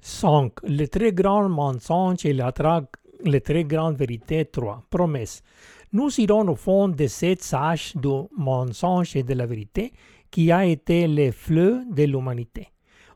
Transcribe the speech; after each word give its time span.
5. 0.00 0.52
Le 0.68 0.86
très 0.86 1.12
grand 1.12 1.48
mensonge 1.48 2.24
et 2.26 2.32
la 2.32 2.50
tra- 2.52 2.86
le 3.24 3.40
très 3.40 3.64
grande 3.64 3.96
vérité 3.96 4.44
3. 4.46 4.82
Promesse. 4.90 5.42
Nous 5.92 6.20
irons 6.20 6.46
au 6.48 6.54
fond 6.56 6.88
de 6.88 7.06
cette 7.06 7.42
sache 7.42 7.96
du 7.96 8.08
mensonge 8.36 9.16
et 9.16 9.22
de 9.22 9.34
la 9.34 9.46
vérité 9.46 9.92
qui 10.30 10.52
a 10.52 10.64
été 10.66 11.06
le 11.08 11.30
fleuve 11.32 11.82
de 11.92 12.04
l'humanité 12.04 12.68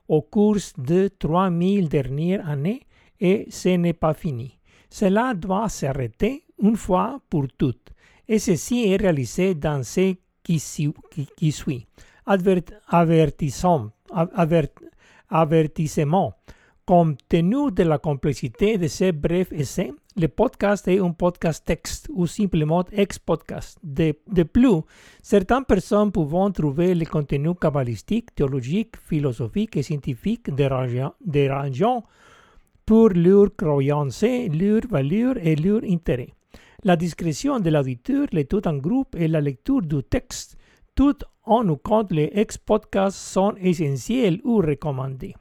au 0.09 0.23
cours 0.23 0.57
de 0.79 1.09
3000 1.19 1.89
dernières 1.89 2.49
années 2.49 2.81
et 3.21 3.47
ce 3.51 3.69
n'est 3.71 3.93
pas 3.93 4.15
fini. 4.15 4.59
Cela 4.89 5.35
doit 5.35 5.69
s'arrêter 5.69 6.45
une 6.63 6.77
fois 6.77 7.21
pour 7.29 7.47
toutes 7.57 7.91
et 8.27 8.39
ceci 8.39 8.89
est 8.91 8.97
réalisé 8.97 9.55
dans 9.55 9.83
ce 9.85 10.15
qui, 10.43 10.59
su- 10.59 10.93
qui- 11.11 11.29
qui 11.37 11.53
suit. 11.53 11.87
Advert- 12.27 12.63
avertissement. 12.89 13.91
Compte 16.91 17.21
tenu 17.29 17.71
de 17.71 17.85
la 17.85 17.99
complexité 17.99 18.77
de 18.77 18.89
ce 18.89 19.13
bref 19.13 19.53
essai, 19.53 19.93
le 20.17 20.27
podcast 20.27 20.89
est 20.89 20.99
un 20.99 21.13
podcast 21.13 21.65
texte 21.65 22.09
ou 22.13 22.27
simplement 22.27 22.85
ex-podcast. 22.91 23.79
De, 23.85 24.43
plus, 24.43 24.81
certaines 25.23 25.65
personnes 25.65 26.11
peuvent 26.11 26.53
trouver 26.53 26.97
le 26.97 27.07
contenu 27.07 27.55
kabbalistique, 27.55 28.35
théologique, 28.35 28.97
philosophique 28.97 29.77
et 29.77 29.85
scientifique 29.85 30.53
dérangeant, 30.53 32.03
pour 32.85 33.11
leurs 33.11 33.55
croyances, 33.55 34.25
leurs 34.25 34.89
valeurs 34.91 35.37
et 35.47 35.55
leurs 35.55 35.85
intérêts. 35.85 36.35
La 36.83 36.97
discrétion 36.97 37.61
de 37.61 37.71
l'auditeur, 37.71 38.27
l'étude 38.33 38.67
en 38.67 38.79
groupe 38.79 39.15
et 39.15 39.29
la 39.29 39.41
lecture 39.41 39.83
du 39.83 40.03
texte, 40.03 40.57
tout 40.97 41.19
en 41.45 41.69
ou 41.69 41.77
compte 41.77 42.11
les 42.11 42.33
ex-podcasts 42.35 43.17
sont 43.17 43.55
essentiels 43.61 44.41
ou 44.43 44.57
recommandés. 44.57 45.37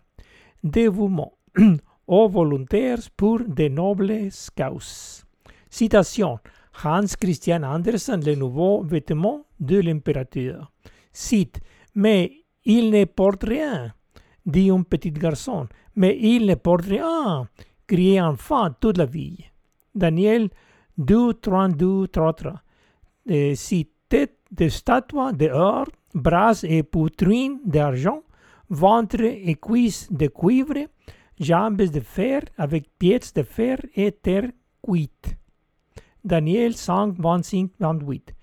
Dévouement 0.62 1.39
aux 2.08 2.28
volontaires 2.28 3.00
pour 3.16 3.40
de 3.40 3.68
nobles 3.68 4.30
causes. 4.58 5.24
Citation 5.70 6.40
Hans 6.84 7.16
Christian 7.20 7.64
Andersen, 7.64 8.24
le 8.26 8.36
nouveau 8.36 8.84
vêtement 8.84 9.46
de 9.60 9.80
l'impérateur. 9.80 10.72
Cite 11.12 11.60
Mais 11.96 12.46
il 12.66 12.90
ne 12.90 13.06
porte 13.06 13.44
rien, 13.44 13.94
dit 14.46 14.70
un 14.70 14.84
petit 14.84 15.12
garçon. 15.12 15.68
Mais 15.96 16.18
il 16.20 16.46
ne 16.46 16.56
porte 16.56 16.86
rien, 16.86 17.48
criait 17.86 18.22
enfant 18.22 18.70
toute 18.80 18.98
la 18.98 19.06
vie. 19.06 19.46
Daniel 19.94 20.50
2, 20.98 21.34
32, 21.34 22.08
33. 22.08 22.62
Euh, 23.30 23.54
si 23.56 23.90
tête 24.08 24.38
de 24.52 24.70
statue 24.70 25.34
d'or, 25.34 25.86
bras 26.14 26.60
et 26.64 26.84
poitrine 26.84 27.60
d'argent, 27.66 28.24
ventre 28.70 29.22
et 29.22 29.56
cuisses 29.56 30.12
de 30.12 30.28
cuivre, 30.28 30.88
jambes 31.40 31.82
de 31.82 32.00
fer 32.00 32.42
avec 32.58 32.90
pieds 32.98 33.20
de 33.36 33.44
fer 33.44 33.78
et 33.96 34.12
terre 34.12 34.50
cuite. 34.82 35.36
Daniel 36.24 36.76
5, 36.76 37.16
25, 37.18 37.72
28. 37.80 38.34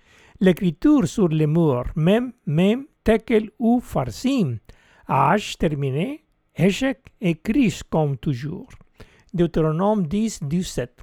L'écriture 0.41 1.07
sur 1.07 1.29
les 1.29 1.47
murs, 1.47 1.91
même, 1.95 2.33
même, 2.47 2.87
tekel 3.05 3.51
ou 3.59 3.81
farsim, 3.81 4.59
H 5.09 5.57
terminé, 5.57 6.25
échec 6.55 7.01
écrit 7.21 7.81
comme 7.89 8.17
toujours. 8.17 8.69
Deutéronome 9.33 10.07
10, 10.07 10.43
17. 10.43 11.03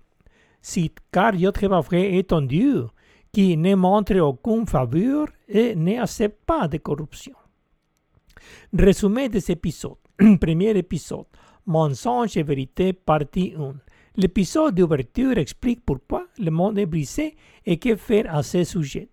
Cite, 0.61 0.99
car 1.11 1.35
Yothébavré 1.35 2.17
est 2.17 2.33
un 2.33 2.41
Dieu 2.41 2.87
qui 3.31 3.57
ne 3.57 3.75
montre 3.75 4.17
aucune 4.19 4.65
faveur 4.67 5.27
et 5.47 5.75
n'accepte 5.75 6.45
pas 6.45 6.67
de 6.67 6.77
corruption. 6.77 7.33
Résumé 8.73 9.29
de 9.29 9.39
cet 9.39 9.57
épisode. 9.57 9.97
Premier 10.39 10.77
épisode. 10.77 11.25
Mensonge 11.65 12.35
et 12.37 12.43
vérité, 12.43 12.91
partie 12.93 13.53
1. 13.57 13.73
L'épisode 14.17 14.75
d'ouverture 14.75 15.37
explique 15.37 15.83
pourquoi 15.85 16.25
le 16.37 16.51
monde 16.51 16.77
est 16.77 16.85
brisé 16.85 17.35
et 17.65 17.77
que 17.77 17.95
faire 17.95 18.33
à 18.35 18.43
ce 18.43 18.63
sujet. 18.63 19.09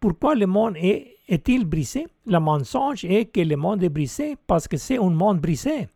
Pourquoi 0.00 0.34
le 0.34 0.46
monde 0.46 0.76
est- 0.78 1.16
est-il 1.28 1.66
brisé? 1.66 2.06
Le 2.26 2.38
mensonge 2.40 3.04
est 3.04 3.26
que 3.26 3.40
le 3.42 3.56
monde 3.56 3.82
est 3.82 3.90
brisé 3.90 4.36
parce 4.46 4.66
que 4.66 4.78
c'est 4.78 4.96
un 4.98 5.10
monde 5.10 5.40
brisé. 5.40 5.88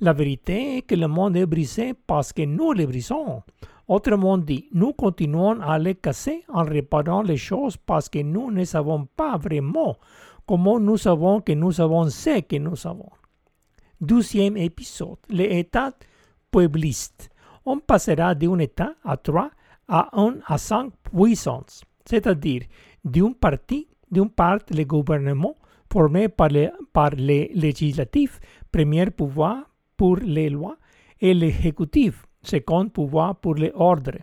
La 0.00 0.12
vérité 0.12 0.76
est 0.78 0.82
que 0.82 0.94
le 0.94 1.08
monde 1.08 1.36
est 1.36 1.44
brisé 1.46 1.92
parce 2.06 2.32
que 2.32 2.42
nous 2.42 2.72
le 2.72 2.86
brisons. 2.86 3.42
Autrement 3.88 4.38
dit, 4.38 4.68
nous 4.72 4.92
continuons 4.92 5.60
à 5.60 5.76
les 5.78 5.96
casser 5.96 6.44
en 6.48 6.62
réparant 6.62 7.22
les 7.22 7.36
choses 7.36 7.76
parce 7.76 8.08
que 8.08 8.20
nous 8.20 8.52
ne 8.52 8.62
savons 8.64 9.06
pas 9.16 9.36
vraiment 9.38 9.96
comment 10.46 10.78
nous 10.78 10.98
savons 10.98 11.40
que 11.40 11.52
nous 11.52 11.72
savons 11.72 12.08
ce 12.08 12.40
que 12.42 12.56
nous 12.56 12.76
savons. 12.76 13.10
Douzième 14.00 14.56
épisode, 14.56 15.18
l'état 15.28 15.90
puebliste. 16.52 17.30
On 17.66 17.80
passera 17.80 18.32
d'un 18.32 18.58
état 18.60 18.94
à 19.02 19.16
trois 19.16 19.50
à 19.88 20.08
un 20.12 20.36
à 20.46 20.56
cinq 20.56 20.92
puissances, 21.02 21.82
c'est-à-dire 22.04 22.62
d'une 23.04 23.34
partie, 23.34 23.88
d'une 24.08 24.30
part 24.30 24.60
le 24.70 24.84
gouvernement 24.84 25.56
formé 25.92 26.28
par 26.28 26.48
les, 26.48 26.70
par 26.92 27.10
premier 28.70 29.10
pouvoir 29.10 29.68
pour 29.96 30.18
les 30.18 30.48
lois, 30.48 30.76
et 31.20 31.34
l'exécutif, 31.34 32.24
second 32.40 32.88
pouvoir 32.88 33.34
pour 33.34 33.56
les 33.56 33.72
ordres, 33.74 34.18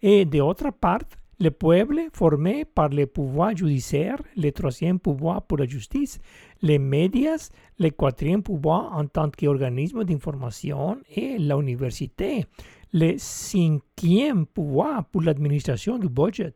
et 0.00 0.24
d'autre 0.24 0.70
part 0.70 1.00
le 1.40 1.50
peuple 1.50 2.08
formé 2.12 2.64
par 2.64 2.88
le 2.90 3.06
pouvoir 3.06 3.56
judiciaire, 3.56 4.18
le 4.36 4.50
troisième 4.50 4.98
pouvoir 4.98 5.42
pour 5.42 5.58
la 5.58 5.66
justice, 5.66 6.18
les 6.60 6.78
médias, 6.78 7.50
le 7.78 7.90
quatrième 7.90 8.42
pouvoir 8.42 8.96
en 8.96 9.06
tant 9.06 9.30
qu'organisme 9.30 10.04
d'information 10.04 10.98
et 11.16 11.38
l'université, 11.38 12.46
le 12.92 13.14
cinquième 13.18 14.46
pouvoir 14.46 15.04
pour 15.06 15.22
l'administration 15.22 15.98
du 15.98 16.08
budget. 16.08 16.54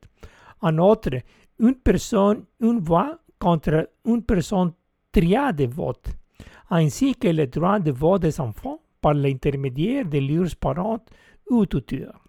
En 0.61 0.79
outre, 0.79 1.19
une 1.59 1.75
personne, 1.75 2.45
une 2.61 2.79
voix 2.79 3.19
contre 3.39 3.91
une 4.05 4.23
personne 4.23 4.73
triade 5.11 5.57
de 5.57 5.67
vote, 5.67 6.09
ainsi 6.71 7.15
que 7.15 7.29
le 7.29 7.47
droit 7.47 7.79
de 7.81 7.91
vote 7.91 8.23
des 8.23 8.41
enfants 8.41 8.81
par 9.01 9.15
l'intermédiaire 9.15 10.05
de 10.07 10.19
leurs 10.19 10.55
parents 10.57 11.05
ou 11.49 11.67
tuteurs. 11.67 12.23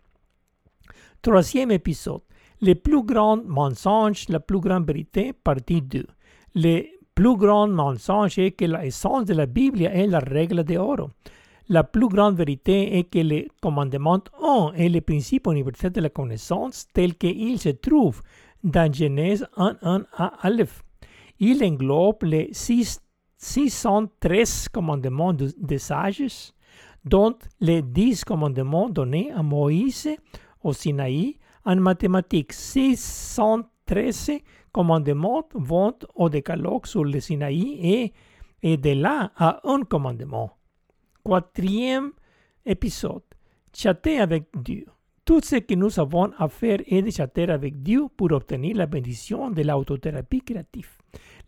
Troisième 1.22 1.72
épisode. 1.72 2.22
Les 2.62 2.76
plus 2.76 3.04
grands 3.04 3.42
mensonges, 3.46 4.28
la 4.30 4.40
plus 4.40 4.60
grande 4.60 4.88
vérité, 4.88 5.32
partie 5.34 5.82
2. 5.82 6.06
Le 6.56 6.84
plus 7.14 7.36
grand 7.38 7.68
mensonge 7.68 8.40
est 8.40 8.52
que 8.52 8.66
l'essence 8.66 9.26
de 9.26 9.34
la 9.36 9.46
Bible 9.46 9.84
est 9.84 10.08
la 10.08 10.20
règle 10.20 10.64
d'or. 10.64 11.10
La 11.70 11.84
plus 11.84 12.08
grande 12.08 12.36
vérité 12.36 12.98
est 12.98 13.04
que 13.04 13.20
le 13.20 13.48
commandement 13.62 14.22
1 14.42 14.72
est 14.76 14.90
le 14.90 15.02
principe 15.02 15.48
universel 15.48 15.92
de 15.92 16.02
la 16.02 16.10
connaissance 16.10 16.88
tel 16.94 17.16
qu'il 17.16 17.60
se 17.60 17.70
trouve 17.70 18.22
dans 18.64 18.92
Genèse 18.92 19.46
1, 19.58 19.78
1 19.82 20.06
à 20.14 20.28
Aleph. 20.42 20.82
Il 21.40 21.64
englobe 21.64 22.24
les 22.24 22.50
six- 22.54 23.02
613 23.38 24.70
commandements 24.70 25.34
de- 25.34 25.54
des 25.60 25.78
sages, 25.78 26.54
dont 27.06 27.36
les 27.60 27.84
10 27.84 28.24
commandements 28.26 28.90
donnés 28.90 29.32
à 29.32 29.44
Moïse 29.44 30.10
au 30.64 30.74
Sinaï 30.74 31.38
en 31.68 31.76
mathématiques. 31.76 32.54
613 32.54 34.32
commandements 34.72 35.48
vont 35.54 35.94
au 36.16 36.30
décalogue 36.30 36.88
sur 36.88 37.04
le 37.04 37.20
Sinaï 37.20 37.78
et, 37.82 38.14
et 38.64 38.78
de 38.78 38.92
là 38.92 39.32
à 39.36 39.60
un 39.70 39.82
commandement. 39.82 40.52
Quatrième 41.24 42.12
épisode. 42.66 43.22
Chatter 43.74 44.20
avec 44.20 44.46
Dieu. 44.56 44.86
Tout 45.26 45.42
ce 45.44 45.58
que 45.58 45.76
nous 45.76 46.00
avons 46.00 46.32
à 46.38 46.48
faire 46.48 46.80
est 46.88 47.02
de 47.02 47.12
chatter 47.12 47.50
avec 47.50 47.84
Dieu 47.84 48.06
pour 48.16 48.32
obtenir 48.32 48.78
la 48.78 48.86
bénédiction 48.86 49.52
de 49.52 49.62
l'autothérapie 49.62 50.42
créative. 50.42 50.90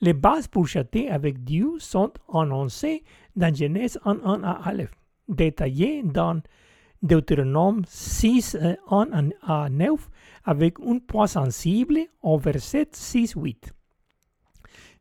Les 0.01 0.13
bases 0.13 0.47
pour 0.47 0.67
chatter 0.67 1.09
avec 1.09 1.45
Dieu 1.45 1.75
sont 1.79 2.11
annoncées 2.33 3.03
dans 3.37 3.55
Genèse 3.55 3.97
1, 4.03 4.19
1 4.23 4.43
à 4.43 4.51
Aleph, 4.67 4.91
détaillées 5.29 6.03
dans 6.03 6.41
Deutéronome 7.01 7.83
6, 7.87 8.55
euh, 8.55 8.75
1 8.89 9.29
à 9.43 9.69
9, 9.69 10.09
avec 10.43 10.79
un 10.85 10.99
point 10.99 11.27
sensible 11.27 11.99
au 12.21 12.37
verset 12.37 12.89
6, 12.91 13.33
8. 13.35 13.73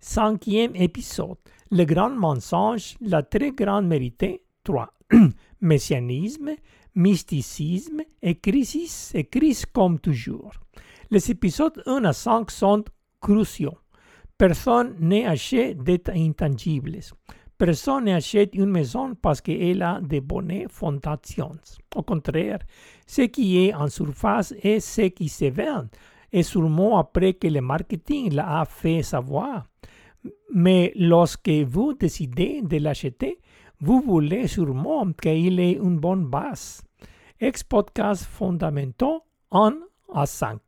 Cinquième 0.01 0.77
épisode. 0.77 1.39
Le 1.71 1.85
grand 1.85 2.11
mensonge, 2.11 2.97
la 3.01 3.23
très 3.23 3.51
grande 3.51 3.89
vérité 3.89 4.45
3. 4.63 4.93
Messianisme, 5.61 6.51
mysticisme 6.95 8.03
et 8.23 8.37
crise, 8.37 9.13
et 9.15 9.25
crise 9.25 9.67
comme 9.67 9.99
toujours. 9.99 10.53
Les 11.11 11.31
épisodes 11.31 11.83
1 11.87 12.05
à 12.05 12.13
5 12.13 12.51
sont 12.51 12.85
cruciaux. 13.21 13.79
Personne 14.37 14.95
n'achète 15.01 15.83
des 15.83 16.01
intangibles. 16.15 17.01
Personne 17.59 18.05
n'achète 18.05 18.55
une 18.55 18.71
maison 18.71 19.17
parce 19.21 19.41
qu'elle 19.41 19.83
a 19.83 20.01
de 20.01 20.21
bonnes 20.21 20.69
fondations. 20.69 21.59
Au 21.97 22.03
contraire, 22.03 22.61
ce 23.05 23.23
qui 23.23 23.59
est 23.59 23.75
en 23.75 23.89
surface 23.89 24.55
est 24.63 24.79
ce 24.79 25.09
qui 25.09 25.29
se 25.29 25.47
vend, 25.47 25.87
et 26.33 26.45
sûrement 26.45 26.99
après 26.99 27.35
que 27.35 27.49
le 27.49 27.61
marketing 27.61 28.33
l'a 28.33 28.65
fait 28.65 29.03
savoir. 29.03 29.67
Mais 30.55 30.93
lorsque 30.95 31.49
vous 31.49 31.95
décidez 31.95 32.63
de 32.63 32.77
l'acheter, 32.77 33.41
vous 33.81 34.03
voulez 34.03 34.47
sûrement 34.47 35.11
qu'il 35.13 35.59
ait 35.59 35.73
une 35.83 35.99
bonne 35.99 36.27
base. 36.27 36.81
Ex-podcast 37.41 38.25
fondamentaux 38.25 39.23
1 39.51 39.77
à 40.15 40.27
5. 40.27 40.61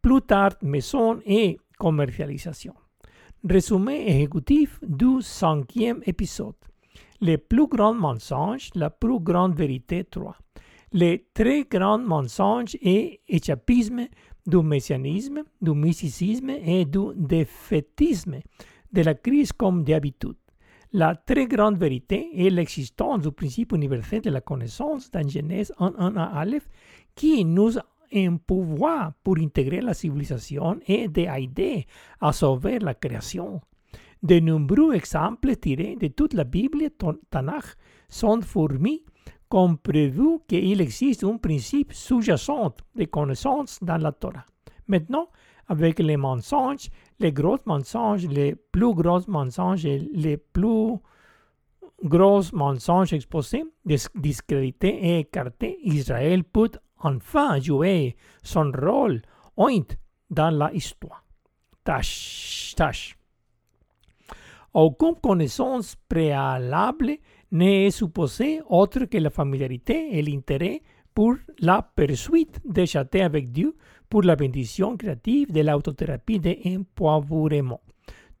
Plus 0.00 0.22
tard, 0.22 0.52
maison 0.62 1.20
et 1.26 1.58
commercialisation. 1.78 2.74
Résumé 3.44 4.04
exécutif 4.08 4.80
du 4.82 5.22
cinquième 5.22 6.00
épisode. 6.04 6.56
Les 7.20 7.38
plus 7.38 7.68
grands 7.68 7.94
mensonges, 7.94 8.70
la 8.74 8.90
plus 8.90 9.20
grande 9.20 9.54
vérité 9.54 10.02
3. 10.02 10.36
Les 10.92 11.28
très 11.32 11.62
grands 11.62 11.98
mensonges 12.00 12.76
et 12.82 13.20
échappisme 13.28 14.08
du 14.44 14.56
messianisme, 14.56 15.44
du 15.62 15.70
mysticisme 15.70 16.50
et 16.50 16.84
du 16.84 17.14
défaitisme 17.14 18.40
de 18.92 19.02
la 19.02 19.14
crise 19.14 19.52
comme 19.52 19.84
d'habitude. 19.84 20.36
La 20.92 21.14
très 21.14 21.46
grande 21.46 21.78
vérité 21.78 22.30
est 22.34 22.50
l'existence 22.50 23.20
du 23.20 23.30
principe 23.30 23.70
universel 23.70 24.20
de 24.20 24.30
la 24.30 24.40
connaissance 24.40 25.12
dans 25.12 25.28
Genèse 25.28 25.72
1.1 25.78 26.16
à 26.16 26.40
Aleph 26.40 26.68
qui 27.14 27.44
nous 27.44 27.78
pouvoir 28.46 29.12
pour 29.22 29.38
intégrer 29.38 29.80
la 29.80 29.94
civilisation 29.94 30.78
et 30.86 31.08
d'aider 31.08 31.86
à 32.20 32.32
sauver 32.32 32.78
la 32.78 32.94
création. 32.94 33.60
De 34.22 34.40
nombreux 34.40 34.94
exemples 34.94 35.54
tirés 35.56 35.96
de 36.00 36.08
toute 36.08 36.34
la 36.34 36.44
Bible 36.44 36.90
Tanakh 37.30 37.76
sont 38.08 38.40
fournis 38.42 39.04
comme 39.48 39.78
prévu 39.78 40.40
qu'il 40.46 40.80
existe 40.80 41.24
un 41.24 41.36
principe 41.38 41.92
sous-jacent 41.92 42.74
de 42.94 43.04
connaissance 43.04 43.78
dans 43.80 43.96
la 43.96 44.12
Torah? 44.12 44.44
Maintenant, 44.88 45.28
avec 45.68 45.98
les 45.98 46.16
mensonges, 46.16 46.90
les 47.20 47.32
gros 47.32 47.58
mensonges, 47.66 48.26
les 48.26 48.54
plus 48.54 48.94
gros 48.94 49.20
mensonges 49.28 49.84
et 49.86 49.98
les 49.98 50.36
plus 50.36 50.96
gros 52.02 52.42
mensonges 52.52 53.12
exposés, 53.12 53.64
discrédités 54.14 55.06
et 55.06 55.18
écartés, 55.20 55.78
Israël 55.84 56.44
peut 56.44 56.70
enfin 57.00 57.60
jouer 57.60 58.16
son 58.42 58.72
rôle 58.72 59.22
dans 60.30 60.50
la 60.50 60.72
histoire. 60.72 61.24
Tâche, 61.84 62.74
tâche. 62.76 63.16
Aucune 64.74 65.16
connaissance 65.16 65.96
préalable 66.08 67.16
n'est 67.50 67.90
supposée 67.90 68.60
autre 68.68 69.06
que 69.06 69.18
la 69.18 69.30
familiarité 69.30 70.18
et 70.18 70.22
l'intérêt 70.22 70.82
pour 71.14 71.34
la 71.60 71.82
poursuite 71.82 72.60
de 72.64 72.84
châter 72.84 73.22
avec 73.22 73.50
Dieu 73.50 73.74
pour 74.08 74.22
la 74.22 74.36
bénédiction 74.36 74.96
créative 74.96 75.50
de 75.52 75.62
l'autothérapie 75.62 76.38
de 76.38 76.56
empoivrement. 76.64 77.80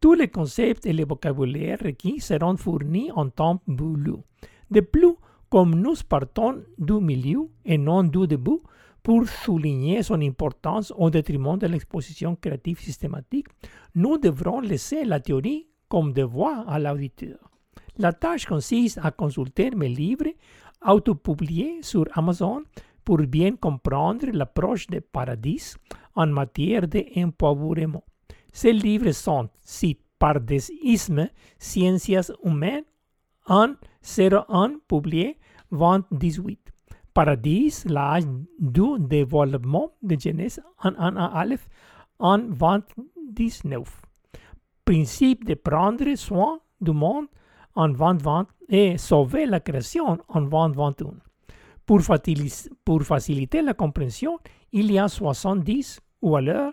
Tous 0.00 0.14
les 0.14 0.28
concepts 0.28 0.86
et 0.86 0.92
les 0.92 1.04
vocabulaires 1.04 1.80
requis 1.82 2.20
seront 2.20 2.56
fournis 2.56 3.10
en 3.12 3.30
temps 3.30 3.60
voulu. 3.66 4.14
De 4.70 4.80
plus, 4.80 5.16
comme 5.50 5.74
nous 5.74 5.94
partons 6.08 6.62
du 6.78 6.94
milieu 7.00 7.48
et 7.64 7.78
non 7.78 8.04
du 8.04 8.26
début, 8.26 8.60
pour 9.02 9.26
souligner 9.26 10.02
son 10.02 10.20
importance 10.20 10.92
au 10.96 11.08
détriment 11.08 11.56
de 11.56 11.66
l'exposition 11.66 12.36
créative 12.36 12.80
systématique, 12.80 13.46
nous 13.94 14.18
devrons 14.18 14.60
laisser 14.60 15.04
la 15.04 15.20
théorie 15.20 15.66
comme 15.88 16.12
devoir 16.12 16.68
à 16.68 16.78
l'auditeur. 16.78 17.38
La 17.96 18.12
tâche 18.12 18.44
consiste 18.44 18.98
à 19.02 19.10
consulter 19.10 19.70
mes 19.70 19.88
livres 19.88 20.32
autopubliés 20.86 21.78
sur 21.82 22.04
Amazon 22.12 22.62
pour 23.04 23.18
bien 23.18 23.56
comprendre 23.56 24.26
l'approche 24.32 24.86
de 24.88 25.00
paradis 25.00 25.74
en 26.14 26.26
matière 26.26 26.86
d'empowerment. 26.86 28.02
Ces 28.52 28.72
livres 28.72 29.12
sont 29.12 29.48
cités 29.62 30.02
par 30.18 30.40
des 30.40 30.70
ismes 30.82 31.28
Sciences 31.58 32.32
humaines 32.44 32.84
en 33.48 33.74
01 34.02 34.78
publié 34.86 35.38
2018. 35.70 36.72
Paradis, 37.14 37.84
l'âge 37.86 38.24
du 38.58 38.98
développement 38.98 39.92
de 40.02 40.16
Genèse 40.18 40.62
en 40.82 40.94
1 40.96 41.16
à 41.16 41.26
Aleph 41.40 41.68
en 42.18 42.38
2019. 42.38 44.02
Principe 44.84 45.44
de 45.44 45.54
prendre 45.54 46.14
soin 46.14 46.60
du 46.80 46.92
monde 46.92 47.26
en 47.74 47.88
2020 47.88 48.46
et 48.68 48.98
sauver 48.98 49.46
la 49.46 49.60
création 49.60 50.18
en 50.28 50.40
2021. 50.40 51.14
Pour, 51.86 52.00
pour 52.84 53.02
faciliter 53.02 53.62
la 53.62 53.74
compréhension, 53.74 54.38
il 54.72 54.92
y 54.92 54.98
a 54.98 55.08
70 55.08 56.00
ou 56.22 56.36
alors 56.36 56.72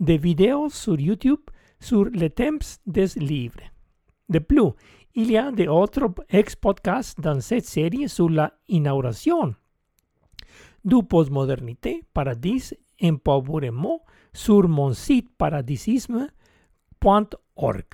des 0.00 0.18
vidéos 0.18 0.68
sur 0.68 0.98
YouTube 0.98 1.40
sur 1.80 2.04
les 2.06 2.30
thèmes 2.30 2.58
des 2.86 3.06
livres. 3.16 3.60
De 4.28 4.40
plus, 4.40 4.72
il 5.16 5.30
y 5.30 5.38
a 5.38 5.50
d'autres 5.50 6.14
ex-podcasts 6.28 7.20
dans 7.20 7.40
cette 7.40 7.64
série 7.64 8.08
sur 8.08 8.28
la 8.28 8.52
inauguration 8.68 9.54
du 10.84 11.02
postmodernité, 11.02 12.04
paradis, 12.12 12.74
empowerment 13.02 13.98
sur 14.32 14.68
mon 14.68 14.92
site 14.92 15.30
paradisisme.org. 15.36 17.84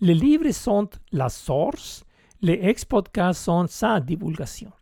Les 0.00 0.14
livres 0.14 0.50
sont 0.50 0.90
la 1.12 1.28
source, 1.28 2.04
les 2.42 2.58
ex-podcasts 2.60 3.44
sont 3.44 3.68
sa 3.68 4.00
divulgation. 4.00 4.72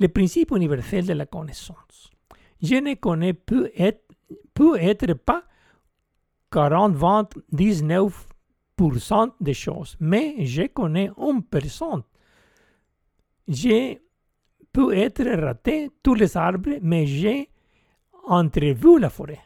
Le 0.00 0.08
principe 0.08 0.50
universel 0.50 1.06
de 1.06 1.12
la 1.12 1.26
connaissance. 1.26 2.10
Je 2.60 2.74
ne 2.74 2.94
connais 2.94 3.32
peut 3.32 3.70
être, 3.76 4.02
peut 4.52 4.76
être 4.76 5.14
pas 5.14 5.44
40, 6.50 6.96
20, 6.96 7.28
19 7.52 8.29
des 9.40 9.54
choses, 9.54 9.96
mais 10.00 10.46
je 10.46 10.68
connais 10.68 11.10
une 11.18 11.42
personne. 11.42 12.02
J'ai 13.46 14.00
pu 14.72 14.92
être 14.96 15.24
raté 15.24 15.90
tous 16.02 16.14
les 16.14 16.36
arbres, 16.36 16.78
mais 16.82 17.06
j'ai 17.06 17.50
entrevu 18.26 18.98
la 18.98 19.10
forêt. 19.10 19.40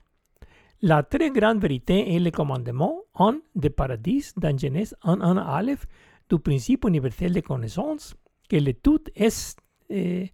La 0.83 1.03
très 1.03 1.31
grande 1.31 1.61
vérité 1.61 2.15
est 2.15 2.19
le 2.19 2.31
commandement 2.31 3.03
en 3.15 3.35
de 3.55 3.69
paradis 3.69 4.33
dans 4.37 4.57
Genèse 4.57 4.95
1, 5.03 5.21
1 5.21 5.37
Aleph 5.39 5.87
du 6.29 6.39
principe 6.39 6.85
universel 6.85 7.33
de 7.33 7.41
connaissance, 7.41 8.15
que 8.49 8.57
le 8.57 8.75
tout 8.75 9.03
est 9.15 9.57
eh, 9.89 10.31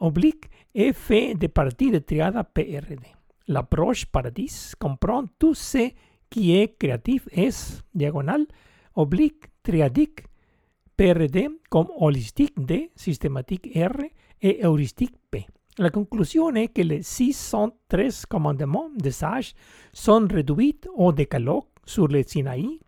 oblique 0.00 0.48
et 0.74 0.92
fait 0.92 1.34
de 1.34 1.48
partie 1.48 1.90
de 1.90 1.98
triade 1.98 2.40
PRD. 2.54 3.04
L'approche 3.48 4.06
paradis 4.06 4.72
comprend 4.78 5.24
tout 5.38 5.54
ce 5.54 5.90
qui 6.34 6.56
est 6.56 6.76
créatif 6.76 7.28
es 7.30 7.80
diagonal, 7.94 8.44
oblique, 8.96 9.44
triadique, 9.62 10.24
PRD 10.96 11.48
comme 11.70 11.86
holistique 11.96 12.54
D, 12.58 12.90
systématique 12.96 13.70
R 13.76 14.02
et 14.42 14.64
heuristique 14.64 15.14
P. 15.30 15.46
La 15.78 15.90
conclusion 15.90 16.52
est 16.56 16.68
que 16.68 16.82
les 16.82 17.02
613 17.04 18.26
commandements 18.26 18.90
de 18.96 19.10
sages 19.10 19.54
sont 19.92 20.26
réduits 20.28 20.80
au 20.96 21.12
décalogue 21.12 21.66
sur 21.86 22.08
le 22.08 22.24
Sinaï 22.24 22.80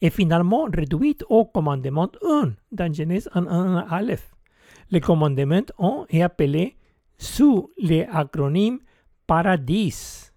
et 0.00 0.10
finalement 0.10 0.68
réduits 0.72 1.18
au 1.28 1.46
commandement 1.46 2.10
1 2.24 2.52
dans 2.70 2.92
Genèse 2.92 3.28
1, 3.34 3.44
1 3.44 3.76
Aleph. 3.90 4.32
Le 4.92 5.00
commandement 5.00 5.62
1 5.80 6.06
est 6.10 6.22
appelé 6.22 6.76
sous 7.18 7.70
l'acronyme 7.82 8.78
Paradis 9.26 10.29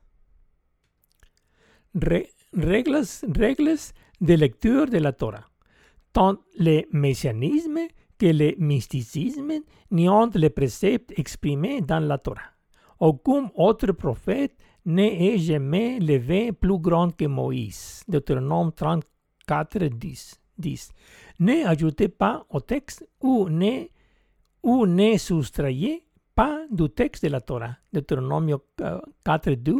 règles, 1.95 3.03
règles 3.35 3.77
de 4.21 4.33
lecture 4.33 4.87
de 4.87 4.97
la 4.97 5.11
Torah. 5.11 5.45
Tant 6.11 6.37
le 6.59 6.83
messianisme 6.91 7.79
que 8.17 8.27
le 8.27 8.55
mysticisme 8.57 9.51
ont 9.91 10.29
les 10.35 10.49
préceptes 10.49 11.13
exprimés 11.17 11.81
dans 11.81 11.99
la 11.99 12.17
Torah. 12.17 12.53
Aucun 12.99 13.51
autre 13.55 13.91
prophète 13.91 14.55
n'est 14.85 15.37
jamais 15.37 15.99
levé 15.99 16.51
plus 16.51 16.77
grand 16.77 17.15
que 17.15 17.25
Moïse. 17.25 18.03
Deutéronome 18.07 18.71
34, 18.73 19.85
10. 19.85 20.39
10. 20.57 20.91
Ne 21.39 21.65
ajoutez 21.65 22.09
pas 22.09 22.45
au 22.49 22.59
texte 22.59 23.07
ou 23.19 23.49
ne, 23.49 23.85
ou 24.61 24.85
ne 24.85 25.17
soustrayez 25.17 26.05
pas 26.35 26.65
du 26.71 26.89
texte 26.89 27.23
de 27.23 27.29
la 27.29 27.41
Torah. 27.41 27.75
Deutéronome 27.91 28.57
4, 29.23 29.51
2 29.51 29.75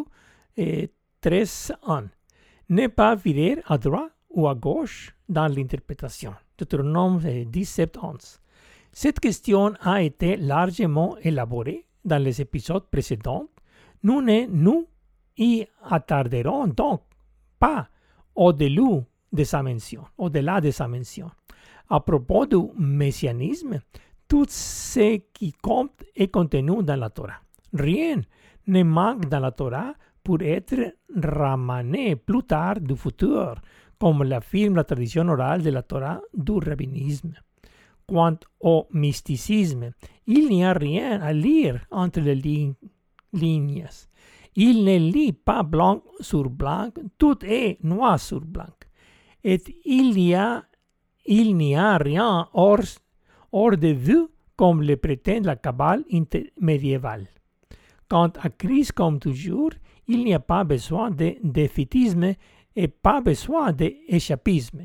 et 0.58 0.91
3.1. 1.24 2.10
Ne 2.70 2.88
pas 2.88 3.15
virer 3.15 3.62
à 3.65 3.77
droite 3.77 4.12
ou 4.30 4.48
à 4.48 4.56
gauche 4.56 5.15
dans 5.30 5.48
l'interprétation. 5.48 6.34
Deutéronome 6.58 7.20
17.11. 7.20 8.39
Cette 8.92 9.20
question 9.22 9.74
a 9.82 10.01
été 10.01 10.36
largement 10.36 11.18
élaborée 11.22 11.86
dans 12.03 12.22
les 12.22 12.42
épisodes 12.42 12.86
précédents. 12.92 13.48
Nous 14.03 14.22
ne 14.22 14.48
nous 14.48 14.88
y 15.38 15.65
attarderons 15.84 16.68
donc 16.68 17.01
pas 17.58 17.88
au-delà 18.36 19.03
de 19.32 19.44
sa 19.46 19.63
mention. 19.63 20.03
Au-delà 20.18 20.60
de 20.60 20.72
sa 20.72 20.89
mention. 20.89 21.32
À 21.89 22.01
propos 22.01 22.46
du 22.46 22.58
messianisme, 22.77 23.80
tout 24.27 24.46
ce 24.50 25.18
qui 25.34 25.53
compte 25.53 26.03
est 26.15 26.27
contenu 26.27 26.84
dans 26.84 27.00
la 27.00 27.10
Torah. 27.10 27.39
Rien 27.74 28.22
ne 28.68 28.84
manque 28.84 29.27
dans 29.30 29.39
la 29.39 29.51
Torah 29.51 29.94
pour 30.24 30.42
être 30.42 30.96
ramené 31.15 32.15
plus 32.15 32.44
tard 32.44 32.80
du 32.80 32.96
futur, 32.96 33.56
comme 34.00 34.24
l'affirme 34.24 34.75
la 34.75 34.84
tradition 34.84 35.27
orale 35.27 35.63
de 35.63 35.70
la 35.70 35.84
Torah 35.84 36.22
du 36.34 36.53
rabbinisme. 36.53 37.34
quant 38.08 38.38
au 38.60 38.88
mysticisme, 38.92 39.92
il 40.27 40.50
n'y 40.50 40.63
a 40.63 40.74
rien 40.74 41.22
à 41.22 41.32
lire 41.34 41.86
entre 41.92 42.20
les 42.20 42.36
lignes. 42.36 42.75
Il 44.56 44.84
ne 44.84 44.98
lit 44.98 45.34
pas 45.34 45.63
blanc 45.63 46.03
sur 46.20 46.50
blanc, 46.50 46.89
tout 47.18 47.44
est 47.44 47.84
noir 47.84 48.20
sur 48.20 48.42
blanc. 48.42 48.75
Et 49.44 49.60
il 49.86 50.13
n'y 50.13 50.36
a, 50.36 50.63
rien 51.98 52.48
hors, 52.53 52.80
hors 53.51 53.77
de 53.77 53.88
vue 53.88 54.27
comme 54.56 54.82
le 54.84 54.96
prétend 54.98 55.42
la 55.44 55.56
Kabbale 55.56 56.03
médiévale. 56.60 57.27
Quant 58.08 58.32
à 58.42 58.50
Christ, 58.50 58.92
comme 58.92 59.20
toujours, 59.20 59.72
il 60.08 60.24
n'y 60.24 60.34
a 60.34 60.40
pas 60.40 60.64
besoin 60.64 61.12
de 61.12 61.36
défaitisme 61.44 62.34
et 62.76 62.88
pas 62.88 63.22
besoin 63.22 63.72
d'échappisme. 63.72 64.84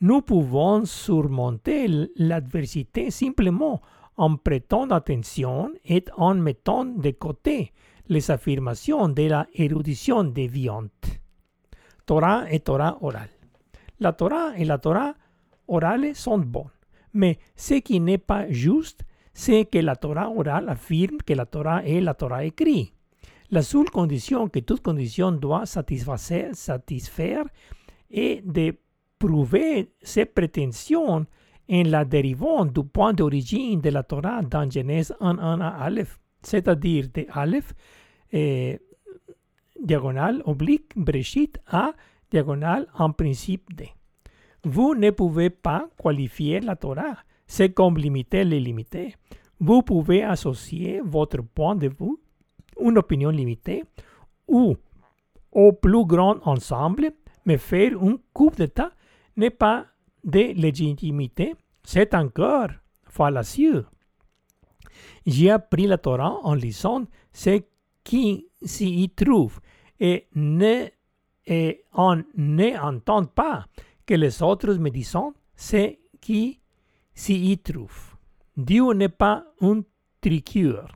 Nous 0.00 0.20
pouvons 0.22 0.84
surmonter 0.84 1.86
l'adversité 2.16 3.10
simplement 3.10 3.80
en 4.16 4.36
prêtant 4.36 4.88
attention 4.90 5.72
et 5.84 6.04
en 6.16 6.34
mettant 6.34 6.84
de 6.84 7.10
côté 7.10 7.72
les 8.08 8.30
affirmations 8.30 9.08
de 9.08 9.22
la 9.22 9.46
érudition 9.54 10.24
déviante. 10.24 11.20
Torah 12.06 12.44
et 12.50 12.60
Torah 12.60 12.98
orale. 13.00 13.30
La 14.00 14.12
Torah 14.12 14.56
et 14.56 14.64
la 14.64 14.78
Torah 14.78 15.14
orale 15.68 16.14
sont 16.14 16.38
bonnes, 16.38 16.70
mais 17.14 17.38
ce 17.56 17.74
qui 17.74 18.00
n'est 18.00 18.18
pas 18.18 18.50
juste, 18.50 19.04
c'est 19.32 19.64
que 19.64 19.78
la 19.78 19.96
Torah 19.96 20.30
orale 20.30 20.68
affirme 20.68 21.18
que 21.24 21.32
la 21.32 21.46
Torah 21.46 21.82
est 21.84 22.00
la 22.00 22.14
Torah 22.14 22.44
écrite. 22.44 22.93
La 23.54 23.62
seule 23.62 23.88
condition 23.88 24.48
que 24.48 24.58
toute 24.58 24.82
condition 24.82 25.30
doit 25.30 25.64
satisfaire, 25.64 26.48
satisfaire 26.54 27.44
est 28.10 28.44
de 28.44 28.76
prouver 29.16 29.92
ses 30.02 30.24
prétentions 30.24 31.24
en 31.70 31.82
la 31.84 32.04
dérivant 32.04 32.64
du 32.64 32.82
point 32.82 33.12
d'origine 33.12 33.80
de 33.80 33.90
la 33.90 34.02
Torah 34.02 34.42
dans 34.42 34.68
Genèse 34.68 35.14
1, 35.20 35.60
à 35.60 35.68
Aleph, 35.68 36.18
c'est-à-dire 36.42 37.06
de 37.14 37.26
Aleph, 37.30 37.72
eh, 38.32 38.80
diagonale, 39.80 40.42
oblique, 40.46 40.90
Breshit, 40.96 41.60
à 41.68 41.92
diagonale, 42.32 42.88
en 42.98 43.12
principe 43.12 43.72
de. 43.72 43.84
Vous 44.64 44.96
ne 44.96 45.10
pouvez 45.10 45.50
pas 45.50 45.88
qualifier 45.96 46.58
la 46.58 46.74
Torah, 46.74 47.18
c'est 47.46 47.72
comme 47.72 47.98
limiter 47.98 48.42
les 48.42 48.58
limités. 48.58 49.14
Vous 49.60 49.82
pouvez 49.82 50.24
associer 50.24 51.00
votre 51.04 51.40
point 51.40 51.76
de 51.76 51.86
vue, 51.86 52.18
une 52.80 52.98
opinion 52.98 53.30
limitée, 53.30 53.84
ou 54.48 54.76
au 55.52 55.72
plus 55.72 56.04
grand 56.04 56.38
ensemble, 56.46 57.12
mais 57.44 57.58
faire 57.58 58.02
un 58.02 58.16
coup 58.32 58.50
d'État 58.50 58.90
n'est 59.36 59.50
pas 59.50 59.86
de 60.22 60.52
légitimité, 60.54 61.54
c'est 61.82 62.14
encore 62.14 62.70
fallacieux. 63.04 63.86
J'ai 65.26 65.50
appris 65.50 65.86
la 65.86 65.98
Torah 65.98 66.38
en 66.42 66.54
lisant 66.54 67.04
ce 67.32 67.62
qui 68.02 68.48
s'y 68.62 69.10
trouve 69.14 69.60
et, 70.00 70.26
ne, 70.34 70.86
et 71.46 71.84
en 71.92 72.16
ne 72.34 73.24
pas 73.26 73.66
que 74.06 74.14
les 74.14 74.42
autres 74.42 74.74
me 74.74 74.90
disent 74.90 75.16
ce 75.56 75.96
qui 76.20 76.60
s'y 77.14 77.58
trouve. 77.58 78.16
Dieu 78.56 78.92
n'est 78.92 79.08
pas 79.08 79.44
un 79.60 79.82
triqueur. 80.20 80.88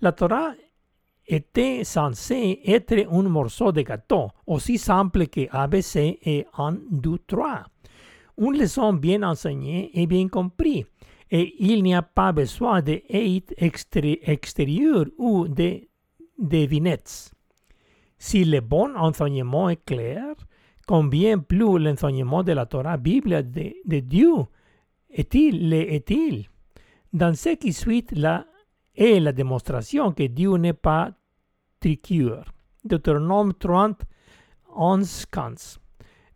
La 0.00 0.12
Torah 0.12 0.54
était 1.26 1.84
censée 1.84 2.60
être 2.64 3.06
un 3.10 3.22
morceau 3.22 3.72
de 3.72 3.82
gâteau, 3.82 4.28
aussi 4.46 4.78
simple 4.78 5.26
que 5.26 5.48
ABC 5.50 6.18
et 6.24 6.46
1, 6.56 6.76
2, 6.90 7.18
3. 7.26 7.64
Une 8.38 8.58
leçon 8.58 8.92
bien 8.92 9.22
enseignée 9.22 9.90
et 9.94 10.06
bien 10.06 10.28
comprise, 10.28 10.84
et 11.30 11.54
il 11.58 11.82
n'y 11.82 11.94
a 11.94 12.02
pas 12.02 12.32
besoin 12.32 12.82
d'aide 12.82 13.54
extérieure 13.56 15.06
ou 15.18 15.48
de 15.48 15.80
devinettes. 16.38 17.32
Si 18.18 18.44
le 18.44 18.60
bon 18.60 18.94
enseignement 18.96 19.68
est 19.68 19.84
clair, 19.84 20.34
combien 20.86 21.38
plus 21.38 21.78
l'enseignement 21.78 22.42
de 22.42 22.52
la 22.52 22.66
Torah 22.66 22.96
Bible 22.96 23.50
de, 23.50 23.74
de 23.84 24.00
Dieu 24.00 24.32
est-il, 25.10 25.72
est-il? 25.72 26.46
Dans 27.12 27.34
ce 27.34 27.50
qui 27.50 27.72
suit, 27.72 28.04
la 28.12 28.46
est 28.96 29.20
la 29.20 29.32
démonstration 29.32 30.12
que 30.12 30.24
Dieu 30.24 30.56
n'est 30.56 30.72
pas 30.72 31.12
triqueur. 31.80 32.44
Deutéronome 32.84 33.52
30, 33.54 34.02
11, 34.74 35.26
15. 35.26 35.78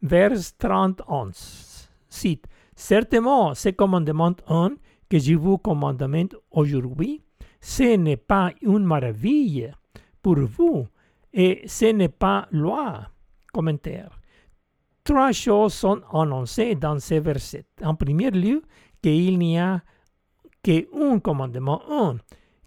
Vers 0.02 0.56
30, 0.58 1.02
11. 1.08 1.88
Cite. 2.08 2.46
Certainement, 2.74 3.54
ce 3.54 3.70
commandement 3.70 4.34
1 4.48 4.70
que 5.08 5.18
je 5.18 5.34
vous 5.34 5.58
commande 5.58 6.02
aujourd'hui, 6.50 7.22
ce 7.60 7.96
n'est 7.96 8.16
pas 8.16 8.52
une 8.62 8.84
maraville 8.84 9.76
pour 10.22 10.38
vous 10.38 10.86
et 11.32 11.62
ce 11.66 11.92
n'est 11.92 12.08
pas 12.08 12.48
loi. 12.50 13.06
Commentaire. 13.52 14.18
Trois 15.04 15.32
choses 15.32 15.74
sont 15.74 16.00
annoncées 16.12 16.74
dans 16.74 16.98
ces 17.00 17.20
versets. 17.20 17.66
En 17.82 17.94
premier 17.94 18.30
lieu, 18.30 18.62
qu'il 19.02 19.38
n'y 19.38 19.58
a 19.58 19.82
qu'un 20.62 21.18
commandement 21.18 21.82
1 21.90 22.16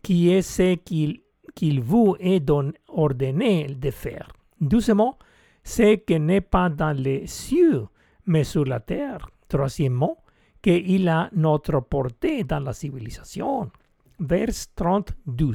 qui 0.03 0.29
est 0.29 0.41
ce 0.41 0.75
qu'il 0.75 1.81
vous 1.81 2.15
est 2.19 2.47
ordonné 2.89 3.67
de 3.67 3.89
faire. 3.89 4.31
Doucement, 4.59 5.17
ce 5.63 5.95
qui 5.95 6.19
n'est 6.19 6.41
pas 6.41 6.69
dans 6.69 6.95
les 6.95 7.25
cieux, 7.25 7.87
mais 8.25 8.43
sur 8.43 8.65
la 8.65 8.79
terre. 8.79 9.29
Troisièmement, 9.47 10.17
qu'il 10.61 11.07
a 11.07 11.29
notre 11.33 11.79
portée 11.81 12.43
dans 12.43 12.59
la 12.59 12.73
civilisation. 12.73 13.71
Vers 14.19 14.49
32. 14.75 15.53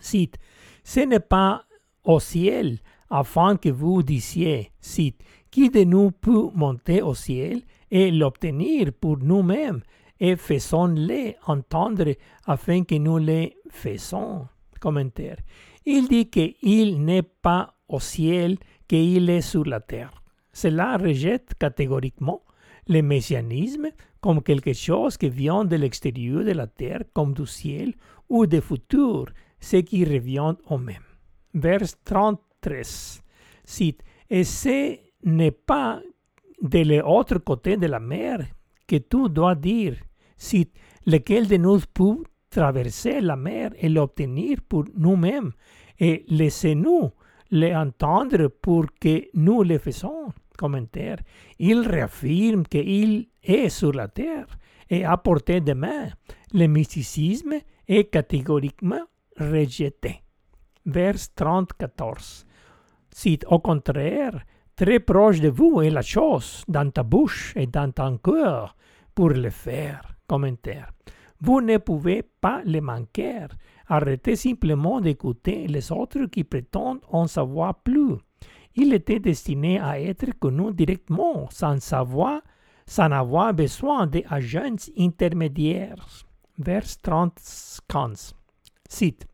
Cite, 0.00 0.36
ce 0.82 1.00
n'est 1.00 1.20
pas 1.20 1.64
au 2.04 2.20
ciel 2.20 2.78
afin 3.10 3.56
que 3.56 3.68
vous 3.68 4.02
disiez, 4.02 4.72
cite, 4.80 5.22
qui 5.50 5.70
de 5.70 5.84
nous 5.84 6.10
peut 6.10 6.50
monter 6.54 7.00
au 7.00 7.14
ciel 7.14 7.62
et 7.90 8.10
l'obtenir 8.10 8.92
pour 8.92 9.18
nous-mêmes 9.18 9.82
et 10.20 10.36
faisons-les 10.36 11.36
entendre 11.46 12.14
afin 12.46 12.84
que 12.84 12.96
nous 12.96 13.18
les 13.18 13.56
faisons. 13.70 14.46
Commentaire. 14.80 15.38
Il 15.86 16.08
dit 16.08 16.28
qu'il 16.28 17.02
n'est 17.04 17.22
pas 17.22 17.74
au 17.88 18.00
ciel, 18.00 18.58
qu'il 18.86 19.30
est 19.30 19.40
sur 19.40 19.64
la 19.64 19.80
terre. 19.80 20.22
Cela 20.52 20.96
rejette 20.98 21.54
catégoriquement 21.58 22.42
le 22.88 23.00
messianisme 23.00 23.88
comme 24.20 24.42
quelque 24.42 24.72
chose 24.72 25.16
qui 25.16 25.28
vient 25.28 25.64
de 25.64 25.76
l'extérieur 25.76 26.44
de 26.44 26.52
la 26.52 26.66
terre, 26.66 27.02
comme 27.12 27.34
du 27.34 27.46
ciel, 27.46 27.94
ou 28.28 28.46
du 28.46 28.60
futur, 28.60 29.26
ce 29.60 29.78
qui 29.78 30.04
revient 30.04 30.54
au 30.68 30.78
même. 30.78 31.02
Vers 31.52 31.82
33 32.04 32.82
cite 33.64 34.02
Et 34.30 34.44
ce 34.44 34.96
n'est 35.24 35.50
pas 35.50 36.00
de 36.62 36.78
l'autre 36.78 37.38
côté 37.38 37.76
de 37.76 37.86
la 37.86 38.00
mer 38.00 38.46
que 38.86 38.96
tu 38.96 39.28
dois 39.28 39.54
dire, 39.54 39.96
si 40.36 40.70
lequel 41.06 41.46
de 41.46 41.56
nous 41.56 41.80
peut 41.92 42.22
traverser 42.50 43.20
la 43.20 43.36
mer 43.36 43.70
et 43.78 43.88
l'obtenir 43.88 44.58
pour 44.68 44.84
nous-mêmes, 44.96 45.52
et 45.98 46.24
laissez-nous 46.28 47.10
l'entendre 47.50 48.48
pour 48.48 48.86
que 49.00 49.28
nous 49.34 49.62
le 49.62 49.78
faisons. 49.78 50.32
Commentaire. 50.56 51.18
Il 51.58 51.80
réaffirme 51.80 52.64
qu'il 52.64 53.28
est 53.42 53.68
sur 53.68 53.92
la 53.92 54.06
terre 54.06 54.46
et 54.88 55.04
à 55.04 55.16
portée 55.16 55.60
de 55.60 55.72
main. 55.72 56.10
Le 56.52 56.66
mysticisme 56.68 57.54
est 57.88 58.04
catégoriquement 58.04 59.04
rejeté. 59.36 60.22
Vers 60.86 61.16
34. 61.34 62.46
Cite 63.10 63.44
au 63.48 63.58
contraire, 63.58 64.44
très 64.76 65.00
proche 65.00 65.40
de 65.40 65.48
vous 65.48 65.82
est 65.82 65.90
la 65.90 66.02
chose, 66.02 66.64
dans 66.68 66.90
ta 66.90 67.02
bouche 67.02 67.52
et 67.56 67.66
dans 67.66 67.90
ton 67.92 68.18
cœur, 68.18 68.76
pour 69.14 69.30
le 69.30 69.50
faire. 69.50 70.14
Commentaire. 70.26 70.90
Vous 71.40 71.60
ne 71.60 71.76
pouvez 71.76 72.22
pas 72.22 72.62
le 72.64 72.80
manquer. 72.80 73.46
Arrêtez 73.88 74.36
simplement 74.36 75.00
d'écouter 75.00 75.66
les 75.66 75.92
autres 75.92 76.24
qui 76.26 76.44
prétendent 76.44 77.02
en 77.10 77.26
savoir 77.26 77.74
plus. 77.82 78.16
Il 78.74 78.94
était 78.94 79.20
destiné 79.20 79.78
à 79.78 80.00
être 80.00 80.32
connu 80.38 80.72
directement, 80.72 81.48
sans 81.50 81.80
savoir, 81.80 82.40
sans 82.86 83.10
avoir 83.10 83.52
besoin 83.52 84.06
d'agents 84.06 84.76
intermédiaires. 84.98 86.06
Vers 86.58 86.86
30 87.02 87.38
Cite. 88.88 89.26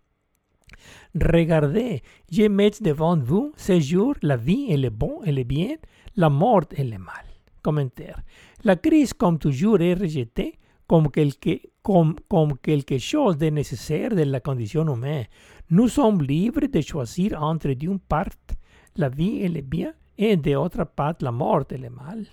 Regardez, 1.14 2.02
je 2.30 2.48
mets 2.48 2.70
devant 2.80 3.18
vous 3.18 3.52
ce 3.56 3.80
jour 3.80 4.14
la 4.22 4.36
vie 4.36 4.66
et 4.68 4.76
le 4.76 4.90
bon 4.90 5.22
et 5.24 5.32
le 5.32 5.42
bien, 5.42 5.74
la 6.16 6.30
mort 6.30 6.64
et 6.76 6.84
le 6.84 6.98
mal. 6.98 7.24
Commentaire. 7.62 8.20
La 8.64 8.76
crise, 8.76 9.12
comme 9.12 9.38
toujours, 9.38 9.80
est 9.80 9.94
rejetée 9.94 10.60
comme 10.90 11.08
quelque, 11.08 11.60
comme, 11.82 12.16
chose 12.98 13.38
de 13.38 13.50
nécessaire 13.50 14.10
de 14.10 14.22
la 14.22 14.40
condition 14.40 14.92
humaine. 14.92 15.26
Nous 15.70 15.86
sommes 15.86 16.20
libres 16.20 16.66
de 16.66 16.80
choisir 16.80 17.40
entre 17.40 17.68
d'une 17.74 18.00
part 18.00 18.34
la 18.96 19.08
vie 19.08 19.42
et 19.42 19.48
le 19.48 19.60
bien 19.60 19.92
et 20.18 20.36
d'autre 20.36 20.84
part 20.84 21.14
la 21.20 21.30
mort 21.30 21.62
et 21.70 21.78
le 21.78 21.90
mal. 21.90 22.26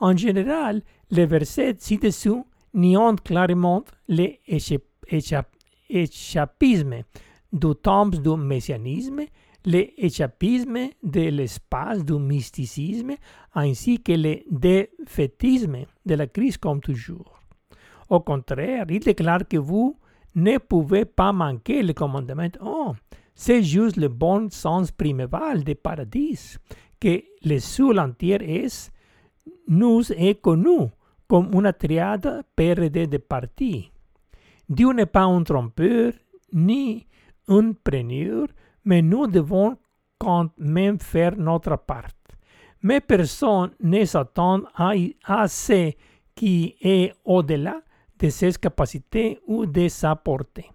En 0.00 0.14
général, 0.14 0.82
les 1.10 1.24
versets 1.24 1.76
ci-dessous 1.78 2.44
niant 2.74 3.16
clairement 3.16 3.84
l'échappisme 4.06 7.04
du 7.52 7.74
temps 7.74 8.06
du 8.06 8.36
messianisme, 8.36 9.22
l'échappisme 9.64 10.88
de 11.02 11.28
l'espace 11.30 12.04
du 12.04 12.18
mysticisme, 12.18 13.14
ainsi 13.54 14.00
que 14.02 14.12
le 14.12 14.40
défaitisme 14.50 15.78
de 16.04 16.14
la 16.14 16.26
crise 16.26 16.56
comme 16.56 16.80
toujours. 16.80 17.40
Au 18.08 18.20
contraire, 18.20 18.86
il 18.88 19.00
déclare 19.00 19.46
que 19.46 19.58
vous 19.58 19.96
ne 20.34 20.58
pouvez 20.58 21.04
pas 21.04 21.32
manquer 21.32 21.82
le 21.82 21.92
commandement. 21.92 22.48
Oh, 22.62 22.92
c'est 23.34 23.62
juste 23.62 23.96
le 23.96 24.08
bon 24.08 24.50
sens 24.50 24.90
priméval 24.90 25.64
du 25.64 25.74
paradis, 25.74 26.56
que 27.00 27.22
le 27.44 27.58
sol 27.58 27.98
entier 27.98 28.38
est, 28.42 28.90
nous 29.68 30.12
est 30.12 30.40
connu 30.40 30.88
comme 31.28 31.50
une 31.52 31.72
triade 31.72 32.42
perdue 32.56 33.06
de 33.06 33.18
partie. 33.18 33.90
Dieu 34.68 34.92
n'est 34.92 35.06
pas 35.06 35.24
un 35.24 35.42
trompeur 35.42 36.12
ni 36.52 37.06
preneur, 37.82 38.46
mais 38.84 39.02
nous 39.02 39.26
devons 39.26 39.76
quand 40.18 40.50
même 40.58 40.98
faire 40.98 41.36
notre 41.36 41.76
part. 41.76 42.10
Mais 42.82 43.00
personne 43.00 43.70
ne 43.80 44.04
s'attend 44.04 44.62
à, 44.74 45.48
ce 45.48 45.92
qui 46.34 46.76
est 46.80 47.12
au-delà 47.24 47.80
de 48.18 48.28
ses 48.28 48.52
capacités 48.52 49.40
ou 49.46 49.66
de 49.66 49.88
sa 49.88 50.14
portée. 50.16 50.70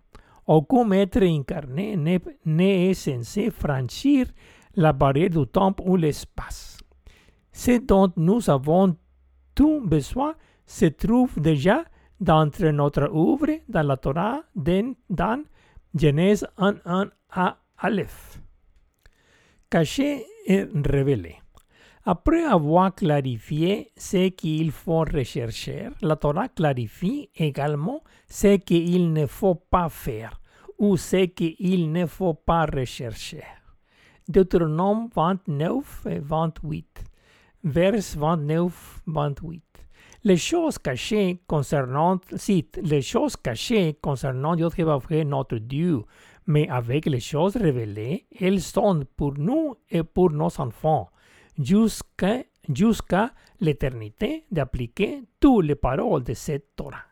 Aucun 0.46 0.92
être 0.92 1.24
incarné 1.24 1.96
n'est 2.46 2.94
censé 2.94 3.50
franchir 3.52 4.28
la 4.76 4.92
barrière 4.92 5.30
du 5.30 5.48
temps 5.48 5.76
ou 5.86 5.96
l'espace. 5.96 6.78
Ce 7.52 7.78
dont 7.80 8.12
nous 8.18 8.50
avons 8.50 8.98
tout 9.56 9.82
besoin 9.86 10.34
se 10.66 10.88
trouve 10.88 11.40
déjà 11.40 11.84
dans 12.20 12.50
notre 12.74 13.04
œuvre 13.04 13.60
dans 13.70 13.84
la 13.84 13.98
Torah, 13.98 14.42
dans 14.56 15.44
Genèse 15.96 16.48
1, 16.58 17.12
à 17.30 17.58
Aleph. 17.78 18.40
Caché 19.70 20.26
et 20.48 20.66
révélé. 20.86 21.36
Après 22.06 22.44
avoir 22.44 22.94
clarifié 22.94 23.92
ce 23.96 24.30
qu'il 24.30 24.72
faut 24.72 25.06
rechercher, 25.06 25.90
la 26.02 26.16
Torah 26.16 26.50
clarifie 26.50 27.30
également 27.36 28.04
ce 28.28 28.58
qu'il 28.58 29.14
ne 29.14 29.26
faut 29.26 29.56
pas 29.56 29.88
faire 29.88 30.42
ou 30.80 30.98
ce 30.98 31.26
qu'il 31.26 31.92
ne 31.92 32.06
faut 32.06 32.34
pas 32.34 32.66
rechercher. 32.66 33.44
Deutéronome 34.28 35.10
29 35.16 36.08
et 36.10 36.20
28, 36.20 37.04
vers 37.64 37.94
29-28. 37.94 39.62
Les 40.26 40.38
choses 40.38 40.78
cachées 40.78 41.42
concernant, 41.48 42.20
cite, 42.38 42.80
les 42.82 43.02
choses 43.02 43.36
cachées 43.36 43.98
concernant 44.02 44.56
Dieu 44.56 44.70
notre 45.26 45.58
Dieu, 45.58 46.04
mais 46.48 46.68
avec 46.70 47.06
les 47.08 47.20
choses 47.20 47.58
révélées, 47.58 48.26
elles 48.40 48.62
sont 48.62 49.04
pour 49.18 49.34
nous 49.38 49.76
et 49.90 50.04
pour 50.04 50.32
nos 50.32 50.60
enfants 50.60 51.10
jusqu'à 51.58 52.44
jusqu'à 52.70 53.34
l'éternité 53.60 54.46
d'appliquer 54.52 55.24
toutes 55.40 55.66
les 55.66 55.76
paroles 55.76 56.24
de 56.24 56.34
cette 56.34 56.76
Torah. 56.76 57.04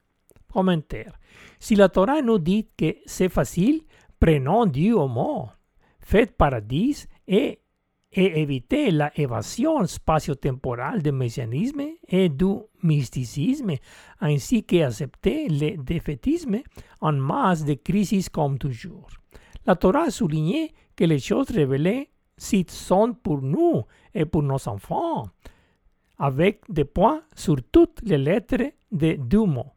Commentaire. 0.52 1.18
Si 1.60 1.76
la 1.76 1.90
Torah 1.90 2.22
nous 2.22 2.40
dit 2.40 2.68
que 2.78 2.96
c'est 3.06 3.30
facile, 3.30 3.82
prenons 4.20 4.66
Dieu 4.66 4.98
au 4.98 5.08
mot. 5.08 5.50
Faites 6.00 6.36
paradis 6.36 7.06
et, 7.28 7.60
et 8.14 8.42
évitez 8.42 8.92
la 8.92 9.12
évasion 9.18 9.86
spatio-temporale 9.86 11.02
du 11.02 11.12
messianisme 11.12 11.82
et 12.08 12.30
du 12.30 12.56
mysticisme, 12.84 13.74
ainsi 14.20 14.64
qu'acceptez 14.64 15.48
le 15.48 15.78
défaitisme 15.78 16.60
en 17.00 17.14
masse 17.14 17.64
de 17.64 17.76
crises 17.76 18.30
comme 18.30 18.58
toujours. 18.58 19.08
La 19.66 19.76
Torah 19.76 20.04
a 20.04 20.12
souligné 20.12 20.74
que 20.96 21.06
les 21.06 21.20
choses 21.20 21.52
révélées 21.52 22.10
sont 22.68 23.14
pour 23.14 23.42
nous 23.42 23.84
et 24.14 24.26
pour 24.26 24.44
nos 24.44 24.68
enfants, 24.68 25.28
avec 26.18 26.62
des 26.70 26.86
points 26.86 27.22
sur 27.36 27.58
toutes 27.72 28.02
les 28.04 28.18
lettres 28.18 28.74
de 28.92 29.14
deux 29.14 29.46
mots. 29.46 29.74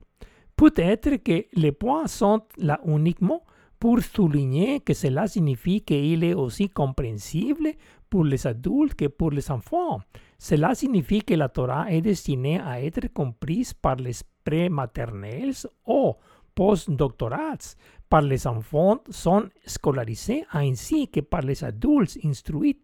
Peut-être 0.56 1.16
que 1.16 1.46
les 1.52 1.72
points 1.72 2.06
sont 2.06 2.42
là 2.58 2.80
uniquement 2.86 3.42
pour 3.78 4.00
souligner 4.00 4.80
que 4.80 4.94
cela 4.94 5.26
signifie 5.26 5.82
qu'il 5.82 6.24
est 6.24 6.34
aussi 6.34 6.70
compréhensible 6.70 7.72
pour 8.14 8.22
les 8.22 8.46
adultes 8.46 8.94
que 8.94 9.06
pour 9.08 9.32
les 9.32 9.50
enfants. 9.50 10.00
Cela 10.38 10.76
signifie 10.76 11.22
que 11.22 11.34
la 11.34 11.48
Torah 11.48 11.86
est 11.90 12.00
destinée 12.00 12.60
à 12.60 12.80
être 12.80 13.12
comprise 13.12 13.74
par 13.74 13.96
les 13.96 14.14
prématernels 14.44 15.56
ou 15.84 16.12
postdoctorats, 16.54 17.74
par 18.08 18.22
les 18.22 18.46
enfants 18.46 19.00
sont 19.10 19.48
scolarisés 19.66 20.44
ainsi 20.52 21.08
que 21.08 21.22
par 21.22 21.42
les 21.42 21.64
adultes 21.64 22.16
instruits. 22.24 22.78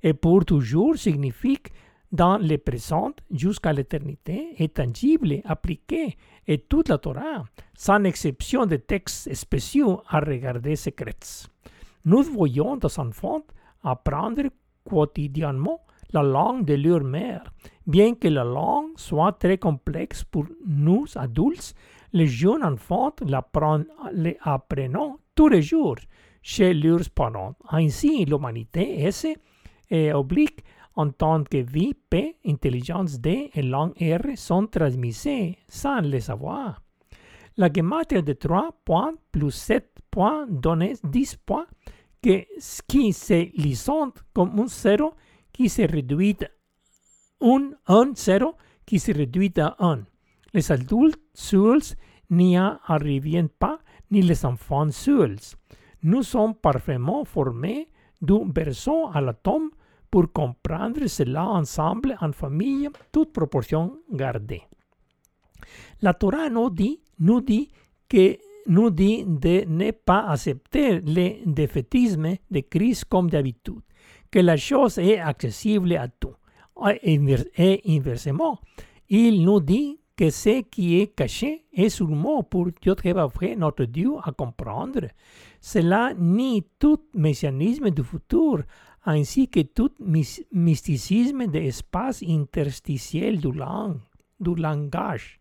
Et 0.00 0.14
pour 0.14 0.44
toujours 0.44 0.96
signifie 0.96 1.58
dans 2.12 2.38
le 2.38 2.56
présent 2.58 3.10
jusqu'à 3.32 3.72
l'éternité 3.72 4.54
est 4.58 4.74
tangible, 4.74 5.40
appliqué, 5.44 6.16
et 6.46 6.58
toute 6.58 6.88
la 6.88 6.98
Torah, 6.98 7.46
sans 7.74 8.04
exception 8.04 8.64
de 8.64 8.76
textes 8.76 9.34
spéciaux 9.34 10.02
à 10.08 10.20
regarder 10.20 10.76
secrets. 10.76 11.48
Nous 12.04 12.22
voyons 12.22 12.76
des 12.76 12.96
enfants 13.00 13.42
apprendre 13.82 14.44
quotidiennement 14.84 15.80
la 16.12 16.22
langue 16.22 16.64
de 16.64 16.74
leur 16.74 17.04
mère. 17.04 17.44
Bien 17.86 18.14
que 18.14 18.28
la 18.28 18.44
langue 18.44 18.90
soit 18.96 19.32
très 19.32 19.58
complexe 19.58 20.24
pour 20.24 20.46
nous 20.66 21.06
adultes, 21.16 21.74
les 22.12 22.26
jeunes 22.26 22.64
enfants 22.64 23.14
l'apprennent 23.26 23.86
tous 25.34 25.48
les 25.48 25.62
jours 25.62 25.96
chez 26.42 26.74
leurs 26.74 27.08
parents. 27.14 27.54
Ainsi, 27.70 28.24
l'humanité 28.24 29.08
et 29.90 30.12
oblique 30.12 30.64
en 30.96 31.10
tant 31.10 31.44
que 31.44 31.58
vie 31.58 31.94
P, 31.94 32.36
intelligence 32.44 33.20
D 33.20 33.50
et 33.54 33.62
langue 33.62 33.94
R 34.00 34.36
sont 34.36 34.66
transmises 34.66 35.28
sans 35.68 36.00
le 36.00 36.18
savoir. 36.18 36.82
La 37.56 37.68
gematria 37.72 38.22
de 38.22 38.32
3 38.32 38.70
points 38.84 39.14
plus 39.30 39.52
7 39.52 39.98
points 40.10 40.46
donne 40.48 40.92
10 41.04 41.36
points 41.46 41.66
que, 42.22 42.46
qui 42.86 43.12
se 43.12 43.50
lisent 43.56 43.90
comme 44.32 44.58
un 44.60 44.66
0 44.66 45.14
qui 45.52 45.68
se 45.68 45.82
réduit 45.82 46.36
un, 47.40 47.70
un 47.86 48.12
0 48.14 48.54
qui 48.86 48.98
se 48.98 49.12
réduit 49.12 49.52
à 49.58 49.76
1. 49.78 50.00
Les 50.52 50.72
adultes 50.72 51.20
seuls 51.32 51.96
n'y 52.30 52.56
arrivent 52.56 53.48
pas, 53.58 53.78
ni 54.10 54.22
les 54.22 54.44
enfants 54.44 54.90
seuls. 54.90 55.38
Nous 56.02 56.22
sommes 56.22 56.54
parfaitement 56.54 57.24
formés 57.24 57.88
d'un 58.20 58.46
berceau 58.46 59.10
à 59.12 59.20
la 59.20 59.32
tombe 59.32 59.70
pour 60.10 60.32
comprendre 60.32 61.06
cela 61.06 61.46
ensemble 61.46 62.16
en 62.20 62.32
famille, 62.32 62.88
toute 63.12 63.32
proportion 63.32 63.98
gardée. 64.10 64.62
La 66.02 66.14
Torah 66.14 66.48
nous 66.50 66.70
dit, 66.70 67.00
nous 67.18 67.40
dit 67.40 67.70
que 68.08 68.38
nous 68.66 68.90
dit 68.90 69.24
de 69.26 69.64
ne 69.66 69.90
pas 69.90 70.26
accepter 70.28 71.00
le 71.00 71.44
défaitisme 71.46 72.36
de 72.50 72.60
Christ 72.60 73.04
comme 73.06 73.30
d'habitude, 73.30 73.82
que 74.30 74.38
la 74.38 74.56
chose 74.56 74.98
est 74.98 75.18
accessible 75.18 75.94
à 75.96 76.08
tout. 76.08 76.34
Et 77.02 77.20
inversement, 77.86 78.58
il 79.08 79.42
nous 79.44 79.60
dit 79.60 79.98
que 80.16 80.30
ce 80.30 80.60
qui 80.62 81.00
est 81.00 81.08
caché 81.08 81.64
est 81.72 82.00
mot 82.00 82.42
pour 82.42 82.68
Dieu 82.80 82.94
notre 83.56 83.84
Dieu 83.84 84.12
à 84.22 84.32
comprendre. 84.32 85.08
Cela 85.60 86.12
nie 86.14 86.62
tout 86.78 87.00
messianisme 87.14 87.90
du 87.90 88.04
futur 88.04 88.62
ainsi 89.04 89.48
que 89.48 89.60
tout 89.60 89.92
mysticisme 90.52 91.46
de 91.46 91.58
espace 91.58 92.22
interstitiel 92.22 93.40
du 93.40 94.54
langage. 94.56 95.40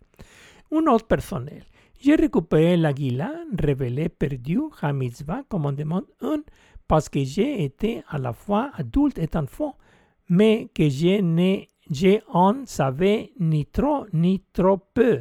Un 0.72 0.88
autre 0.88 1.08
personnel. 1.08 1.64
J'ai 2.02 2.16
récupéré 2.16 2.78
l'aguila 2.78 3.30
révélée 3.58 4.08
per 4.08 4.38
Dieu 4.38 4.70
à 4.82 4.94
mitzvah 4.94 5.44
commandement 5.50 6.04
1 6.22 6.44
parce 6.88 7.10
que 7.10 7.22
j'ai 7.26 7.66
été 7.66 8.04
à 8.08 8.18
la 8.18 8.32
fois 8.32 8.72
adulte 8.74 9.18
et 9.18 9.36
enfant, 9.36 9.76
mais 10.30 10.70
que 10.74 10.88
je 10.88 11.20
ne 11.20 11.66
en 12.34 12.66
savais 12.66 13.34
ni 13.38 13.66
trop 13.66 14.06
ni 14.14 14.42
trop 14.54 14.78
peu, 14.94 15.20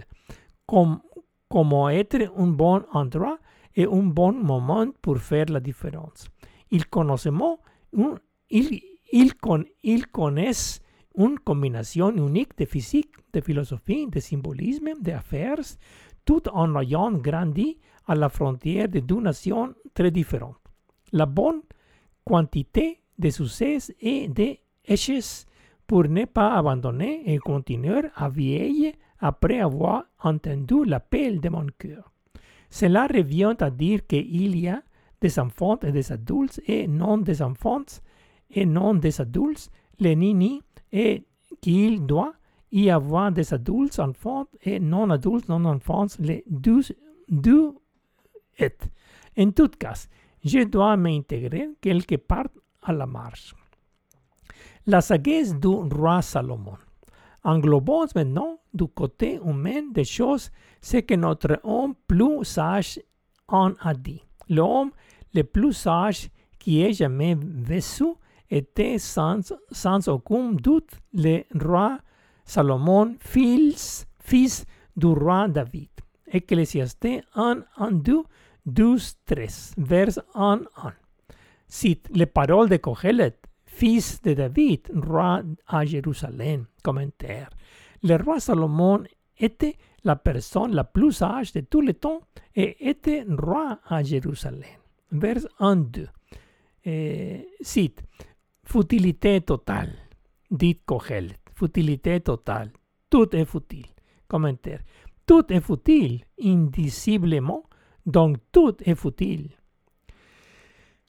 comme, 0.66 1.00
comment 1.48 1.88
être 1.90 2.30
un 2.36 2.46
bon 2.46 2.84
endroit 2.92 3.40
et 3.74 3.84
un 3.84 4.04
bon 4.04 4.34
moment 4.34 4.86
pour 5.02 5.18
faire 5.18 5.46
la 5.46 5.58
différence. 5.58 6.28
Ils 6.70 6.86
connaissent 6.86 7.26
une 11.16 11.38
combinaison 11.40 12.12
unique 12.12 12.56
de 12.56 12.64
physique, 12.64 13.10
de 13.32 13.40
philosophie, 13.40 14.06
de 14.06 14.20
symbolisme, 14.20 14.90
d'affaires, 15.00 15.58
tout 16.28 16.46
en 16.52 16.78
ayant 16.78 17.12
grandi 17.12 17.78
à 18.06 18.14
la 18.14 18.28
frontière 18.28 18.86
de 18.90 19.00
deux 19.00 19.18
nations 19.18 19.72
très 19.94 20.10
différentes. 20.10 20.60
La 21.12 21.24
bonne 21.24 21.62
quantité 22.22 23.00
de 23.18 23.30
succès 23.30 23.78
et 24.02 24.28
d'échecs 24.28 25.46
pour 25.86 26.04
ne 26.04 26.26
pas 26.26 26.52
abandonner 26.52 27.22
et 27.24 27.38
continuer 27.38 28.02
à 28.14 28.28
vieillir 28.28 28.92
après 29.20 29.60
avoir 29.60 30.04
entendu 30.22 30.84
l'appel 30.84 31.40
de 31.40 31.48
mon 31.48 31.66
cœur. 31.78 32.12
Cela 32.68 33.06
revient 33.06 33.56
à 33.58 33.70
dire 33.70 34.06
qu'il 34.06 34.54
y 34.54 34.68
a 34.68 34.82
des 35.22 35.38
enfants 35.38 35.78
et 35.80 35.92
des 35.92 36.12
adultes 36.12 36.60
et 36.66 36.86
non 36.86 37.16
des 37.16 37.40
enfants 37.40 38.02
et 38.50 38.66
non 38.66 38.92
des 38.92 39.18
adultes, 39.18 39.70
les 39.98 40.14
nini, 40.14 40.60
et 40.92 41.24
qu'il 41.62 42.04
doit 42.04 42.34
y 42.70 42.90
avoir 42.90 43.32
des 43.32 43.52
adultes, 43.52 43.98
enfants 43.98 44.46
et 44.62 44.78
non 44.78 45.10
adultes, 45.10 45.48
non 45.48 45.64
enfants, 45.64 46.06
les 46.18 46.44
deux, 46.48 46.80
deux 47.28 47.74
et. 48.58 48.76
En 49.38 49.50
tout 49.52 49.70
cas, 49.78 50.06
je 50.44 50.64
dois 50.64 50.96
m'intégrer 50.96 51.70
quelque 51.80 52.16
part 52.16 52.48
à 52.82 52.92
la 52.92 53.06
marche. 53.06 53.54
La 54.86 55.00
sagesse 55.00 55.54
du 55.54 55.68
roi 55.68 56.22
Salomon. 56.22 56.78
Englobons 57.44 58.06
maintenant 58.14 58.58
du 58.74 58.86
côté 58.88 59.38
humain 59.44 59.82
des 59.92 60.04
choses 60.04 60.50
ce 60.80 60.98
que 60.98 61.14
notre 61.14 61.60
homme 61.62 61.94
plus 62.06 62.44
sage 62.44 63.00
en 63.48 63.72
a 63.80 63.94
dit. 63.94 64.22
L'homme 64.48 64.90
le 65.34 65.42
plus 65.42 65.72
sage 65.72 66.30
qui 66.58 66.82
ait 66.82 66.92
jamais 66.92 67.36
vécu 67.38 68.04
était 68.50 68.98
sans, 68.98 69.52
sans 69.70 70.08
aucun 70.08 70.52
doute 70.52 70.90
le 71.12 71.42
roi 71.54 71.98
Salomon, 72.48 73.18
fils, 73.20 74.06
fils 74.20 74.64
du 74.96 75.08
roi 75.08 75.48
David. 75.48 75.90
Ecclésiastes 76.32 77.22
1, 77.34 77.64
1, 77.76 77.92
2, 77.92 78.22
12, 78.64 79.16
13, 79.26 79.74
vers 79.76 80.18
1, 80.34 80.62
1. 80.82 80.92
Cite 81.68 82.08
les 82.14 82.24
paroles 82.24 82.70
de 82.70 82.78
Kohelet, 82.78 83.38
fils 83.66 84.22
de 84.22 84.32
David, 84.32 84.90
roi 84.94 85.42
à 85.66 85.84
Jérusalem. 85.84 86.64
Commentaire. 86.82 87.50
Le 88.02 88.16
roi 88.16 88.40
Salomon 88.40 89.04
était 89.36 89.76
la 90.04 90.16
personne 90.16 90.74
la 90.74 90.84
plus 90.84 91.12
sage 91.12 91.52
de 91.52 91.60
tous 91.60 91.82
les 91.82 91.94
temps 91.94 92.22
et 92.56 92.88
était 92.88 93.26
roi 93.28 93.78
à 93.84 94.02
Jérusalem. 94.02 94.80
Vers 95.12 95.46
1, 95.58 95.76
2. 95.76 96.08
Eh, 96.86 97.46
cite. 97.60 98.02
Futilité 98.64 99.42
totale, 99.42 99.92
dit 100.50 100.78
Kohelet. 100.86 101.47
Futilité 101.58 102.20
totale. 102.20 102.70
Tout 103.10 103.34
est 103.34 103.44
futile. 103.44 103.86
Commentaire. 104.28 104.80
Tout 105.26 105.52
est 105.52 105.60
futile, 105.60 106.24
indisiblement, 106.40 107.64
donc 108.06 108.36
tout 108.52 108.76
est 108.84 108.94
futile. 108.94 109.50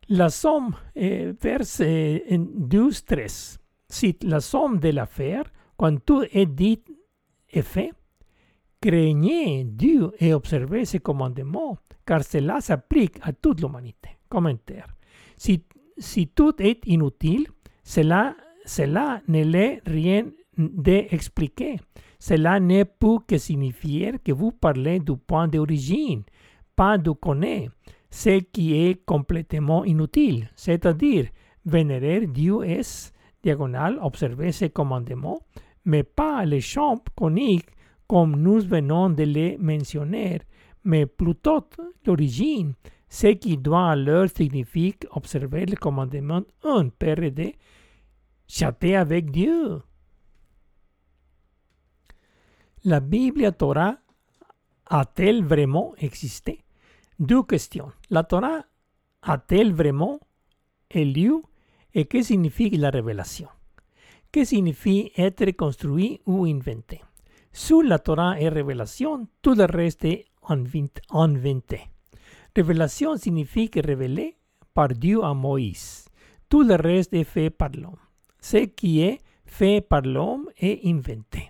La 0.10 0.30
somme, 0.30 0.72
eh, 0.96 1.34
vers 1.40 1.62
eh, 1.82 2.38
12, 2.40 3.06
13, 3.06 3.60
cite 3.88 4.24
la 4.24 4.40
somme 4.40 4.80
de 4.80 4.90
l'affaire, 4.90 5.44
quand 5.78 6.04
tout 6.04 6.24
est 6.32 6.48
dit 6.48 6.84
et 7.52 7.62
fait, 7.62 7.92
craignez 8.82 9.66
Dieu 9.66 10.12
et 10.20 10.34
observez 10.34 10.86
ses 10.86 11.00
commandements, 11.00 11.78
car 12.08 12.24
cela 12.24 12.60
s'applique 12.60 13.20
à 13.22 13.34
toute 13.34 13.62
l'humanité. 13.62 14.10
Commentaire. 14.28 14.88
Si, 15.38 15.64
si 15.98 16.28
tout 16.28 16.60
est 16.60 16.88
inutile, 16.88 17.46
cela, 17.84 18.36
cela 18.66 19.22
ne 19.28 19.44
l'est 19.44 19.82
rien 19.86 20.26
d'expliquer. 20.60 21.78
Cela 22.20 22.60
ne 22.60 22.84
peut 22.84 23.20
que 23.28 23.38
signifier 23.38 24.14
que 24.24 24.32
vous 24.32 24.52
parlez 24.52 25.00
du 25.00 25.16
point 25.16 25.48
d'origine, 25.48 26.24
pas 26.76 26.98
du 26.98 27.14
connaître, 27.16 27.74
ce 28.12 28.40
qui 28.40 28.74
est 28.74 29.06
complètement 29.06 29.86
inutile, 29.86 30.50
c'est-à-dire 30.56 31.28
vénérer 31.66 32.28
Dieu 32.28 32.64
est, 32.64 33.14
diagonale, 33.44 34.00
observer 34.02 34.52
ses 34.52 34.70
commandements, 34.70 35.40
mais 35.86 36.04
pas 36.04 36.44
les 36.46 36.62
champs 36.62 37.02
coniques 37.16 37.70
comme 38.08 38.36
nous 38.36 38.60
venons 38.60 39.12
de 39.12 39.24
les 39.24 39.58
mentionner, 39.58 40.42
mais 40.84 41.06
plutôt 41.06 41.64
l'origine, 42.06 42.74
ce 43.08 43.28
qui 43.28 43.58
doit 43.58 43.90
alors 43.92 44.28
signifier 44.36 44.96
observer 45.12 45.66
le 45.66 45.76
commandement 45.76 46.42
1 46.64 46.90
PRD, 46.90 47.56
chatter 48.48 48.96
avec 48.96 49.32
Dieu. 49.32 49.82
La 52.86 53.02
Bible 53.02 53.52
Torah 53.58 53.98
a-t-elle 54.86 55.44
vraiment 55.44 55.94
existé 55.98 56.64
Deux 57.20 57.44
questions. 57.44 57.92
La 58.10 58.24
Torah 58.24 58.64
a-t-elle 59.22 59.74
vraiment 59.74 60.22
eu 60.96 61.04
lieu 61.04 61.42
signifie 62.22 62.70
la 62.70 62.90
révélation 62.90 63.50
Que 64.32 64.46
signifie 64.46 65.12
être 65.18 65.52
construit 65.58 66.22
ou 66.26 66.46
inventé 66.46 67.02
Sous 67.52 67.82
la 67.82 68.00
Torah 68.00 68.40
et 68.40 68.48
révélation, 68.48 69.28
tout 69.42 69.56
le 69.56 69.66
reste 69.66 70.06
est 70.06 70.28
inventé. 71.12 71.82
Révélation 72.56 73.18
signifie 73.18 73.70
révélé 73.82 74.38
par 74.74 74.88
Dieu 74.88 75.22
à 75.22 75.34
Moïse. 75.34 76.06
Tout 76.48 76.64
le 76.64 76.76
reste 76.76 77.14
est 77.14 77.26
fait 77.26 77.50
par 77.50 77.72
l'homme. 77.74 78.00
Ce 78.40 78.58
qui 78.58 79.02
est 79.02 79.20
fait 79.46 79.82
par 79.82 80.04
l'homme 80.04 80.50
inventé 80.86 81.50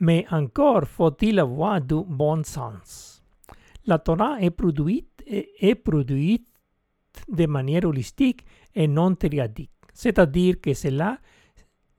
mais 0.00 0.26
encore 0.30 0.84
faut-il 0.84 1.38
avoir 1.38 1.80
du 1.80 2.02
bon 2.06 2.44
sens. 2.44 3.22
La 3.86 3.98
Torah 3.98 4.40
est 4.40 4.50
produite, 4.50 5.24
produite 5.84 6.48
de 7.28 7.46
manière 7.46 7.84
holistique 7.84 8.44
et 8.74 8.88
non 8.88 9.14
triadique, 9.14 9.70
c'est-à-dire 9.94 10.60
que 10.60 10.74
cela 10.74 11.18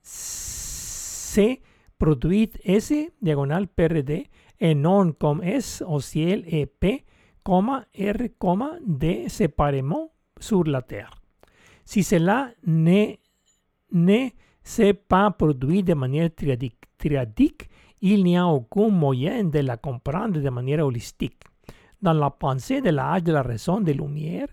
se 0.01 1.57
produit 1.97 2.51
S, 2.63 2.93
diagonal 3.21 3.67
PRD, 3.67 4.27
et 4.60 4.75
non 4.75 5.13
comme 5.13 5.43
S 5.43 5.83
au 5.86 5.99
ciel 5.99 6.43
et 6.47 6.65
P, 6.65 7.05
R, 7.47 8.29
D 8.86 9.29
séparément 9.29 10.12
sur 10.39 10.63
la 10.65 10.81
terre. 10.81 11.21
Si 11.86 12.03
cela 12.03 12.51
ne, 12.65 13.15
ne 13.93 14.29
s'est 14.62 14.93
pas 14.93 15.31
produit 15.31 15.83
de 15.83 15.93
manière 15.93 16.29
triadique 16.36 17.69
il 18.01 18.23
n'y 18.23 18.38
a 18.38 18.45
aucun 18.47 18.89
moyen 18.89 19.43
de 19.43 19.60
la 19.60 19.77
comprendre 19.77 20.39
de 20.39 20.49
manière 20.49 20.86
holistique. 20.86 21.41
Dans 22.01 22.13
la 22.13 22.29
pensée 22.29 22.81
de 22.81 22.89
l'âge 22.89 23.23
de 23.23 23.31
la 23.31 23.41
raison 23.41 23.81
de 23.81 23.91
lumière, 23.91 24.47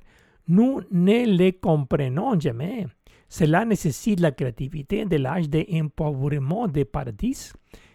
nous 0.49 0.81
ne 0.91 1.27
les 1.27 1.53
comprenons 1.55 2.39
jamais. 2.39 2.87
Cela 3.29 3.65
nécessite 3.65 4.21
la 4.21 4.33
créativité 4.33 5.05
de 5.05 5.17
l'âge 5.17 5.49
de 5.49 5.65
empouvoirment 5.73 6.69
des 6.69 6.85
paradis. 6.85 7.53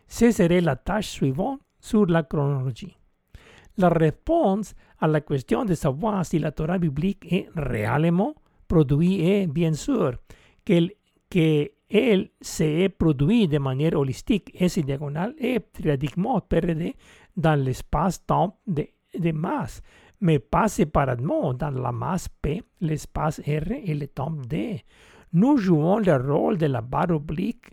Ce 0.07 0.31
serait 0.31 0.62
la 0.62 0.75
tâche 0.75 1.07
suivante 1.07 1.62
sur 1.79 2.05
la 2.05 2.23
chronologie. 2.23 2.95
La 3.77 3.89
réponse 3.89 4.73
à 4.99 5.07
la 5.07 5.21
question 5.21 5.65
de 5.65 5.73
savoir 5.73 6.25
si 6.25 6.39
la 6.39 6.51
Torah 6.51 6.77
biblique 6.77 7.31
est 7.31 7.47
réellement 7.55 8.35
produite 8.67 9.21
est 9.21 9.47
bien 9.47 9.73
sûr 9.73 10.13
que 10.65 11.69
elle 11.89 12.30
se 12.41 12.88
produit 12.88 13.47
de 13.47 13.58
manière 13.58 13.93
holistique 13.93 14.52
et 14.54 14.67
diagonale 14.82 15.34
et 15.39 15.60
triadiquement 15.73 16.39
PRD 16.41 16.93
dans 17.36 17.56
l'espace-temps 17.56 18.60
de, 18.67 18.88
de, 19.17 19.32
masse, 19.32 19.82
mais 20.21 20.39
pas 20.39 20.67
séparément 20.67 21.54
dans 21.54 21.71
la 21.71 21.91
masse 21.91 22.28
P, 22.41 22.62
l'espace 22.82 23.39
R 23.39 23.71
et 23.71 23.95
le 23.95 24.08
temps 24.08 24.32
D. 24.32 24.84
Nous 25.34 25.58
jouons 25.58 25.99
le 25.99 26.15
rôle 26.15 26.58
de 26.58 26.67
la 26.67 26.82
barre 26.82 27.12
oblique 27.12 27.65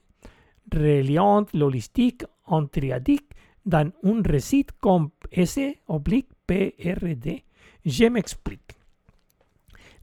reliant 0.72 1.46
l'holistique 1.54 2.24
en 2.46 2.66
triadique 2.66 3.30
dans 3.64 3.90
un 4.04 4.22
récit 4.22 4.66
comme 4.80 5.10
S 5.30 5.58
oblique 5.88 6.28
PRD. 6.46 7.44
Je 7.84 8.04
m'explique. 8.06 8.75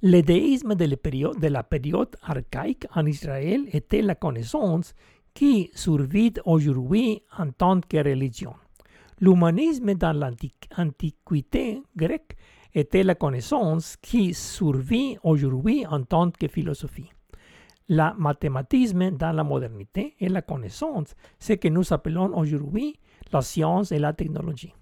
Le 0.06 0.20
déisme 0.20 0.76
de 0.76 0.84
la, 0.84 0.98
de 0.98 1.48
la 1.48 1.64
période 1.64 2.18
archaïque 2.24 2.86
en 2.94 3.06
Israël 3.06 3.62
était 3.72 4.02
la 4.02 4.16
connaissance 4.16 4.94
qui 5.34 5.70
survit 5.74 6.34
aujourd'hui 6.44 7.24
en 7.38 7.52
tant 7.52 7.80
que 7.80 8.04
religion. 8.04 8.54
L'humanisme 9.22 9.94
dans 9.94 10.12
l'Antiquité 10.12 11.82
grecque 11.96 12.36
était 12.74 13.04
la 13.04 13.16
connaissance 13.16 13.96
qui 13.96 14.34
survit 14.34 15.16
aujourd'hui 15.24 15.86
en 15.88 16.04
tant 16.04 16.32
que 16.32 16.50
philosophie. 16.50 17.10
Le 17.88 18.10
mathématisme 18.18 19.12
dans 19.12 19.32
la 19.32 19.46
modernité 19.46 20.16
est 20.20 20.28
la 20.28 20.42
connaissance, 20.42 21.16
ce 21.40 21.54
que 21.54 21.70
nous 21.70 21.94
appelons 21.94 22.38
aujourd'hui 22.38 23.00
la 23.32 23.42
science 23.42 23.94
et 23.94 24.00
la 24.00 24.12
technologie. 24.12 24.74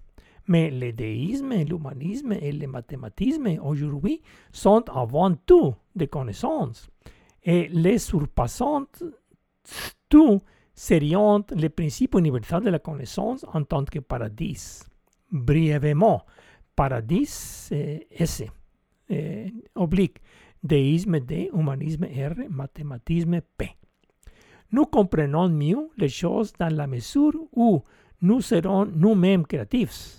Mais 0.48 0.72
le 0.72 0.92
déisme, 0.92 1.54
l'humanisme 1.64 2.34
et 2.34 2.52
le 2.52 2.68
mathématisme 2.68 3.60
aujourd'hui 3.64 4.22
sont 4.52 4.84
avant 4.90 5.34
tout 5.36 5.76
des 5.96 6.08
connaissances. 6.08 6.90
Et 7.44 7.68
les 7.70 8.00
surpassant 8.00 8.86
tout 10.10 10.40
serions 10.74 11.46
les 11.56 11.70
principes 11.70 12.16
universels 12.16 12.64
de 12.64 12.70
la 12.70 12.80
connaissance 12.80 13.46
en 13.54 13.64
tant 13.64 13.86
que 13.86 14.00
paradis. 14.00 14.84
Brièvement, 15.32 16.26
paradis, 16.76 17.70
S, 18.12 18.44
oblique, 19.76 20.18
déisme 20.64 21.20
D, 21.20 21.50
humanisme 21.54 22.06
R, 22.06 22.50
mathématisme 22.50 23.42
P. 23.58 23.76
Nous 24.72 24.86
comprenons 24.86 25.50
mieux 25.50 25.90
les 25.98 26.10
choses 26.10 26.54
dans 26.60 26.74
la 26.74 26.88
mesure 26.88 27.34
où 27.54 27.82
nous 28.22 28.42
serons 28.42 28.86
nous-mêmes 28.86 29.46
créatifs. 29.46 30.18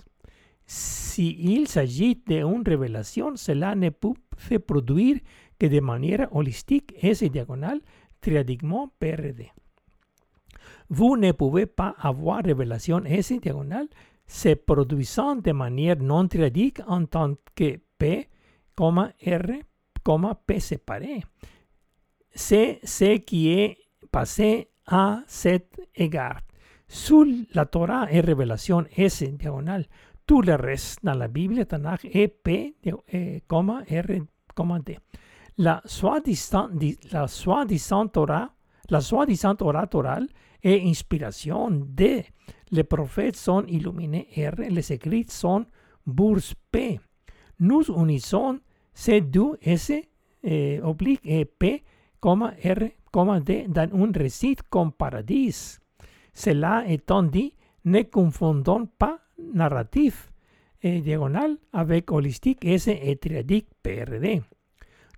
S'il 0.72 1.68
s'agit 1.68 2.22
d'une 2.26 2.62
révélation, 2.66 3.36
cela 3.36 3.74
ne 3.74 3.90
peut 3.90 4.14
se 4.38 4.54
produire 4.54 5.18
que 5.58 5.66
de 5.66 5.80
manière 5.80 6.34
holistique, 6.34 6.94
S 7.02 7.22
diagonale, 7.24 7.80
triadiquement 8.22 8.90
PRD. 8.98 9.50
Vous 10.88 11.18
ne 11.18 11.32
pouvez 11.32 11.66
pas 11.66 11.94
avoir 11.98 12.42
révélation 12.42 13.04
S 13.04 13.32
diagonale 13.32 13.88
se 14.26 14.54
produisant 14.54 15.36
de 15.36 15.52
manière 15.52 15.98
non 15.98 16.26
triadique 16.26 16.80
en 16.86 17.04
tant 17.04 17.34
que 17.54 17.78
P, 17.98 18.28
R, 18.78 20.32
P 20.46 20.60
séparé. 20.60 21.22
C'est 22.34 22.80
ce 22.82 23.18
qui 23.18 23.50
est 23.50 23.76
passé 24.10 24.70
à 24.86 25.20
cet 25.26 25.78
égard. 25.94 26.40
Sous 26.88 27.46
la 27.54 27.66
Torah 27.66 28.10
et 28.10 28.20
révélation 28.20 28.86
S 28.96 29.22
diagonale, 29.22 29.86
tout 30.26 30.42
le 30.42 30.54
reste 30.54 31.04
dans 31.04 31.14
la 31.14 31.28
Bible, 31.28 31.66
Tanakh 31.66 32.04
est 32.04 32.28
P, 32.28 32.74
R, 32.84 34.80
D. 34.84 34.98
La 35.58 35.82
soi-disant 35.84 36.70
la 37.12 37.28
soi 37.28 37.66
Torah, 38.12 38.50
la 38.88 39.00
soi-disant 39.00 39.56
orale 39.60 40.28
et 40.62 40.88
inspiration 40.88 41.70
D. 41.70 42.24
Les 42.70 42.84
prophètes 42.84 43.36
sont 43.36 43.64
illuminés 43.66 44.28
R, 44.36 44.60
les 44.70 44.92
écrits 44.92 45.26
sont 45.28 45.66
bourse 46.06 46.54
P. 46.70 47.00
Nous 47.60 47.84
unissons 47.96 48.60
ces 48.94 49.20
deux 49.20 49.58
S 49.60 49.92
eh, 50.42 50.80
oblique 50.82 51.20
et 51.24 51.44
P, 51.44 51.84
R, 52.24 53.40
D 53.40 53.66
dans 53.68 53.90
un 53.92 54.12
récit 54.12 54.56
comme 54.70 54.92
paradis. 54.92 55.78
Cela 56.32 56.84
étant 56.86 57.22
dit, 57.22 57.54
ne 57.84 58.02
confondons 58.02 58.86
pas 58.86 59.18
narratif 59.54 60.32
et 60.82 61.00
diagonal 61.00 61.56
avec 61.72 62.10
holistique 62.10 62.64
S 62.64 62.88
et 62.88 63.16
triadique 63.16 63.68
PRD. 63.82 64.42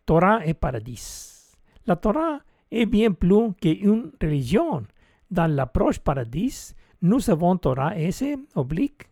Torah 0.07 0.45
et 0.45 0.55
paradis. 0.55 1.57
La 1.87 1.97
Torah 1.97 2.41
est 2.71 2.87
bien 2.87 3.13
plus 3.13 3.53
qu'une 3.61 4.13
religion. 4.21 4.85
Dans 5.31 5.51
l'approche 5.51 5.99
paradis, 5.99 6.75
nous 7.03 7.31
avons 7.31 7.57
Torah 7.57 7.97
S 7.99 8.25
oblique, 8.55 9.05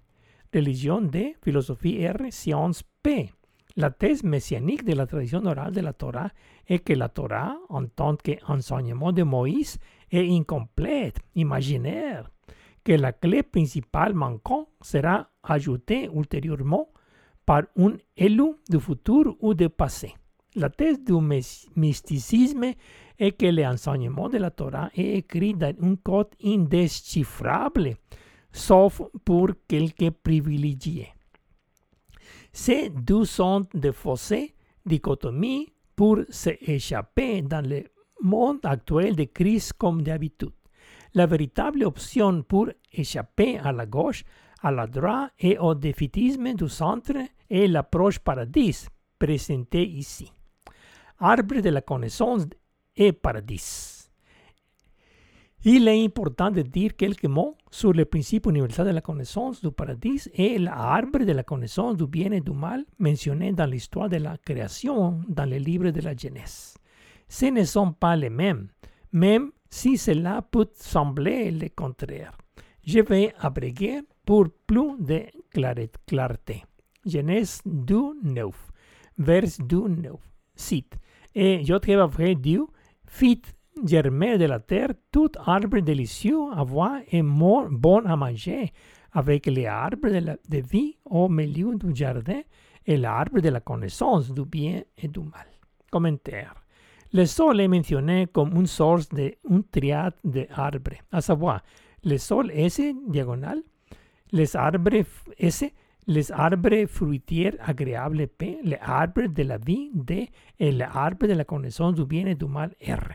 religion 0.55 1.01
de 1.01 1.33
philosophie 1.43 2.07
R, 2.07 2.31
science 2.31 2.83
P. 3.03 3.31
La 3.77 3.91
thèse 3.91 4.23
messianique 4.23 4.85
de 4.85 4.93
la 4.93 5.07
tradition 5.07 5.45
orale 5.47 5.73
de 5.73 5.81
la 5.81 5.95
Torah 5.95 6.31
est 6.67 6.81
que 6.81 6.93
la 6.93 7.09
Torah, 7.09 7.57
en 7.71 7.87
tant 7.87 8.17
qu'enseignement 8.17 9.13
de 9.13 9.23
Moïse, 9.23 9.79
est 10.11 10.29
incomplète, 10.29 11.21
imaginaire, 11.35 12.29
que 12.85 12.93
la 12.93 13.13
clé 13.13 13.43
principale 13.43 14.15
manquante 14.15 14.69
sera 14.81 15.29
ajoutée 15.43 16.09
ultérieurement 16.13 16.89
par 17.45 17.63
un 17.77 17.97
élu 18.17 18.55
du 18.69 18.81
futur 18.81 19.37
ou 19.41 19.55
du 19.55 19.69
passé. 19.69 20.15
La 20.55 20.69
thèse 20.69 21.03
du 21.03 21.15
mysticisme 21.77 22.75
est 23.19 23.33
que 23.33 23.47
l'enseignement 23.47 24.29
de 24.29 24.39
la 24.39 24.51
Torah 24.51 24.91
est 24.95 25.19
écrit 25.19 25.55
dans 25.55 25.75
un 25.81 25.97
code 25.97 26.29
indéchiffrable, 26.45 27.97
sauf 28.53 29.01
pour 29.25 29.49
quelques 29.67 30.11
privilégiés. 30.11 31.09
Ces 32.53 32.91
deux 32.91 33.25
sont 33.25 33.67
des 33.73 33.93
fossés 33.93 34.55
dichotomies 34.85 35.73
pour 35.97 36.19
s'échapper 36.29 37.43
dans 37.43 37.67
le 37.67 37.85
monde 38.21 38.61
actuel 38.65 39.17
de 39.17 39.25
crise 39.25 39.73
comme 39.73 40.03
d'habitude. 40.03 40.53
La 41.15 41.27
véritable 41.27 41.85
option 41.85 42.43
pour 42.43 42.69
échapper 42.93 43.59
à 43.59 43.73
la 43.73 43.87
gauche, 43.87 44.25
à 44.63 44.71
la 44.71 44.87
droite 44.87 45.33
et 45.39 45.59
au 45.59 45.75
défaitisme 45.75 46.55
du 46.55 46.69
centre 46.69 47.17
est 47.51 47.67
l'approche 47.67 48.19
paradis 48.19 48.87
présentée 49.19 49.87
ici 49.87 50.33
arbre 51.23 51.61
de 51.61 51.71
la 51.71 51.81
connaissance 51.81 52.47
et 52.97 53.13
paradis. 53.13 54.09
Il 55.65 55.87
est 55.87 56.05
important 56.05 56.51
de 56.51 56.63
dire 56.63 56.97
quelques 56.97 57.27
mots 57.27 57.57
sur 57.71 57.93
le 57.93 58.05
principe 58.05 58.47
universel 58.47 58.87
de 58.87 58.91
la 58.91 59.01
connaissance 59.01 59.63
du 59.63 59.71
paradis 59.71 60.29
et 60.35 60.59
l'arbre 60.59 61.21
de 61.25 61.31
la 61.31 61.45
connaissance 61.45 61.97
du 61.97 62.09
bien 62.09 62.33
et 62.33 62.41
du 62.41 62.51
mal 62.51 62.85
mentionné 62.99 63.53
dans 63.53 63.67
l'histoire 63.67 64.09
de 64.09 64.17
la 64.17 64.37
création 64.39 65.21
dans 65.29 65.49
le 65.49 65.59
livre 65.59 65.91
de 65.91 66.01
la 66.01 66.17
Genèse. 66.17 66.77
Ce 67.29 67.47
ne 67.47 67.63
sont 67.63 67.93
pas 67.93 68.17
les 68.17 68.29
mêmes, 68.29 68.67
même 69.13 69.53
si 69.73 69.97
cela 69.97 70.43
peut 70.43 70.69
sembler 70.75 71.51
le 71.51 71.71
contraire. 71.75 72.37
Je 72.85 73.01
vais 73.01 73.33
abréger 73.39 74.03
pour 74.27 74.47
plus 74.67 74.99
de 75.01 75.23
clarté. 76.05 76.63
Genèse 77.07 77.63
2, 77.65 78.21
9, 78.23 78.71
vers 79.17 79.45
2, 79.59 79.89
9. 79.89 80.13
Cite. 80.55 80.99
Et 81.35 81.65
après 81.73 82.35
Dieu 82.35 82.67
fit 83.07 83.41
germer 83.83 84.37
de 84.37 84.45
la 84.45 84.61
terre 84.61 84.93
tout 85.11 85.31
arbre 85.39 85.81
délicieux 85.81 86.53
à 86.53 86.63
voir 86.65 87.01
et 87.11 87.23
bon 87.23 88.05
à 88.05 88.15
manger, 88.15 88.73
avec 89.13 89.47
les 89.47 89.67
arbres 89.67 90.11
de, 90.11 90.19
la, 90.19 90.37
de 90.51 90.59
vie 90.59 90.99
au 91.07 91.31
milieu 91.31 91.75
du 91.77 91.97
jardin 91.97 92.43
et 92.85 92.99
l'arbre 92.99 93.41
de 93.41 93.49
la 93.49 93.61
connaissance 93.61 94.31
du 94.35 94.45
bien 94.45 94.83
et 94.99 95.09
du 95.09 95.21
mal. 95.21 95.47
Commentaire. 95.91 96.62
Le 97.15 97.27
sol 97.27 97.61
est 97.61 97.69
mentionné 97.69 98.27
comme 98.33 98.57
une 98.57 98.67
source 98.67 99.09
de 99.11 99.35
une 99.49 99.65
triade 99.65 100.15
d'arbres, 100.25 100.97
à 101.11 101.21
savoir 101.21 101.63
le 102.05 102.17
sol 102.17 102.51
S 102.55 102.81
diagonal, 103.09 103.59
les 104.33 104.57
arbres 104.57 105.05
S 105.39 105.65
les 106.07 106.33
arbres 106.33 106.87
fruitiers 106.87 107.53
agréables 107.61 108.27
P, 108.27 108.59
les 108.65 108.79
arbres 108.81 109.29
de 109.29 109.43
la 109.43 109.59
vie 109.59 109.91
D 109.95 110.29
et 110.59 110.73
les 110.73 110.85
arbres 110.85 111.27
de 111.27 111.35
la 111.35 111.45
connaissance 111.45 111.95
du 111.95 112.05
bien 112.05 112.27
et 112.27 112.35
du 112.35 112.47
mal 112.47 112.75
R. 112.83 113.13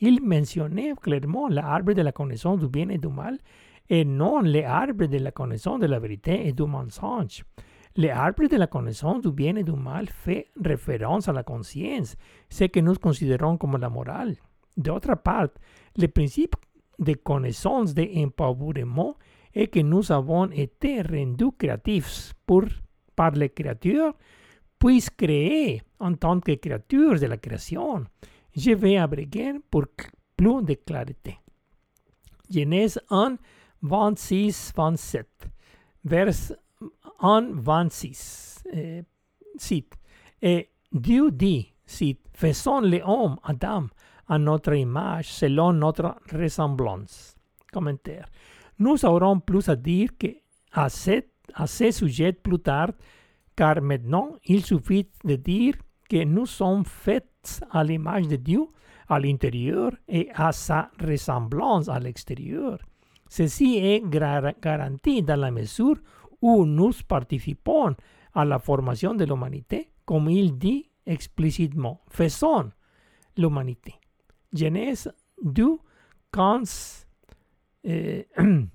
Il 0.00 0.22
mentionnait 0.22 0.94
clairement 1.00 1.48
l'arbre 1.48 1.92
de 1.92 2.02
la 2.02 2.12
connaissance 2.12 2.58
du 2.58 2.68
bien 2.68 2.88
et 2.88 2.98
du 2.98 3.08
mal 3.08 3.38
et 3.88 4.04
non 4.04 4.40
les 4.40 4.64
arbres 4.64 5.06
de 5.06 5.18
la 5.18 5.32
connaissance 5.32 5.80
de 5.80 5.86
la 5.86 5.98
vérité 5.98 6.48
et 6.48 6.52
du 6.52 6.64
mensonge. 6.64 7.44
L'arbre 7.98 8.46
de 8.46 8.56
la 8.56 8.68
connaissance 8.68 9.22
du 9.22 9.32
bien 9.32 9.56
et 9.56 9.64
du 9.64 9.72
mal 9.72 10.06
fait 10.08 10.46
référence 10.64 11.26
à 11.28 11.32
la 11.32 11.42
conscience, 11.42 12.14
ce 12.48 12.62
que 12.66 12.78
nous 12.78 12.94
considérons 12.94 13.56
comme 13.56 13.76
la 13.76 13.90
morale. 13.90 14.36
D'autre 14.76 15.16
part, 15.16 15.48
le 15.96 16.06
principe 16.06 16.54
de 17.00 17.14
connaissance 17.14 17.94
de 17.94 18.08
empowerment 18.16 19.16
et 19.52 19.66
que 19.66 19.80
nous 19.80 20.12
avons 20.12 20.48
été 20.52 21.02
rendus 21.02 21.50
créatifs 21.58 22.34
pour, 22.46 22.66
par 23.16 23.32
les 23.32 23.48
créatures, 23.48 24.14
puis 24.78 25.04
créer 25.16 25.82
en 25.98 26.14
tant 26.14 26.38
que 26.38 26.52
créatures 26.52 27.18
de 27.18 27.26
la 27.26 27.36
création. 27.36 28.04
Je 28.54 28.76
vais 28.76 28.96
abréger 28.96 29.54
pour 29.68 29.86
plus 30.36 30.62
de 30.62 30.74
clarté. 30.74 31.36
Genèse 32.48 33.00
1, 33.10 33.38
26, 33.82 34.72
27. 34.76 35.26
Vers 36.04 36.28
1, 36.28 36.54
26. 37.20 38.64
Eh, 38.72 39.02
cite. 39.56 39.94
Et 40.40 40.70
Dieu 40.92 41.30
dit, 41.30 41.74
cite, 41.84 42.20
faisons 42.32 42.80
l'homme, 42.80 43.36
Adam, 43.42 43.86
à 44.28 44.38
notre 44.38 44.74
image, 44.74 45.32
selon 45.32 45.72
notre 45.72 46.16
ressemblance. 46.32 47.34
Commentaire. 47.72 48.26
Nous 48.78 49.04
aurons 49.04 49.40
plus 49.40 49.68
à 49.68 49.76
dire 49.76 50.10
que 50.18 50.28
à, 50.72 50.88
cette, 50.88 51.32
à 51.54 51.66
ce 51.66 51.90
sujet 51.90 52.32
plus 52.32 52.60
tard, 52.60 52.90
car 53.56 53.82
maintenant 53.82 54.36
il 54.44 54.64
suffit 54.64 55.08
de 55.24 55.36
dire 55.36 55.74
que 56.08 56.24
nous 56.24 56.46
sommes 56.46 56.84
faits 56.84 57.60
à 57.70 57.82
l'image 57.82 58.28
de 58.28 58.36
Dieu 58.36 58.66
à 59.08 59.18
l'intérieur 59.18 59.92
et 60.06 60.28
à 60.34 60.52
sa 60.52 60.90
ressemblance 61.00 61.88
à 61.88 61.98
l'extérieur. 61.98 62.78
Ceci 63.28 63.76
est 63.76 64.02
garanti 64.08 65.22
dans 65.22 65.40
la 65.40 65.50
mesure 65.50 65.96
nous 66.42 66.92
participons 67.06 67.94
à 68.34 68.44
la 68.44 68.58
formation 68.58 69.14
de 69.14 69.24
l'humanité, 69.24 69.90
comme 70.04 70.30
il 70.30 70.56
dit 70.56 70.88
explicitement. 71.06 72.00
Faisons 72.08 72.70
l'humanité. 73.36 73.94
Genèse 74.52 75.12
2, 75.42 75.78
15 76.32 77.06
eh, 77.84 78.26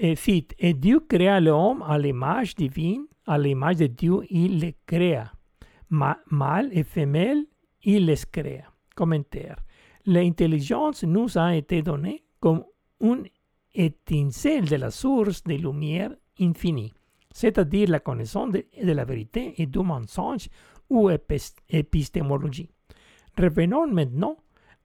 eh, 0.00 0.16
cite, 0.16 0.54
et 0.58 0.74
Dieu 0.74 1.00
créa 1.00 1.40
l'homme 1.40 1.82
à 1.82 1.98
l'image 1.98 2.54
divine, 2.54 3.06
à 3.26 3.38
l'image 3.38 3.76
de 3.76 3.86
Dieu, 3.86 4.20
il 4.30 4.60
le 4.60 4.72
créa. 4.86 5.32
Ma, 5.90 6.18
mâle 6.30 6.68
et 6.72 6.84
femelle, 6.84 7.44
il 7.82 8.06
les 8.06 8.24
créa. 8.30 8.64
Commentaire. 8.94 9.56
L'intelligence 10.06 11.04
nous 11.04 11.36
a 11.36 11.54
été 11.54 11.82
donnée 11.82 12.24
comme 12.40 12.64
une 13.00 13.24
étincelle 13.74 14.68
de 14.68 14.76
la 14.76 14.90
source 14.90 15.42
de 15.44 15.54
lumière 15.54 16.10
infinie, 16.40 16.92
c'est-à-dire 17.32 17.88
la 17.88 18.00
connaissance 18.00 18.52
de, 18.52 18.64
la 18.82 19.04
vérité 19.04 19.54
et 19.60 19.66
du 19.66 19.80
mensonge 19.80 20.48
ou 20.88 21.10
épistémologie. 21.68 22.70
Revenons 23.36 23.86
maintenant 23.86 24.36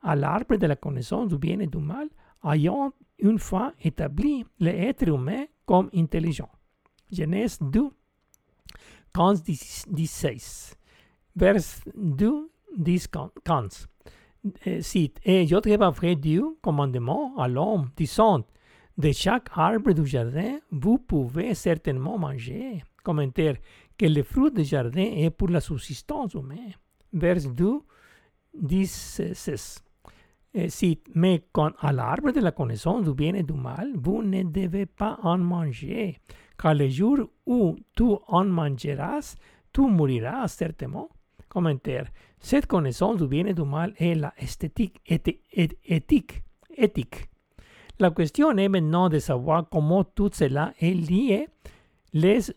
à 0.02 0.16
l'arbre 0.16 0.58
de 0.58 0.68
la 0.68 0.76
connaissance 0.76 1.30
du 1.30 1.38
bien 1.38 1.60
et 1.60 1.68
du 1.68 1.78
mal 1.78 2.10
ayant 2.52 2.94
une 3.20 3.40
fois 3.40 3.74
établi 3.82 4.46
l'être 4.60 5.08
humain 5.08 5.46
comme 5.66 5.90
intelligent. 5.96 6.50
Genèse 7.12 7.60
2, 7.62 7.90
15, 9.14 9.44
16. 10.06 10.76
Vers 11.36 11.56
2, 11.96 12.52
10, 12.78 13.08
15. 13.44 13.88
Cite, 14.82 15.20
et 15.24 15.48
fait 15.94 16.16
Dieu 16.16 16.58
commandement 16.62 17.34
à 17.38 17.48
l'homme, 17.48 17.90
disant, 17.96 18.44
de 18.98 19.12
chaque 19.12 19.50
arbre 19.54 19.94
du 19.94 20.06
jardin, 20.06 20.60
vous 20.72 21.00
pouvez 21.00 21.54
certainement 21.56 22.18
manger. 22.18 22.84
Commentaire, 23.04 23.56
que 23.98 24.06
le 24.06 24.24
fruit 24.24 24.52
du 24.52 24.64
jardin 24.64 25.02
est 25.02 25.30
pour 25.30 25.50
la 25.50 25.60
subsistance 25.60 26.34
humaine. 26.34 26.74
Vers 27.12 27.42
2, 27.42 27.80
16. 28.86 29.84
cite, 30.68 31.10
mais 31.16 31.44
quand 31.52 31.72
à 31.80 31.92
l'arbre 31.92 32.32
de 32.32 32.40
la 32.40 32.52
connaissance 32.52 33.04
du 33.04 33.14
bien 33.14 33.34
et 33.34 33.44
du 33.44 33.54
mal, 33.54 33.92
vous 33.96 34.22
ne 34.24 34.44
devez 34.44 34.86
pas 34.86 35.18
en 35.24 35.38
manger, 35.38 36.20
car 36.58 36.76
le 36.76 36.88
jour 36.88 37.18
où 37.46 37.76
tu 37.96 38.04
en 38.28 38.46
mangeras, 38.46 39.36
tu 39.72 39.82
mourras 39.82 40.48
certainement. 40.48 41.10
Commentaire. 41.50 42.08
Cette 42.40 42.68
connaissance 42.68 43.18
du 43.18 43.28
bien 43.28 43.46
et 43.46 43.54
du 43.54 43.64
mal 43.64 43.94
est 43.98 44.16
la 44.16 44.34
esthétique, 44.38 45.02
éthique, 45.06 46.44
éthique. 46.76 47.30
La 48.00 48.10
question 48.10 48.58
est 48.58 48.70
maintenant 48.70 49.08
de 49.08 49.20
savoir 49.20 49.70
comment 49.70 50.04
tout 50.04 50.32
cela 50.34 50.74
est 50.80 50.94
lié 50.94 51.48
les 52.12 52.52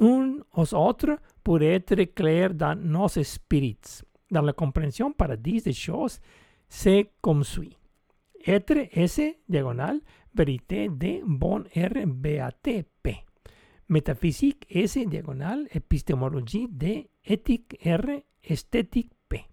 uns 0.00 0.38
aux 0.54 0.74
autres 0.74 1.18
pour 1.42 1.62
être 1.62 2.02
clair 2.14 2.54
dans 2.54 2.74
nos 2.78 3.08
esprits. 3.08 3.78
Dans 4.30 4.40
la 4.40 4.54
compréhension 4.54 5.12
paradis 5.12 5.60
des 5.60 5.74
choses, 5.74 6.18
c'est 6.68 7.10
comme 7.20 7.44
suit. 7.44 7.76
Être 8.46 8.88
S 8.92 9.20
diagonal 9.48 10.00
vérité 10.34 10.88
de 10.88 11.20
bon 11.26 11.64
R 11.76 12.06
BAT 12.06 12.84
P. 13.02 13.16
Métaphysique 13.88 14.66
S 14.70 14.98
diagonal 15.06 15.68
épistémologie 15.72 16.68
de 16.70 17.04
éthique 17.24 17.78
R 17.84 18.22
esthétique 18.42 19.12
P. 19.28 19.44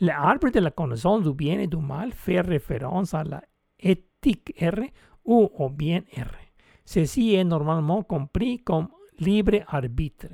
L'arbre 0.00 0.50
de 0.50 0.58
la 0.58 0.72
connaissance 0.72 1.22
du 1.22 1.32
bien 1.34 1.60
et 1.60 1.68
du 1.68 1.76
mal 1.76 2.12
fait 2.12 2.40
référence 2.40 3.14
à 3.14 3.22
la 3.22 3.42
éthique 3.78 4.09
R 4.60 4.80
ou 5.24 5.50
au 5.58 5.68
bien 5.70 6.02
R. 6.16 6.30
Ceci 6.84 7.34
est 7.34 7.44
normalement 7.44 8.02
compris 8.02 8.58
comme 8.58 8.88
libre 9.18 9.60
arbitre. 9.68 10.28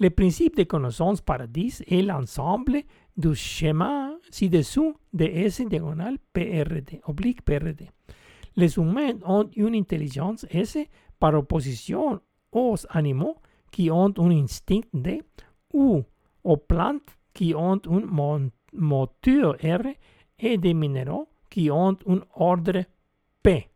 Le 0.00 0.10
principe 0.10 0.56
de 0.56 0.64
connaissance 0.64 1.20
paradis 1.20 1.82
est 1.86 2.02
l'ensemble 2.02 2.82
du 3.16 3.34
schéma 3.34 4.14
ci-dessous 4.30 4.94
de 5.12 5.26
S 5.26 5.60
diagonal 5.60 6.16
PRD, 6.32 7.00
oblique 7.06 7.42
PRD. 7.42 7.88
Les 8.56 8.76
humains 8.78 9.18
ont 9.24 9.48
une 9.56 9.74
intelligence 9.74 10.46
S 10.50 10.78
par 11.18 11.34
opposition 11.34 12.20
aux 12.50 12.76
animaux 12.90 13.36
qui 13.70 13.90
ont 13.90 14.12
un 14.18 14.30
instinct 14.30 14.80
D 14.92 15.22
ou 15.72 16.02
aux 16.44 16.56
plantes 16.56 17.18
qui 17.32 17.54
ont 17.54 17.80
un 17.86 18.48
moteur 18.72 19.56
R 19.62 19.86
et 20.38 20.58
des 20.58 20.74
minéraux 20.74 21.28
qui 21.52 21.70
ont 21.70 21.98
un 22.08 22.20
ordre 22.34 22.84
P. 23.42 23.68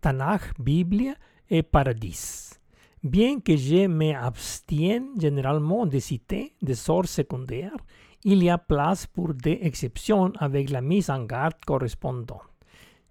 Tanakh, 0.00 0.58
Bible 0.58 1.14
et 1.48 1.62
Paradis. 1.62 2.58
Bien 3.04 3.38
que 3.38 3.56
je 3.56 3.86
m'abstienne 3.86 5.10
généralement 5.16 5.86
de 5.86 6.00
citer 6.00 6.54
des 6.60 6.74
sources 6.74 7.12
secondaires, 7.12 7.76
il 8.24 8.42
y 8.42 8.50
a 8.50 8.58
place 8.58 9.06
pour 9.06 9.32
des 9.32 9.60
exceptions 9.62 10.32
avec 10.38 10.70
la 10.70 10.80
mise 10.80 11.08
en 11.08 11.24
garde 11.24 11.64
correspondante. 11.64 12.42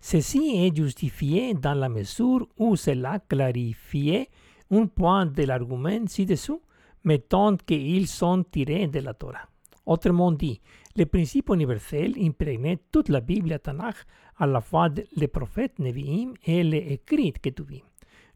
Ceci 0.01 0.65
est 0.65 0.75
justifié 0.75 1.53
dans 1.53 1.73
la 1.73 1.87
mesure 1.89 2.45
où 2.57 2.75
cela 2.75 3.19
clarifie 3.19 4.27
un 4.69 4.85
point 4.85 5.25
de 5.25 5.43
l'argument 5.43 6.07
ci-dessous, 6.07 6.61
mettant 7.05 7.55
qu'ils 7.55 8.07
sont 8.07 8.43
tirés 8.43 8.87
de 8.87 8.99
la 8.99 9.13
Torah. 9.13 9.47
Autrement 9.85 10.31
dit, 10.31 10.61
le 10.99 11.05
principe 11.05 11.49
universel 11.49 12.13
imprégné 12.19 12.77
toute 12.91 13.09
la 13.09 13.21
Bible 13.21 13.57
Tanakh 13.59 13.95
à 14.37 14.45
la 14.45 14.61
fois 14.61 14.89
les 15.15 15.27
prophètes 15.27 15.79
Nevi'im 15.79 16.33
et 16.45 16.63
les 16.63 16.85
écrits 16.95 17.33
Ketuvim 17.33 17.89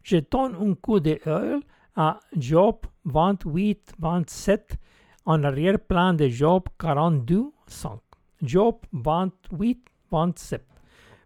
je 0.04 0.18
donne 0.30 0.54
un 0.54 0.74
coup 0.74 1.00
d'œil 1.00 1.60
à 1.96 2.20
Job 2.36 2.76
28, 3.04 3.94
27 3.98 4.76
en 5.26 5.42
arrière-plan 5.42 6.12
de 6.14 6.28
Job 6.28 6.64
42, 6.78 7.46
5. 7.66 7.98
Job 8.42 8.76
28, 8.92 9.84
27. 10.10 10.64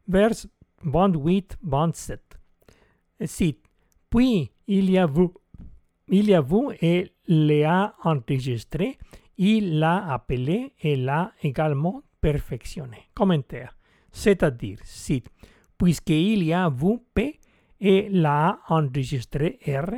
Vers 0.07 0.47
28, 0.85 1.59
27. 1.63 2.39
Cite. 3.25 3.65
Puis 4.09 4.51
il 4.69 4.91
y 4.91 4.99
a 4.99 5.07
vous, 5.07 5.35
il 6.09 6.29
y 6.29 6.35
a 6.35 6.41
vous 6.41 6.71
et 6.81 7.13
l'a 7.27 7.95
enregistré, 8.05 8.99
il 9.39 9.79
l'a 9.79 10.13
appelé 10.13 10.75
et 10.81 10.97
l'a 10.97 11.33
également 11.43 12.03
perfectionné. 12.21 13.09
Commentaire. 13.15 13.77
C'est-à-dire, 14.11 14.79
cite, 14.85 15.29
puisqu'il 15.77 16.43
y 16.43 16.53
a 16.53 16.69
vous, 16.69 17.05
P, 17.15 17.39
et 17.81 18.09
l'a 18.11 18.61
enregistré 18.69 19.59
R, 19.67 19.95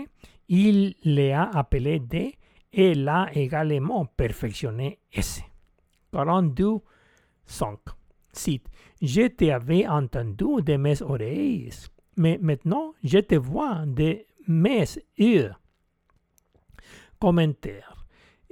il 0.48 0.94
l'a 1.04 1.44
appelé 1.44 2.00
D 2.00 2.34
et 2.72 2.94
l'a 2.94 3.30
également 3.32 4.04
perfectionné 4.04 4.98
S. 5.12 5.42
42, 6.12 6.80
5. 7.46 7.78
Cite, 8.32 8.68
je 9.00 9.28
t'avais 9.28 9.86
entendu 9.86 10.62
de 10.62 10.76
mes 10.76 11.00
oreilles, 11.02 11.70
mais 12.16 12.38
maintenant 12.40 12.92
je 13.02 13.18
te 13.18 13.36
vois 13.36 13.84
de 13.86 14.18
mes 14.46 14.84
yeux. 15.16 15.52
Commentaire. 17.18 17.99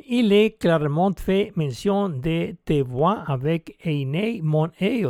Il 0.06 0.32
est 0.32 0.58
clairement 0.58 1.12
fait 1.12 1.52
mention 1.56 2.08
de 2.08 2.54
te 2.64 2.82
voir 2.82 3.28
avec 3.28 3.76
Einei 3.84 4.40
mon 4.42 4.70
œil 4.80 5.08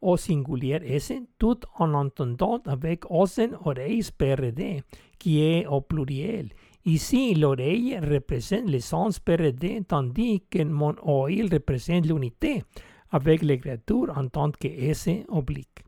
au 0.00 0.16
singulier 0.16 0.80
S, 0.84 1.12
tout 1.38 1.60
en 1.78 1.94
entendant 1.94 2.60
avec 2.66 3.10
osen 3.10 3.56
oreilles 3.64 4.10
PRD, 4.16 4.82
qui 5.18 5.42
est 5.42 5.66
au 5.66 5.80
pluriel. 5.80 6.50
Ici, 6.84 7.34
l'oreille 7.34 7.98
représente 7.98 8.68
le 8.68 8.80
sens 8.80 9.18
PRD, 9.18 9.82
tandis 9.88 10.42
que 10.48 10.62
mon 10.62 10.94
oil 11.02 11.48
représente 11.50 12.06
l'unité, 12.06 12.64
avec 13.10 13.42
l'écriture 13.42 14.12
en 14.16 14.28
tant 14.28 14.50
que 14.50 14.68
S 14.68 15.08
oblique. 15.28 15.84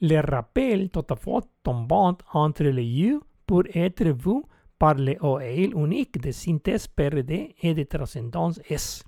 Le 0.00 0.20
rappel 0.20 0.90
tout 0.90 1.06
à 1.08 1.16
fait 1.16 1.46
tombant 1.62 2.18
entre 2.32 2.64
les 2.64 2.84
yeux 2.84 3.20
pour 3.46 3.62
être 3.72 4.04
vu 4.04 4.42
par 4.82 4.96
le 4.96 5.16
OL 5.20 5.76
unique 5.76 6.20
de 6.20 6.32
synthèse 6.32 6.88
PRD 6.88 7.54
et 7.62 7.72
de 7.72 7.84
transcendance 7.84 8.60
S. 8.68 9.04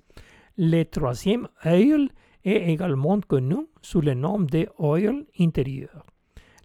Le 0.57 0.83
troisième 0.83 1.49
œil 1.65 2.07
est 2.45 2.71
également 2.71 3.19
connu 3.19 3.57
sous 3.81 3.99
le 3.99 4.13
nom 4.13 4.39
de 4.39 4.69
oil 4.77 5.25
intérieur. 5.37 6.05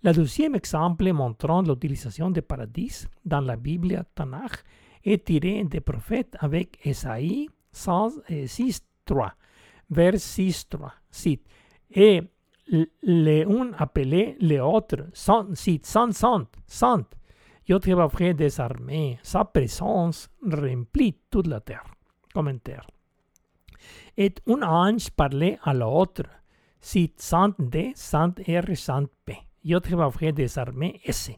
Le 0.04 0.12
deuxième 0.12 0.54
exemple 0.54 1.12
montrant 1.12 1.60
l'utilisation 1.60 2.30
de 2.30 2.40
paradis 2.40 3.08
dans 3.24 3.40
la 3.40 3.56
Bible 3.56 4.04
Tanakh 4.14 4.62
est 5.04 5.24
tiré 5.24 5.64
des 5.64 5.80
prophètes 5.80 6.36
avec 6.38 6.78
Esaïe 6.86 7.48
6.3, 7.74 9.32
vers 9.90 10.14
6.3. 10.14 10.88
Cite, 11.10 11.48
et 11.90 12.22
un 12.72 13.72
appelé 13.76 14.36
les 14.38 14.60
autres, 14.60 15.08
cite, 15.54 15.84
sant, 15.84 16.12
sant, 16.12 16.46
sant. 17.78 18.16
Dieu 18.18 18.34
des 18.34 18.60
armées, 18.60 19.18
sa 19.22 19.44
présence 19.44 20.28
remplit 20.42 21.16
toute 21.30 21.46
la 21.46 21.60
terre. 21.60 21.84
Commentaire 22.32 22.86
et 24.16 24.34
un 24.46 24.62
ange 24.62 25.10
parlait 25.10 25.58
à 25.62 25.72
l'autre. 25.72 26.24
Si 26.80 27.12
sant 27.16 27.54
D, 27.58 27.92
sant 27.94 28.34
R, 28.46 28.76
sant 28.76 29.06
P. 29.24 29.36
Yo 29.64 29.80
te 29.80 30.30
des 30.32 30.58
armées 30.58 31.00
S. 31.04 31.30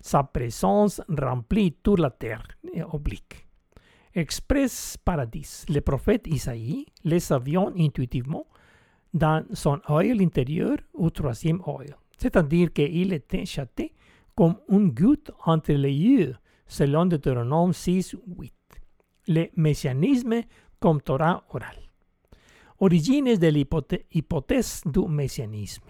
Sa 0.00 0.22
présence 0.22 1.00
remplit 1.08 1.72
toute 1.82 2.00
la 2.00 2.10
terre, 2.10 2.46
oblique. 2.92 3.46
Express 4.14 4.96
paradis. 5.04 5.64
Le 5.68 5.80
prophète 5.80 6.26
Isaïe 6.26 6.86
les 7.02 7.32
avions 7.32 7.72
intuitivement 7.76 8.46
dans 9.12 9.44
son 9.52 9.80
œil 9.90 10.12
intérieur 10.22 10.76
ou 10.92 11.10
troisième 11.10 11.60
œil. 11.66 11.94
C'est-à-dire 12.18 12.72
qu'il 12.72 13.12
était 13.12 13.44
châté 13.44 13.92
comme 14.34 14.56
une 14.68 14.90
goutte 14.90 15.30
entre 15.44 15.72
les 15.72 15.92
yeux, 15.92 16.34
selon 16.66 17.06
Deutéronome 17.06 17.72
6, 17.72 18.16
8. 18.38 18.52
Le 19.28 19.46
messianisme 19.56 20.42
comme 20.80 21.00
Torah 21.00 21.44
oral. 21.50 21.76
Origines 22.80 23.36
de 23.36 23.46
l'hypothèse 23.46 24.82
du 24.84 25.06
messianisme. 25.08 25.84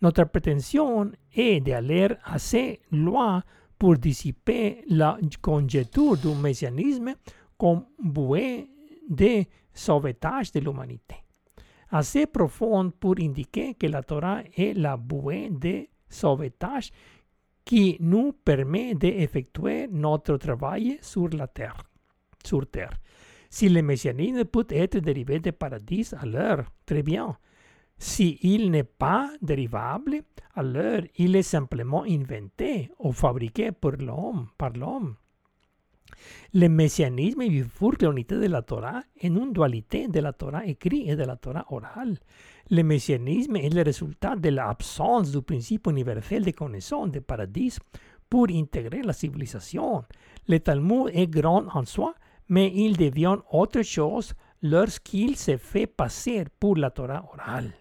Notre 0.00 0.24
prétention 0.24 1.10
est 1.34 1.60
d'aller 1.60 2.08
assez 2.24 2.80
loin 2.92 3.42
pour 3.78 3.96
dissiper 3.96 4.84
la 4.88 5.18
conjecture 5.40 6.16
du 6.16 6.34
messianisme 6.34 7.14
comme 7.56 7.84
bouée 7.98 8.68
de 9.08 9.44
sauvetage 9.72 10.52
de 10.52 10.60
l'humanité. 10.60 11.16
assez 11.90 12.26
profonde 12.26 12.92
pour 12.94 13.14
indiquer 13.18 13.74
que 13.74 13.86
la 13.86 14.02
Torah 14.02 14.42
est 14.56 14.74
la 14.76 14.96
bouée 14.96 15.48
de 15.50 15.86
sauvetage 16.08 16.90
qui 17.68 17.98
nous 18.00 18.32
permet 18.32 18.94
d'effectuer 18.94 19.88
notre 19.90 20.38
travail 20.38 20.96
sur 21.02 21.28
la 21.28 21.46
terre. 21.46 21.76
Sur 22.42 22.66
terre. 22.66 22.98
Si 23.50 23.68
le 23.68 23.82
messianisme 23.82 24.46
peut 24.46 24.66
être 24.70 25.00
dérivé 25.00 25.38
du 25.38 25.52
paradis, 25.52 26.14
alors 26.18 26.62
très 26.86 27.02
bien. 27.02 27.36
Si 27.98 28.38
il 28.40 28.70
n'est 28.70 28.84
pas 28.84 29.30
dérivable, 29.42 30.22
alors 30.54 31.02
il 31.16 31.36
est 31.36 31.42
simplement 31.42 32.04
inventé 32.04 32.90
ou 33.00 33.12
fabriqué 33.12 33.70
pour 33.72 33.92
l'homme, 33.92 34.46
par 34.56 34.70
l'homme. 34.70 35.16
Le 36.54 36.68
messianisme 36.68 37.46
bifurque 37.46 38.02
l'unité 38.02 38.38
de 38.38 38.46
la 38.46 38.62
Torah 38.62 39.02
en 39.22 39.36
une 39.36 39.52
dualité 39.52 40.08
de 40.08 40.20
la 40.20 40.32
Torah 40.32 40.64
écrite 40.64 41.06
et 41.06 41.16
de 41.16 41.24
la 41.24 41.36
Torah 41.36 41.66
orale. 41.68 42.18
Le 42.70 42.82
messianisme 42.82 43.56
est 43.56 43.72
le 43.72 43.82
résultat 43.82 44.36
de 44.36 44.50
l'absence 44.50 45.32
du 45.32 45.40
principe 45.40 45.86
universel 45.86 46.44
de 46.44 46.50
connaissance 46.50 47.10
du 47.10 47.22
paradis 47.22 47.78
pour 48.28 48.46
intégrer 48.50 49.02
la 49.02 49.14
civilisation. 49.14 50.04
Le 50.46 50.60
Talmud 50.60 51.10
est 51.14 51.28
grand 51.28 51.64
en 51.74 51.84
soi, 51.86 52.14
mais 52.48 52.70
il 52.74 52.96
devient 52.96 53.38
autre 53.50 53.82
chose 53.82 54.34
lorsqu'il 54.62 55.36
se 55.36 55.56
fait 55.56 55.86
passer 55.86 56.44
pour 56.60 56.76
la 56.76 56.90
Torah 56.90 57.24
orale. 57.32 57.72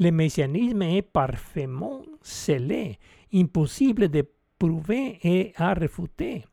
Le 0.00 0.10
messianisme 0.10 0.82
est 0.82 1.02
parfaitement 1.02 2.02
scellé, 2.20 2.98
impossible 3.32 4.08
de 4.08 4.24
prouver 4.58 5.18
et 5.22 5.52
à 5.56 5.74
réfuter. 5.74 6.44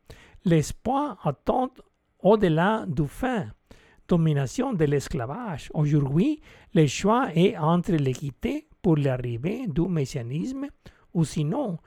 L'espoir 0.44 1.18
attend 1.26 1.70
au-delà 2.20 2.84
du 2.86 3.08
fin. 3.08 3.48
Domination 4.08 4.72
de 4.72 4.84
l'esclavage. 4.84 5.68
Aujourd'hui, 5.74 6.40
le 6.74 6.86
choix 6.86 7.28
est 7.34 7.56
entre 7.56 7.92
l'équité 7.92 8.68
pour 8.80 8.96
l'arrivée 8.96 9.66
du 9.66 9.82
messianisme 9.88 10.66
ou 11.12 11.24
sinon, 11.24 11.78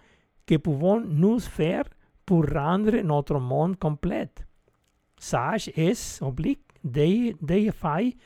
que 0.46 0.56
pouvons-nous 0.58 1.40
faire 1.40 1.86
pour 2.26 2.46
rendre 2.46 2.98
notre 3.04 3.40
monde 3.40 3.78
complet? 3.78 4.32
Sage 5.18 5.72
S, 5.76 6.20
oblique, 6.22 6.66
DFI, 6.84 8.18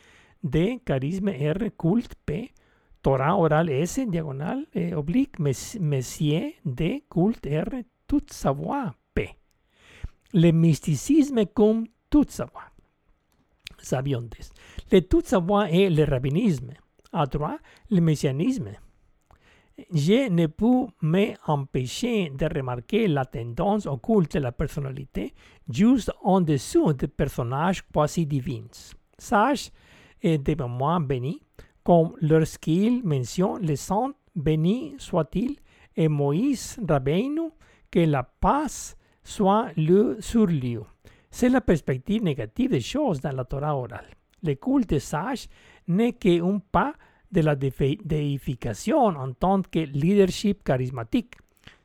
D, 0.44 0.82
charisme 0.86 1.30
R, 1.30 1.70
culte 1.78 2.16
P, 2.26 2.52
Torah 3.02 3.38
oral 3.38 3.70
S, 3.70 4.00
diagonal, 4.08 4.66
eh, 4.74 4.96
oblique, 4.96 5.38
Messier, 5.40 6.56
D, 6.66 7.04
culte 7.10 7.46
R, 7.46 7.84
tout 8.08 8.26
savoir 8.28 8.96
P. 9.14 9.30
Le 10.34 10.52
mysticisme 10.52 11.46
comme 11.54 11.86
tout 12.10 12.26
savoir. 12.28 12.73
Sabiontes. 13.86 14.54
Le 14.92 15.02
tout 15.02 15.22
savoir 15.24 15.66
est 15.66 15.90
le 15.90 16.04
rabbinisme. 16.04 16.72
À 17.12 17.26
droite, 17.26 17.60
le 17.92 18.02
messianisme. 18.02 18.72
Je 19.92 20.30
ne 20.30 20.48
peux 20.48 20.88
m'empêcher 21.02 22.30
de 22.30 22.46
remarquer 22.46 23.08
la 23.08 23.26
tendance 23.26 23.88
occulte 23.88 24.34
de 24.34 24.40
la 24.40 24.52
personnalité 24.52 25.34
juste 25.70 26.12
en 26.22 26.42
dessous 26.42 26.94
des 26.94 27.08
personnages 27.08 27.84
quasi 27.92 28.26
divins. 28.26 28.68
Sage 29.18 29.72
et 30.22 30.38
des 30.38 30.56
moi 30.56 31.00
bénis, 31.00 31.42
comme 31.84 32.16
lorsqu'il 32.22 33.04
mentionne 33.04 33.62
les 33.62 33.76
saints, 33.76 34.14
bénis 34.36 34.96
soit-il, 34.98 35.58
et 35.96 36.08
Moïse 36.08 36.80
Rabbeinu, 36.88 37.52
que 37.92 38.00
la 38.00 38.24
paix 38.24 38.96
soit 39.24 39.68
le 39.78 40.18
sur 40.20 40.46
lui. 40.46 40.78
C'est 41.36 41.50
la 41.50 41.62
perspective 41.62 42.24
négative 42.24 42.70
des 42.70 42.80
choses 42.80 43.20
dans 43.20 43.32
la 43.36 43.44
Torah 43.44 43.76
orale. 43.76 44.06
Le 44.44 44.54
culte 44.54 45.00
sage 45.00 45.48
n'est 45.88 46.14
qu'un 46.14 46.60
pas 46.72 46.94
de 47.32 47.42
la 47.42 47.56
déification 47.56 49.08
en 49.08 49.34
tant 49.34 49.64
que 49.64 49.80
leadership 49.80 50.64
charismatique. 50.64 51.34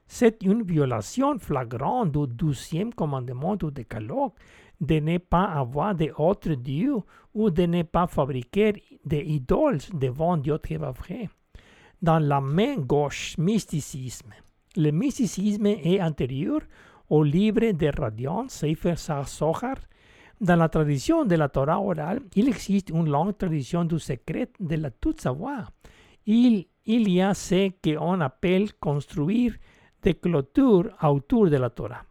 C'est 0.06 0.42
une 0.42 0.64
violation 0.64 1.38
flagrante 1.38 2.12
du 2.12 2.26
douzième 2.26 2.92
commandement 2.92 3.56
du 3.56 3.72
décalogue 3.72 4.32
de 4.82 5.00
ne 5.00 5.16
pas 5.16 5.44
avoir 5.44 5.94
d'autres 5.94 6.52
dieux 6.52 6.98
ou 7.32 7.48
de 7.48 7.62
ne 7.62 7.84
pas 7.84 8.06
fabriquer 8.06 8.74
des 9.06 9.22
idoles 9.22 9.80
devant 9.94 10.36
Dieu 10.36 10.58
qui 10.58 10.76
vrai. 10.76 11.30
Dans 12.02 12.18
la 12.18 12.42
main 12.42 12.76
gauche, 12.76 13.38
mysticisme. 13.38 14.34
Le 14.76 14.90
mysticisme 14.90 15.64
est 15.64 16.02
antérieur 16.02 16.60
au 17.08 17.22
livre 17.22 17.72
de 17.72 17.90
Radiant, 17.96 18.48
Sefer 18.48 18.96
Sohar. 18.96 19.76
Dans 20.40 20.56
la 20.56 20.68
tradition 20.68 21.24
de 21.24 21.34
la 21.34 21.48
Torah 21.48 21.80
orale, 21.80 22.20
il 22.36 22.48
existe 22.48 22.90
une 22.90 23.10
longue 23.10 23.36
tradition 23.36 23.84
du 23.84 23.98
secret 23.98 24.50
de 24.60 24.76
la 24.76 24.90
toute 24.90 25.20
savoir. 25.20 25.72
Il, 26.26 26.66
il 26.86 27.10
y 27.10 27.20
a 27.20 27.34
ce 27.34 27.70
qu'on 27.82 28.20
appelle 28.20 28.72
construire 28.74 29.54
des 30.02 30.14
clôtures 30.14 30.90
autour 31.02 31.50
de 31.50 31.56
la 31.56 31.70
Torah. 31.70 32.04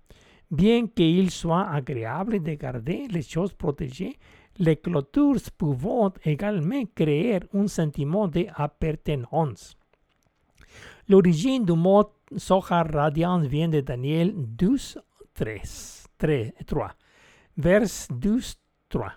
Bien 0.51 0.87
qu'il 0.87 1.31
soit 1.31 1.69
agréable 1.69 2.41
de 2.41 2.53
garder 2.53 3.07
les 3.09 3.21
choses 3.21 3.53
protégées, 3.53 4.17
les 4.59 4.77
clôtures 4.77 5.37
peuvent 5.57 6.11
également 6.25 6.83
créer 6.95 7.39
un 7.53 7.67
sentiment 7.67 8.27
d'appartenance. 8.27 9.77
L'origine 11.07 11.63
du 11.63 11.73
mot 11.73 12.03
Sohar 12.35 12.91
radiant 12.91 13.39
vient 13.39 13.69
de 13.69 13.81
Daniel 13.81 14.33
12, 14.35 14.99
3, 15.33 15.55
3 16.65 16.95
vers 17.57 17.87
12, 18.09 18.55
3. 18.89 19.11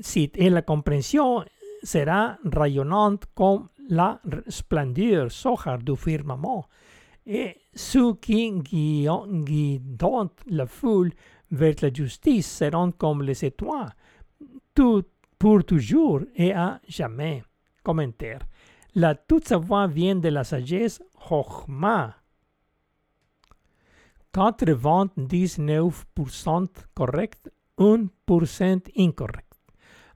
Si, 0.00 0.30
et 0.34 0.50
la 0.50 0.62
compréhension 0.62 1.44
sera 1.82 2.38
rayonnante 2.44 3.26
comme 3.34 3.68
la 3.88 4.20
splendeur 4.48 5.30
Sohar 5.30 5.78
du 5.78 5.96
firmament 5.96 6.66
et 7.28 7.56
ceux 7.74 8.14
qui 8.14 8.50
guident 8.50 10.30
la 10.46 10.66
foule 10.66 11.12
vers 11.50 11.74
la 11.82 11.92
justice 11.92 12.50
seront 12.50 12.90
comme 12.92 13.22
les 13.22 13.44
étoiles, 13.44 13.94
tout 14.74 15.04
pour 15.38 15.64
toujours 15.64 16.20
et 16.34 16.52
à 16.52 16.80
jamais. 16.88 17.42
Commentaire. 17.82 18.40
La 18.94 19.14
toute 19.14 19.46
savoir 19.46 19.88
vient 19.88 20.16
de 20.16 20.28
la 20.28 20.42
sagesse 20.42 21.00
Chochma. 21.26 22.14
99% 24.32 26.68
correct, 26.94 27.50
1% 27.78 28.90
incorrect. 28.96 29.48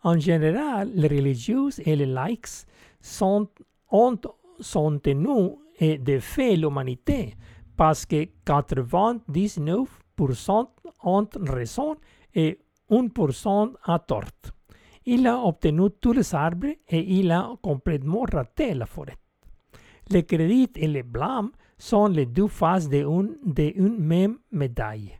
En 0.04 0.18
général, 0.18 0.90
les 0.94 1.08
religieux 1.08 1.68
et 1.78 1.96
les 1.96 2.06
likes 2.06 2.66
sont, 3.00 3.48
ont, 3.90 4.18
sont 4.60 4.98
tenus 4.98 5.52
et 5.78 5.98
de 5.98 6.18
fait 6.18 6.56
l'humanité 6.56 7.34
parce 7.76 8.06
que 8.06 8.28
99% 8.44 10.66
ont 11.04 11.28
raison 11.48 11.96
et 12.34 12.58
1% 12.90 13.72
a 13.84 13.98
tort. 13.98 14.24
Il 15.04 15.26
a 15.26 15.36
obtenu 15.38 15.90
tous 16.00 16.12
les 16.12 16.32
arbres 16.34 16.74
et 16.88 17.18
il 17.18 17.30
a 17.32 17.50
complètement 17.60 18.24
raté 18.30 18.72
la 18.74 18.86
forêt. 18.86 19.16
Le 20.12 20.20
crédit 20.20 20.68
et 20.76 20.88
le 20.88 21.02
blâme 21.02 21.52
sont 21.78 22.06
les 22.06 22.26
deux 22.26 22.48
faces 22.48 22.86
d'une 22.86 23.38
une 23.56 23.96
même 23.98 24.36
médaille. 24.50 25.12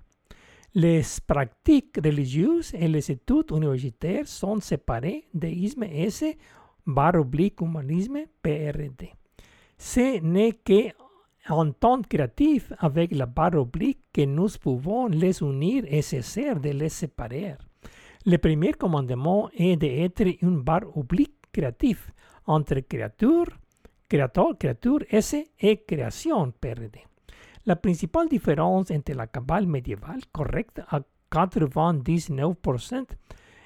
Les 0.74 1.00
pratiques 1.26 1.98
religieuses 2.04 2.74
et 2.74 2.88
les 2.88 3.10
études 3.10 3.52
universitaires 3.52 4.28
sont 4.28 4.60
séparées 4.60 5.24
déisme 5.32 5.84
S, 5.84 6.24
barre 6.86 7.14
oblique 7.14 7.62
humanisme 7.62 8.18
PRD. 8.42 9.14
Ce 9.78 10.20
n'est 10.20 10.58
qu'en 10.62 11.72
temps 11.72 12.02
créatif 12.02 12.70
avec 12.78 13.14
la 13.14 13.24
barre 13.24 13.54
oblique 13.54 14.00
que 14.12 14.26
nous 14.26 14.48
pouvons 14.60 15.06
les 15.06 15.40
unir 15.40 15.84
et 15.86 16.02
cesser 16.02 16.54
de 16.54 16.68
les 16.68 16.90
séparer. 16.90 17.56
Le 18.26 18.36
premier 18.36 18.74
commandement 18.74 19.48
est 19.56 19.76
d'être 19.76 20.26
une 20.42 20.60
barre 20.60 20.94
oblique 20.94 21.36
créative 21.50 22.12
entre 22.46 22.80
créature, 22.80 23.46
créateur, 24.12 24.58
créature 24.58 25.00
S 25.10 25.36
et 25.58 25.84
création 25.86 26.52
PRD. 26.60 27.00
La 27.64 27.76
principale 27.76 28.28
différence 28.28 28.90
entre 28.90 29.14
la 29.14 29.26
cabale 29.26 29.66
médiévale 29.66 30.20
correcte 30.30 30.82
à 30.90 31.00
99% 31.30 33.06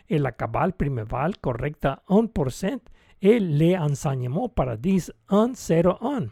et 0.08 0.18
la 0.18 0.30
cabale 0.30 0.74
primévale 0.74 1.36
correcte 1.38 1.84
à 1.86 2.00
1% 2.08 2.78
et 3.22 3.40
l'enseignement 3.40 4.48
paradis 4.48 5.10
101. 5.28 6.28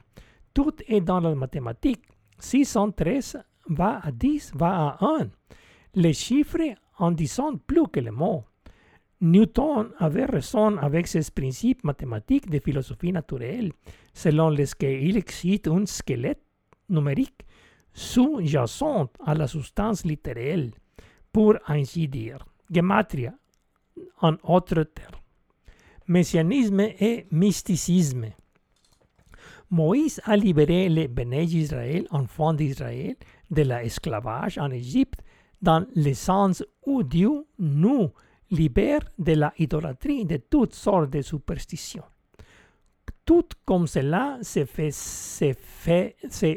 Tout 0.52 0.76
est 0.86 1.00
dans 1.00 1.18
la 1.18 1.34
mathématique. 1.34 2.04
613 2.38 3.38
va 3.70 3.98
à 4.00 4.12
10 4.12 4.52
va 4.54 4.96
à 5.00 5.04
1. 5.22 5.28
Les 5.94 6.12
chiffres 6.12 6.76
en 6.98 7.10
disant 7.10 7.56
plus 7.66 7.88
que 7.88 7.98
les 7.98 8.12
mots. 8.12 8.44
Newton 9.25 9.89
avait 9.99 10.27
raison 10.27 10.77
avec 10.77 11.07
ses 11.07 11.31
principes 11.31 11.83
mathématiques 11.83 12.51
de 12.51 12.59
philosophie 12.59 13.11
naturelle, 13.11 13.72
selon 14.12 14.51
lesquels 14.51 15.03
il 15.03 15.16
existe 15.16 15.66
un 15.66 15.87
squelette 15.87 16.43
numérique 16.91 17.41
sous-jacent 17.95 19.09
à 19.25 19.35
la 19.35 19.47
substance 19.47 20.05
littérale, 20.05 20.72
pour 21.33 21.55
ainsi 21.66 22.07
dire. 22.07 22.45
Gematria, 22.70 23.33
en 24.20 24.35
autre 24.43 24.83
terme. 24.83 25.20
messianisme 26.07 26.81
et 26.81 27.27
mysticisme. 27.31 28.27
Moïse 29.70 30.20
a 30.25 30.37
libéré 30.37 30.91
les 30.91 31.09
Béné 31.09 31.45
Israël, 31.45 32.07
enfants 32.11 32.53
d'Israël, 32.53 33.16
de 33.51 33.62
l'esclavage 33.62 34.59
en 34.59 34.70
Égypte, 34.70 35.22
dans 35.62 35.87
le 35.97 36.12
sens 36.12 36.62
où 36.85 37.03
Dieu 37.03 37.47
nous 37.59 38.11
libère 38.51 39.01
de 39.18 39.32
la 39.32 39.53
idolâtrie, 39.59 40.24
de 40.24 40.36
toutes 40.36 40.74
sortes 40.74 41.11
de 41.11 41.22
superstitions. 41.22 42.05
Tout 43.24 43.49
comme 43.64 43.86
cela 43.86 44.38
se, 44.42 44.64
fait, 44.64 44.90
se, 44.90 45.53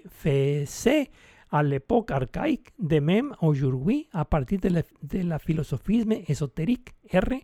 fait, 0.09 1.09
à 1.49 1.63
l'époque 1.63 2.11
archaïque, 2.11 2.73
de 2.77 2.99
même 2.99 3.33
aujourd'hui, 3.41 4.07
à 4.11 4.25
partir 4.25 4.59
de 4.59 4.69
la, 4.69 4.81
de 5.01 5.19
la 5.19 5.39
philosophisme 5.39 6.15
ésotérique 6.27 6.89
R, 7.13 7.39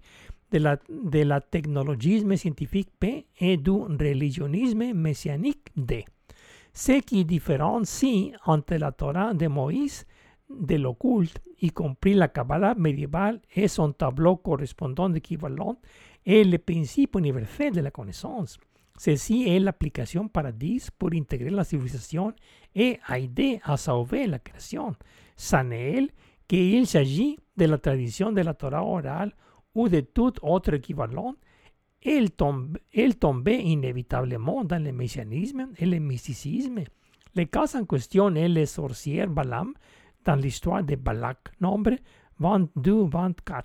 de 0.52 0.58
la, 0.60 0.78
de 0.89 1.20
la 1.24 1.39
technologisme 1.39 2.36
scientifique 2.36 2.89
P 3.00 3.26
et 3.39 3.58
du 3.58 3.72
religionisme 3.72 4.94
messianique 4.94 5.70
D. 5.76 6.06
Ce 6.74 7.00
qui 7.02 7.24
différencie 7.24 8.34
entre 8.46 8.76
la 8.76 8.91
Torah 8.91 9.34
de 9.34 9.48
Moïse 9.48 10.06
de 10.60 10.76
l'occulte, 10.76 11.39
y 11.62 11.70
compris 11.72 12.14
la 12.14 12.28
Kabbalah 12.28 12.76
médiévale 12.76 13.41
et 13.56 13.68
son 13.68 13.91
tableau 13.91 14.38
correspondant 14.38 15.14
équivalent, 15.14 15.78
est 16.26 16.43
le 16.43 16.58
principe 16.58 17.16
universel 17.16 17.74
de 17.74 17.82
la 17.82 17.91
connaissance. 17.91 18.60
Ceci 18.97 19.45
est 19.47 19.60
l'application 19.60 20.28
paradis 20.28 20.88
pour 20.97 21.10
intégrer 21.14 21.49
la 21.49 21.64
civilisation 21.64 22.34
et 22.76 22.99
aider 23.10 23.60
à 23.64 23.78
sauver 23.78 24.28
la 24.28 24.39
création. 24.39 24.95
Sans 25.36 25.70
elle, 25.72 26.10
qu'il 26.47 26.86
s'agit 26.86 27.38
de 27.58 27.66
la 27.66 27.78
tradition 27.78 28.32
de 28.32 28.41
la 28.41 28.54
Torah 28.54 28.84
orale 28.84 29.34
ou 29.74 29.89
de 29.89 30.01
tout 30.01 30.34
autre 30.43 30.74
équivalent, 30.76 31.36
elle, 32.06 32.32
tombe, 32.32 32.78
elle 32.93 33.16
tombait 33.16 33.62
inévitablement 33.62 34.64
dans 34.64 34.84
le 34.84 34.91
messianisme 34.91 35.70
et 35.78 35.86
le 35.86 35.99
mysticisme. 35.99 36.84
Le 37.36 37.45
cas 37.45 37.76
en 37.76 37.86
question 37.86 38.36
est 38.36 38.49
le 38.49 38.66
sorcier 38.66 39.26
Balaam 39.26 39.74
dans 40.26 40.36
l'histoire 40.36 40.84
de 40.84 40.96
Balak, 40.96 41.52
nombre 41.60 41.96
22-24. 42.42 43.64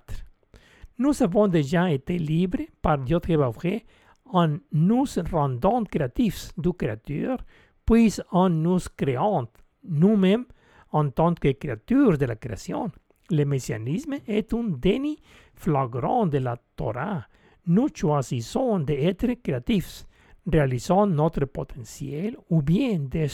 Nous 0.97 1.23
avons 1.23 1.47
déjà 1.47 1.91
été 1.91 2.17
libres 2.17 2.63
par 2.81 2.97
Dieu 2.99 3.19
vrai 3.25 3.85
en 4.25 4.57
nous 4.71 5.05
rendant 5.31 5.83
créatifs 5.83 6.51
du 6.57 6.73
Créateur, 6.73 7.37
puis 7.85 8.13
en 8.31 8.49
nous 8.49 8.79
créant 8.95 9.47
nous-mêmes 9.83 10.45
en 10.91 11.09
tant 11.09 11.33
que 11.33 11.51
créatures 11.53 12.17
de 12.17 12.25
la 12.25 12.35
création. 12.35 12.91
Le 13.31 13.45
messianisme 13.45 14.15
est 14.27 14.53
un 14.53 14.63
déni 14.63 15.19
flagrant 15.55 16.27
de 16.27 16.39
la 16.39 16.57
Torah. 16.75 17.25
Nous 17.67 17.87
choisissons 17.93 18.79
d'être 18.79 19.33
créatifs, 19.41 20.05
réalisant 20.51 21.07
notre 21.07 21.45
potentiel 21.45 22.35
ou 22.49 22.61
bien 22.61 22.99
des 22.99 23.27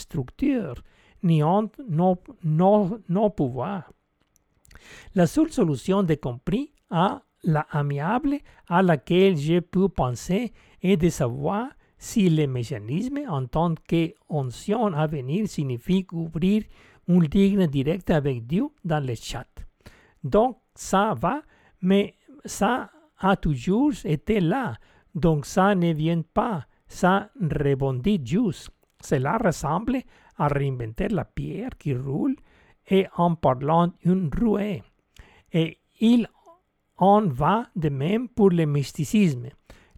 structures 1.26 1.30
niant 1.30 1.72
nos, 1.90 2.18
nos, 2.44 3.00
nos 3.10 3.30
pouvoirs. 3.30 3.92
La 5.16 5.28
seule 5.28 5.52
solution 5.52 6.04
de 6.04 6.16
compris 6.16 6.72
à 6.90 7.22
la 7.44 7.66
amiable 7.72 8.40
à 8.68 8.82
laquelle 8.82 9.38
j'ai 9.38 9.62
pu 9.62 9.90
penser 9.90 10.54
est 10.82 10.98
de 10.98 11.10
savoir 11.10 11.70
si 11.98 12.30
le 12.30 12.48
mécanisme 12.48 13.20
en 13.28 13.46
tant 13.46 13.76
qu'onction 13.88 14.94
à 14.94 15.08
venir 15.08 15.48
signifie 15.48 16.06
ouvrir 16.12 16.64
un 17.08 17.20
lien 17.20 17.68
direct 17.68 18.10
avec 18.10 18.46
Dieu 18.46 18.68
dans 18.84 19.04
le 19.04 19.16
chat. 19.16 19.48
Donc 20.24 20.58
ça 20.76 21.14
va, 21.18 21.42
mais 21.82 22.16
ça 22.46 22.90
a 23.20 23.36
toujours 23.36 23.94
été 24.04 24.40
là. 24.40 24.76
Donc 25.14 25.46
ça 25.46 25.76
ne 25.76 25.94
vient 25.94 26.22
pas, 26.22 26.66
ça 26.88 27.30
rebondit 27.40 28.22
juste. 28.24 28.70
Cela 29.02 29.38
ressemble 29.38 30.02
à 30.38 30.48
réinventer 30.48 31.08
la 31.10 31.26
pierre 31.26 31.78
qui 31.78 31.94
roule 31.94 32.36
et 32.88 33.08
en 33.16 33.36
parlant 33.36 33.94
une 34.04 34.30
rouée. 34.34 34.84
Et 35.52 35.80
il 36.00 36.28
en 36.98 37.22
va 37.28 37.68
de 37.76 37.90
même 37.90 38.30
pour 38.30 38.50
le 38.50 38.66
mysticisme. 38.66 39.50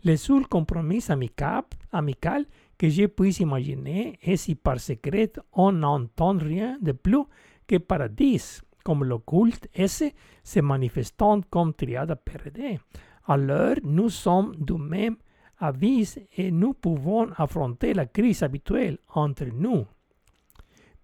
Le 0.03 0.15
seul 0.15 0.47
compromis 0.47 1.03
amical, 1.09 1.63
amical 1.91 2.45
que 2.77 2.89
je 2.89 3.07
puisse 3.07 3.39
imaginer 3.39 4.19
est 4.21 4.37
si 4.37 4.55
par 4.55 4.79
secret 4.79 5.33
on 5.53 5.71
n'entend 5.71 6.37
rien 6.37 6.77
de 6.81 6.91
plus 6.91 7.23
que 7.67 7.77
paradis, 7.77 8.61
comme 8.83 9.03
l'occulte 9.03 9.67
esse 9.73 10.13
se 10.43 10.59
manifestant 10.59 11.41
comme 11.49 11.73
triade 11.73 12.15
PRD. 12.23 12.79
Alors 13.25 13.75
nous 13.83 14.09
sommes 14.09 14.55
du 14.55 14.75
même 14.75 15.17
avis 15.59 16.15
et 16.37 16.51
nous 16.51 16.73
pouvons 16.73 17.29
affronter 17.35 17.93
la 17.93 18.05
crise 18.05 18.43
habituelle 18.43 18.99
entre 19.13 19.45
nous. 19.45 19.85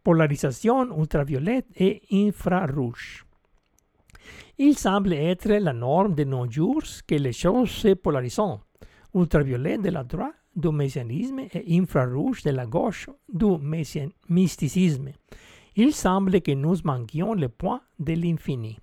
Polarisation 0.04 0.98
ultraviolette 0.98 1.68
et 1.78 2.02
infrarouge. 2.12 3.26
Il 4.58 4.78
semble 4.78 5.14
être 5.14 5.50
la 5.50 5.74
norme 5.74 6.14
de 6.14 6.24
nos 6.26 6.50
jours 6.50 6.84
que 7.08 7.16
les 7.16 7.34
choses 7.34 7.70
se 7.70 7.94
polarisent. 7.94 8.60
Ultraviolet 9.16 9.78
de 9.78 9.90
la 9.90 10.04
droite 10.04 10.36
du 10.56 10.70
messianisme 10.70 11.40
et 11.40 11.80
infrarouge 11.80 12.44
de 12.44 12.52
la 12.52 12.66
gauche 12.66 13.10
du 13.32 13.58
mysticisme. 14.30 15.10
Il 15.76 15.94
semble 15.94 16.42
que 16.42 16.52
nous 16.52 16.76
manquions 16.84 17.34
le 17.34 17.50
point 17.50 17.82
de 18.00 18.14
l'infini. 18.14 18.78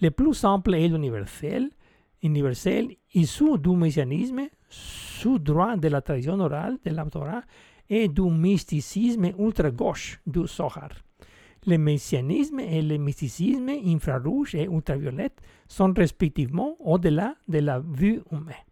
Le 0.00 0.10
plus 0.10 0.34
simple 0.34 0.74
est 0.74 0.88
l'universel, 0.88 1.70
universel 2.22 2.96
issu 3.14 3.58
du 3.58 3.76
messianisme, 3.76 4.48
sous 4.68 5.38
droit 5.38 5.76
de 5.76 5.88
la 5.88 6.02
tradition 6.02 6.38
orale 6.40 6.78
de 6.84 6.90
la 6.90 7.04
Torah 7.06 7.42
et 7.88 8.08
du 8.08 8.22
mysticisme 8.30 9.32
ultra-gauche 9.38 10.20
du 10.26 10.46
Zohar. 10.46 10.90
Le 11.66 11.78
messianisme 11.78 12.60
et 12.60 12.82
le 12.82 12.98
mysticisme 12.98 13.70
infrarouge 13.70 14.54
et 14.54 14.64
ultraviolette 14.64 15.40
sont 15.66 15.94
respectivement 15.96 16.76
au-delà 16.80 17.36
de 17.48 17.58
la 17.58 17.80
vue 17.80 18.22
humaine. 18.30 18.66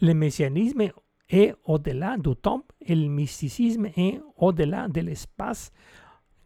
Le 0.00 0.14
messianisme 0.14 0.88
est 1.28 1.54
au-delà 1.64 2.16
du 2.16 2.34
temps 2.36 2.64
et 2.80 2.94
le 2.94 3.08
mysticisme 3.08 3.86
est 3.96 4.20
au-delà 4.36 4.88
de 4.88 5.00
l'espace, 5.00 5.72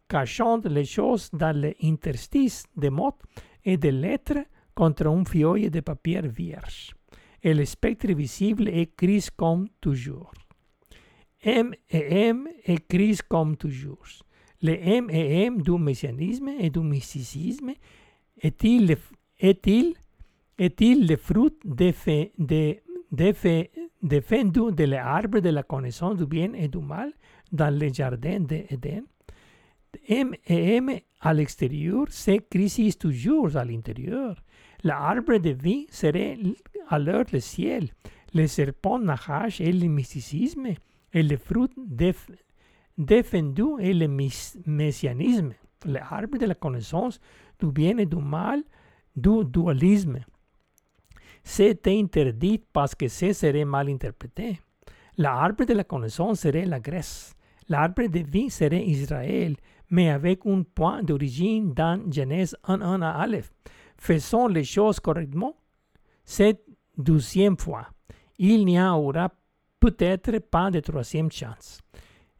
cachant 0.08 0.60
les 0.64 0.84
choses 0.84 1.30
dans 1.32 1.56
l'interstice 1.56 2.64
des 2.76 2.90
mots 2.90 3.18
et 3.64 3.76
des 3.76 3.92
lettres 3.92 4.44
contre 4.74 5.06
une 5.06 5.24
feuille 5.24 5.70
de 5.70 5.80
papier 5.80 6.20
vierge. 6.22 6.94
Le 7.44 7.64
spectre 7.64 8.12
visible 8.12 8.68
est 8.68 8.98
gris 8.98 9.28
comme 9.36 9.68
toujours. 9.80 10.32
M 11.42 11.74
et 11.90 12.28
M 12.28 12.48
est 12.64 12.90
gris 12.90 13.18
comme 13.28 13.56
toujours. 13.56 14.06
Le 14.62 14.72
M 14.72 15.08
et 15.10 15.44
M 15.44 15.62
du 15.62 15.78
messianisme 15.78 16.48
et 16.58 16.70
du 16.70 16.80
mysticisme 16.80 17.72
est-il 18.40 18.86
le, 18.88 18.96
est-il 19.38 21.06
le 21.06 21.16
fruit 21.16 21.52
de, 21.64 21.92
de, 22.38 22.76
de, 23.12 23.66
défendu 24.02 24.72
de 24.72 24.84
l'arbre 24.84 25.40
de 25.40 25.50
la 25.50 25.62
connaissance 25.62 26.16
du 26.16 26.26
bien 26.26 26.52
et 26.54 26.68
du 26.68 26.78
mal 26.78 27.12
dans 27.52 27.76
le 27.76 27.92
jardin 27.92 28.40
d'Éden? 28.40 29.04
M 30.08 30.34
et 30.46 30.76
M 30.76 30.90
à 31.20 31.32
l'extérieur, 31.32 32.06
c'est 32.10 32.48
Christ 32.48 33.00
toujours 33.00 33.56
à 33.56 33.64
l'intérieur. 33.64 34.36
L'arbre 34.82 35.38
de 35.38 35.50
vie 35.50 35.86
serait 35.90 36.38
alors 36.88 37.24
le 37.32 37.40
ciel. 37.40 37.88
Le 38.34 38.46
serpent 38.46 38.98
nage 38.98 39.60
et 39.60 39.72
le 39.72 39.88
mysticisme 39.88 40.68
le 41.22 41.36
fruit 41.36 41.68
défendu 42.98 43.64
est 43.80 43.92
le 43.92 44.08
messianisme, 44.66 45.52
l'arbre 45.84 46.38
de 46.38 46.46
la 46.46 46.54
connaissance 46.54 47.20
du 47.58 47.70
bien 47.70 47.98
et 47.98 48.06
du 48.06 48.16
mal, 48.16 48.62
du 49.14 49.44
dualisme. 49.44 50.20
C'est 51.42 51.86
interdit 51.86 52.60
parce 52.72 52.94
que 52.94 53.08
ce 53.08 53.32
serait 53.32 53.64
mal 53.64 53.88
interprété. 53.88 54.60
L'arbre 55.16 55.64
de 55.64 55.72
la 55.72 55.84
connaissance 55.84 56.40
serait 56.40 56.66
la 56.66 56.80
Grèce. 56.80 57.34
L'arbre 57.68 58.06
de 58.06 58.18
vie 58.18 58.50
serait 58.50 58.84
Israël, 58.84 59.56
mais 59.90 60.10
avec 60.10 60.44
un 60.44 60.62
point 60.62 61.02
d'origine 61.02 61.72
dans 61.72 62.00
Genèse 62.10 62.56
1.1 62.64 63.02
à 63.02 63.12
Aleph. 63.12 63.52
Faisons 63.96 64.48
les 64.48 64.64
choses 64.64 65.00
correctement? 65.00 65.56
C'est 66.24 66.62
douzième 66.98 67.56
fois. 67.56 67.86
Il 68.38 68.66
n'y 68.66 68.80
aura 68.80 69.32
peut-être 69.80 70.38
pas 70.38 70.70
de 70.70 70.80
troisième 70.80 71.30
chance. 71.30 71.80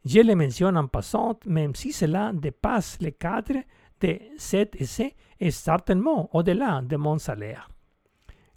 Je 0.05 0.19
le 0.19 0.35
mentionne 0.35 0.77
en 0.77 0.87
passant, 0.87 1.39
même 1.45 1.75
si 1.75 1.91
cela 1.91 2.31
dépasse 2.33 2.97
le 3.01 3.11
cadre 3.11 3.63
de 3.99 4.19
cet 4.37 4.79
essai 4.79 5.15
et 5.39 5.51
certainement 5.51 6.29
au-delà 6.33 6.81
de 6.81 6.95
mon 6.95 7.17
salaire. 7.17 7.69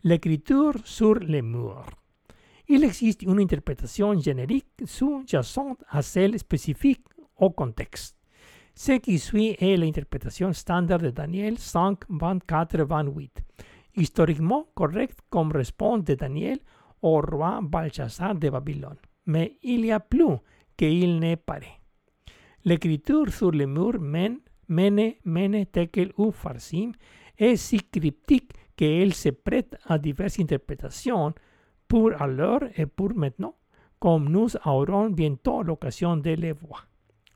L'écriture 0.04 0.74
sur 0.84 1.14
les 1.16 1.42
murs. 1.42 1.86
Il 2.68 2.84
existe 2.84 3.22
une 3.22 3.40
interprétation 3.40 4.18
générique 4.18 4.82
sous-jacente 4.84 5.82
à 5.88 6.02
celle 6.02 6.38
spécifique 6.38 7.04
au 7.36 7.50
contexte. 7.50 8.16
Ce 8.74 8.92
qui 8.92 9.18
suit 9.18 9.56
est 9.58 9.76
l'interprétation 9.76 10.52
standard 10.52 11.00
de 11.00 11.10
Daniel 11.10 11.58
5, 11.58 11.98
24, 12.08 12.82
28. 12.84 13.42
Historiquement 13.96 14.68
correcte 14.74 15.18
comme 15.28 15.50
réponse 15.50 16.04
de 16.04 16.14
Daniel 16.14 16.58
au 17.02 17.20
roi 17.20 17.60
de 17.62 18.50
Babylone. 18.50 18.96
Mais 19.26 19.58
il 19.62 19.84
y 19.84 19.92
a 19.92 20.00
plus 20.00 20.36
n'est 20.78 21.36
paraît. 21.36 21.80
L'écriture 22.64 23.30
sur 23.32 23.50
le 23.50 23.66
mur 23.66 24.00
Men, 24.00 24.38
Mene, 24.68 25.14
Mene, 25.24 25.66
Tekel 25.66 26.12
ou 26.16 26.30
Farsim 26.30 26.92
est 27.36 27.56
si 27.56 27.78
cryptique 27.78 28.52
qu'elle 28.76 29.14
se 29.14 29.30
prête 29.30 29.76
à 29.86 29.98
diverses 29.98 30.40
interprétations 30.40 31.34
pour 31.88 32.12
alors 32.20 32.62
et 32.76 32.86
pour 32.86 33.14
maintenant, 33.14 33.54
comme 33.98 34.28
nous 34.28 34.48
aurons 34.64 35.10
bientôt 35.10 35.62
l'occasion 35.62 36.16
de 36.16 36.30
le 36.30 36.54
voir. 36.54 36.86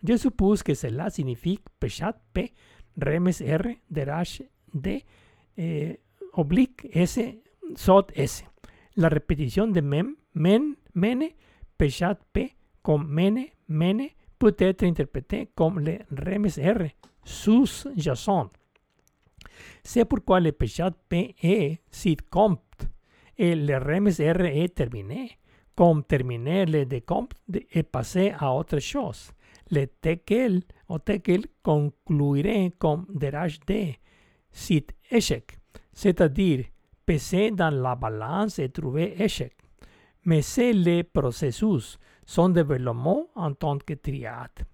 Je 0.03 0.17
suppose 0.17 0.63
que 0.63 0.75
cela 0.75 1.11
signifie 1.11 1.59
Peshat 1.81 2.15
P, 2.33 2.53
Remes 3.01 3.33
R, 3.41 3.77
Derash 3.91 4.43
D, 4.73 5.05
oblique 6.35 6.87
S, 6.93 7.19
Sot 7.75 8.07
S. 8.15 8.45
La 8.97 9.09
répétition 9.09 9.67
de 9.67 9.81
Mem, 9.81 10.15
Men, 10.35 10.77
Mene, 10.95 11.31
Peshat 11.77 12.19
P, 12.33 12.55
comme 12.83 13.09
Mene, 13.09 13.47
Mene, 13.69 14.09
peut 14.39 14.55
être 14.59 14.85
interprétée 14.85 15.49
comme 15.55 15.81
le 15.81 15.99
Remes 16.11 16.49
R, 16.59 16.91
sous 17.25 17.87
jacent. 17.97 18.51
C'est 19.83 20.05
pourquoi 20.05 20.41
le 20.41 20.53
Peshat 20.53 20.93
P 21.09 21.35
est 21.43 21.81
sit 21.91 22.23
compt 22.31 22.61
et 23.37 23.57
le 23.57 23.79
Remes 23.79 24.11
R 24.19 24.45
est 24.45 24.75
terminé. 24.75 25.39
Comme 25.75 26.05
terminer 26.05 26.67
le 26.67 26.87
décompte 26.87 27.37
et 27.73 27.83
passer 27.83 28.33
à 28.39 28.55
autre 28.55 28.79
chose. 28.79 29.33
Le 29.73 29.87
tekel 29.87 30.63
o 30.89 31.01
tekel 31.01 31.47
concluirait 31.65 32.73
comme 32.79 33.07
derage 33.13 33.59
D, 33.67 33.99
sit 34.53 34.93
échec, 35.11 35.59
c'est-à-dire 35.93 36.67
peser 37.07 37.51
dans 37.51 37.71
la 37.71 37.95
balance 37.95 38.59
et 38.59 38.69
trouver 38.69 39.23
échec. 39.23 39.55
Mais 40.25 40.43
c'est 40.43 40.73
le 40.73 41.03
processus, 41.03 41.99
son 42.25 42.49
développement 42.49 43.27
en 43.35 43.53
tant 43.53 43.79
que 43.79 43.95
triade. 43.95 44.65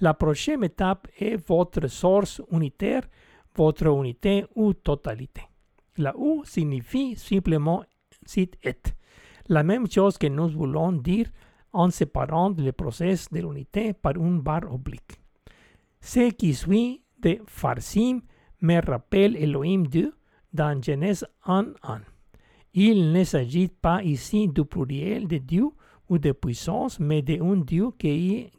La 0.00 0.14
prochaine 0.14 0.64
étape 0.64 1.08
est 1.18 1.36
votre 1.36 1.86
source 1.88 2.42
unitaire, 2.50 3.02
votre 3.54 3.86
unité 3.86 4.44
ou 4.54 4.72
totalité. 4.74 5.42
La 5.98 6.14
U 6.16 6.40
signifie 6.44 7.16
simplement 7.16 7.84
sit 8.24 8.56
et. 8.62 8.76
La 9.48 9.62
même 9.62 9.90
chose 9.90 10.16
que 10.16 10.28
nous 10.28 10.48
voulons 10.48 10.92
dire 10.92 11.26
en 11.72 11.90
séparant 11.90 12.54
le 12.56 12.72
processus 12.72 13.28
de 13.30 13.40
l'unité 13.40 13.92
par 13.92 14.16
une 14.16 14.40
barre 14.40 14.72
oblique. 14.72 15.20
Ce 16.00 16.30
qui 16.30 16.54
suit 16.54 17.02
de 17.20 17.38
Farsim 17.46 18.20
me 18.62 18.80
rappelle 18.80 19.36
Elohim 19.36 19.86
2 19.86 20.14
dans 20.52 20.80
Genèse 20.82 21.26
1.1. 21.46 22.00
Il 22.74 23.12
ne 23.12 23.24
s'agit 23.24 23.68
pas 23.68 24.02
ici 24.02 24.48
du 24.48 24.64
pluriel 24.64 25.26
de 25.26 25.38
Dieu 25.38 25.70
ou 26.08 26.18
de 26.18 26.32
puissance, 26.32 27.00
mais 27.00 27.22
d'un 27.22 27.56
Dieu 27.56 27.90
qui, 27.98 28.50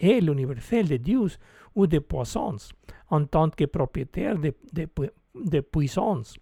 est 0.00 0.20
l'universel 0.20 0.88
de 0.88 0.96
Dieu 0.96 1.26
ou 1.74 1.86
de 1.86 1.98
puissance, 1.98 2.70
en 3.08 3.24
tant 3.24 3.50
que 3.50 3.64
propriétaire 3.64 4.38
de, 4.38 4.54
de, 4.72 5.60
puissance. 5.60 6.36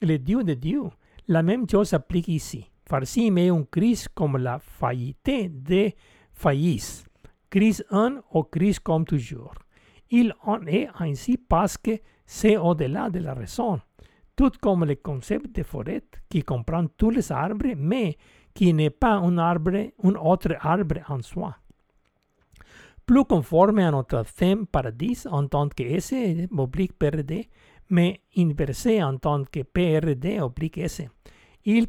Le 0.00 0.18
Dieu 0.18 0.42
de 0.44 0.54
Dieu. 0.54 0.82
La 1.28 1.42
même 1.42 1.68
chose 1.68 1.88
s'applique 1.90 2.28
ici. 2.28 2.66
Farsim 2.84 3.36
est 3.36 3.50
une 3.50 3.66
crise 3.66 4.08
comme 4.08 4.36
la 4.36 4.58
faillite 4.58 5.62
de 5.64 5.92
faillisse. 6.32 7.04
Crise 7.48 7.84
1 7.90 8.20
ou 8.32 8.42
crise 8.42 8.80
comme 8.80 9.04
toujours. 9.04 9.54
Il 10.10 10.34
en 10.42 10.66
est 10.66 10.88
ainsi 10.98 11.36
parce 11.36 11.76
que 11.76 12.00
c'est 12.26 12.56
au-delà 12.56 13.10
de 13.10 13.20
la 13.20 13.34
raison. 13.34 13.80
Tout 14.40 14.52
comme 14.58 14.86
le 14.86 14.96
concept 14.96 15.54
de 15.54 15.62
forêt 15.62 16.02
qui 16.30 16.42
comprend 16.42 16.86
tous 16.96 17.10
les 17.10 17.30
arbres, 17.30 17.74
mais 17.76 18.16
qui 18.54 18.72
n'est 18.72 18.88
pas 18.88 19.16
un 19.16 19.36
arbre, 19.36 19.92
un 20.02 20.14
autre 20.14 20.56
arbre 20.60 21.02
en 21.10 21.20
soi. 21.20 21.54
Plus 23.04 23.26
conforme 23.26 23.80
à 23.80 23.90
notre 23.90 24.24
thème 24.34 24.66
paradis 24.66 25.26
en 25.30 25.46
tant 25.46 25.68
que 25.68 25.82
S 25.82 26.14
oblique 26.56 26.98
PRD, 26.98 27.50
mais 27.90 28.22
inversé 28.34 29.02
en 29.02 29.18
tant 29.18 29.44
que 29.44 29.60
PRD 29.62 30.40
oblique 30.40 30.78
S. 30.78 31.02
Il 31.66 31.88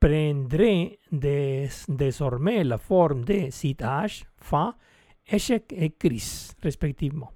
prendrait 0.00 1.00
désormais 1.12 2.64
la 2.64 2.78
forme 2.78 3.26
de 3.26 3.50
citage, 3.50 4.24
fa, 4.38 4.74
échec 5.26 5.70
et 5.76 5.90
crise, 5.90 6.56
respectivement. 6.62 7.30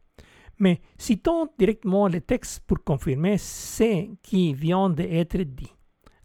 Mais 0.59 0.81
citons 0.97 1.49
directement 1.59 2.09
le 2.09 2.21
texte 2.21 2.65
pour 2.67 2.83
confirmer 2.83 3.39
ce 3.39 4.15
qui 4.23 4.55
vient 4.55 4.91
d'être 4.91 5.39
dit. 5.39 5.73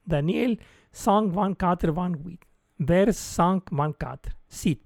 Daniel 0.06 0.58
5, 0.92 1.32
24, 1.32 1.92
28, 1.92 2.40
vers 2.80 3.14
5, 3.14 3.64
24, 3.72 4.30
cite. 4.48 4.84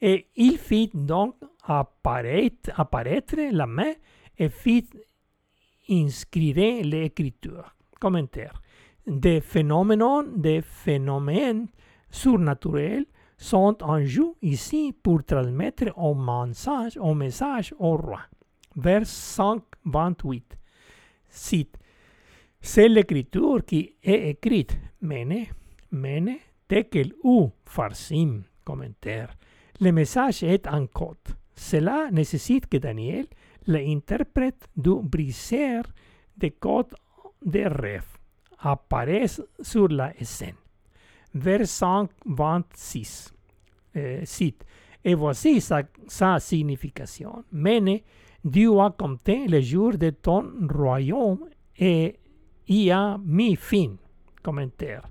Et 0.00 0.28
il 0.36 0.58
fit 0.58 0.90
donc 0.92 1.36
apparaître, 1.64 2.70
apparaître 2.74 3.36
la 3.52 3.66
main 3.66 3.92
et 4.38 4.48
fit 4.48 4.88
inscrire 5.88 6.84
l'écriture. 6.84 7.74
Commentaire 8.00 8.60
des 9.06 9.40
phénomènes, 9.40 10.36
des 10.36 10.60
phénomènes 10.62 11.68
surnaturels 12.10 13.06
sont 13.38 13.76
en 13.82 14.04
jeu 14.04 14.34
ici 14.42 14.94
pour 15.02 15.24
transmettre 15.24 15.84
un 15.98 16.46
message, 16.46 16.98
un 17.02 17.14
message 17.14 17.74
au 17.78 17.96
roi. 17.96 18.20
Vers 18.76 19.06
528. 19.06 20.56
Cite. 21.28 21.76
C'est 22.60 22.88
l'écriture 22.88 23.64
qui 23.64 23.94
est 24.02 24.30
écrite. 24.30 24.78
Mene, 25.00 25.46
mene, 25.90 26.38
tekel 26.68 27.12
ou 27.22 27.52
farsim. 27.64 28.42
Commentaire. 28.64 29.34
Le 29.80 29.92
message 29.92 30.42
est 30.42 30.66
en 30.66 30.86
code. 30.86 31.16
Cela 31.54 32.10
nécessite 32.10 32.66
que 32.66 32.76
Daniel 32.76 33.26
l'interprète 33.66 34.68
du 34.76 35.00
briseur 35.02 35.84
des 36.36 36.50
codes 36.52 36.94
de 37.44 37.64
rêve 37.64 38.16
apparaissent 38.58 39.42
sur 39.60 39.88
la 39.88 40.12
scène. 40.22 40.56
Vers 41.34 41.66
126, 41.66 43.34
euh, 43.96 44.20
cite, 44.24 44.64
et 45.04 45.14
voici 45.14 45.60
sa, 45.60 45.82
sa, 46.06 46.40
signification. 46.40 47.44
Mene, 47.52 48.00
Dieu 48.46 48.78
a 48.78 48.90
compté 48.90 49.48
les 49.48 49.60
jours 49.60 49.98
de 49.98 50.10
ton 50.10 50.52
royaume 50.72 51.48
et 51.76 52.14
y 52.68 52.92
a 52.92 53.18
mis 53.18 53.56
fin. 53.56 53.96
Commentaire. 54.40 55.02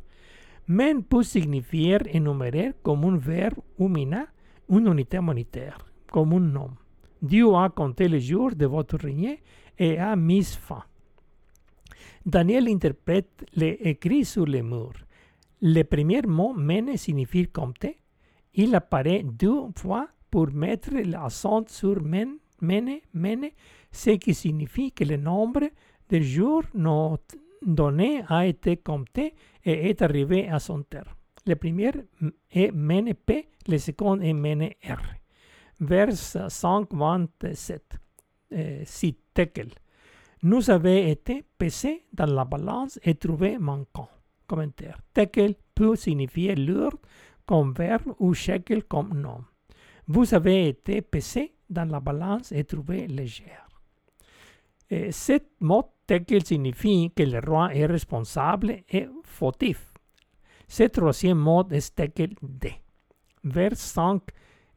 Men 0.67 1.03
peut 1.03 1.23
signifier 1.23 1.97
énumérer 2.13 2.71
comme 2.81 3.03
un 3.03 3.17
verbe 3.17 3.59
humina 3.77 4.27
une 4.69 4.88
unité 4.88 5.19
monétaire, 5.19 5.79
comme 6.09 6.31
un 6.31 6.39
nom. 6.39 6.71
Dieu 7.21 7.53
a 7.53 7.67
compté 7.69 8.07
les 8.07 8.21
jours 8.21 8.55
de 8.55 8.67
votre 8.67 8.97
règne 8.97 9.38
et 9.77 9.97
a 9.97 10.15
mis 10.15 10.45
fin. 10.45 10.86
Daniel 12.25 12.69
interprète 12.69 13.45
les 13.53 13.77
écrits 13.81 14.23
sur 14.23 14.45
les 14.45 14.63
murs. 14.63 15.05
Le 15.61 15.83
premier 15.83 16.21
mot 16.21 16.53
mene 16.53 16.95
signifie 16.95 17.47
compter. 17.47 17.97
Il 18.53 18.73
apparaît 18.75 19.23
deux 19.23 19.67
fois 19.75 20.07
pour 20.31 20.53
mettre 20.53 20.91
l'accent 20.93 21.65
sur 21.67 22.01
men, 22.01 22.38
mene, 22.62 23.01
mene, 23.14 23.51
ce 23.91 24.12
qui 24.12 24.34
signifie 24.34 24.91
que 24.91 25.03
le 25.03 25.18
nombre 25.18 25.70
de 26.10 26.20
jours 26.20 26.64
non 26.74 27.18
donné 27.62 28.24
a 28.28 28.45
été 28.45 28.78
compté 28.78 29.34
et 29.64 29.89
est 29.89 30.01
arrivé 30.01 30.47
à 30.49 30.60
son 30.60 30.84
terme. 30.84 31.14
Le 31.45 31.56
premier 31.56 31.91
est 32.51 32.72
mene 32.72 33.14
P, 33.14 33.49
le 33.68 33.78
second 33.78 34.20
est 34.20 34.34
mene 34.34 34.70
R. 34.84 35.01
Vers 35.80 36.16
527, 36.16 37.99
euh, 38.53 38.82
cite 38.86 39.20
Tekel 39.34 39.70
nous 40.45 40.70
avait 40.70 41.10
été 41.10 41.43
pesé 41.58 42.06
dans 42.14 42.28
la 42.28 42.45
balance 42.45 42.99
et 43.03 43.16
trouvé 43.16 43.58
manquant. 43.58 44.10
Commentaire. 44.45 44.99
Tekel 45.12 45.56
peut 45.74 45.95
signifier 45.95 46.56
lourd 46.56 46.93
comme 47.47 47.74
verbe 47.74 48.14
ou 48.20 48.36
shekel 48.36 48.84
comme 48.84 49.20
nom. 49.20 49.43
Vous 50.08 50.36
avez 50.36 50.68
été 50.68 51.01
pesé 51.01 51.55
dans 51.70 51.89
la 51.89 51.99
balance 51.99 52.51
et 52.51 52.63
trouvé 52.63 53.07
légère. 53.07 53.68
Et 54.89 55.09
mot 55.61 55.95
tekel 56.05 56.45
signifie 56.45 57.11
que 57.16 57.24
le 57.24 57.39
roi 57.39 57.74
est 57.74 57.86
responsable 57.86 58.84
et 58.89 59.07
fautif. 59.24 59.93
Ce 60.68 60.84
troisième 60.84 61.39
mot 61.39 61.68
est 61.70 61.95
tekel 61.95 62.36
D. 62.41 62.74
Vers 63.43 63.76
5 63.76 64.22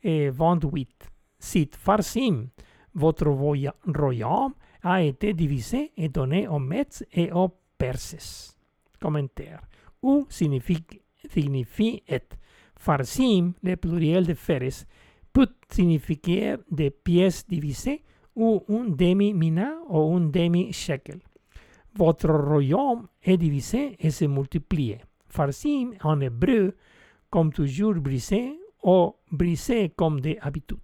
et 0.03 0.31
28. 0.31 1.11
Cite 1.39 1.77
Farsim, 1.77 2.49
votre 2.95 3.29
royaume 3.29 4.55
a 4.83 5.03
été 5.03 5.35
divisé 5.35 5.93
et 5.97 6.09
donné 6.09 6.49
aux 6.49 6.59
Mets 6.59 7.05
et 7.13 7.31
aux 7.33 7.55
Perses. 7.77 8.57
Commentaire. 9.01 9.61
Ou 10.03 10.27
signifie, 10.29 10.85
signifie 11.31 12.03
et. 12.09 12.23
Farsim, 12.77 13.55
le 13.63 13.77
pluriel 13.77 14.25
de 14.25 14.35
feres, 14.35 14.87
peut 15.39 15.55
signifier 15.71 16.57
des 16.69 16.91
pièces 16.91 17.47
divisées 17.47 18.03
ou 18.35 18.65
un 18.69 18.89
demi-mina 18.89 19.79
ou 19.89 20.17
un 20.17 20.23
demi-shekel. 20.23 21.21
Votre 21.95 22.29
royaume 22.29 23.07
est 23.23 23.37
divisé 23.37 23.97
et 24.01 24.11
se 24.11 24.25
multiplie. 24.25 24.97
farci 25.29 25.87
en 26.03 26.21
hébreu 26.21 26.75
comme 27.31 27.53
toujours 27.53 27.95
brisé 27.95 28.59
ou 28.83 29.15
brisé 29.31 29.91
comme 29.91 30.21
des 30.21 30.39
habitudes. 30.41 30.79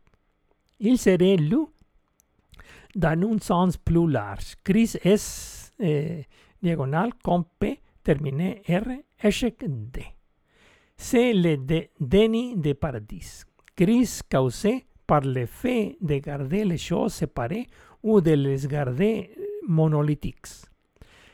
Il 0.79 0.99
serait 0.99 1.37
lu 1.37 1.67
dans 2.95 3.33
un 3.33 3.39
sens 3.41 3.77
plus 3.77 4.09
large. 4.09 4.55
Christ 4.63 5.01
est 5.05 5.73
eh, 5.81 6.27
diagonal 6.63 7.11
comme 7.25 7.45
P 7.59 7.81
terminé 8.05 8.63
R, 8.69 8.87
échec 9.21 9.65
D. 9.67 10.05
C'est 10.97 11.33
le 11.33 11.57
déni 11.99 12.57
de 12.57 12.73
paradis. 12.75 13.45
Crise 13.77 14.23
causée 14.23 14.87
par 15.07 15.23
le 15.23 15.47
fait 15.47 15.97
de 16.01 16.19
garder 16.19 16.65
les 16.65 16.79
choses 16.79 17.15
séparées 17.15 17.67
ou 18.03 18.21
de 18.21 18.33
les 18.33 18.67
garder 18.67 19.31
monolithiques. 19.67 20.47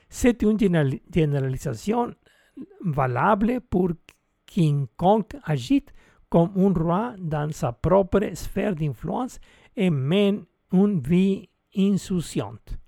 C'est 0.09 0.43
une 0.43 0.59
généralisation 0.59 2.15
valable 2.85 3.61
pour 3.69 3.91
quiconque 4.47 5.37
agite 5.45 5.93
comme 6.29 6.51
un 6.57 6.73
roi 6.73 7.15
dans 7.19 7.53
sa 7.53 7.73
propre 7.73 8.21
sphère 8.35 8.75
d'influence 8.75 9.39
et 9.77 9.91
mène 9.91 10.45
une 10.73 11.01
vie 11.01 11.49
insouciante. 11.77 12.79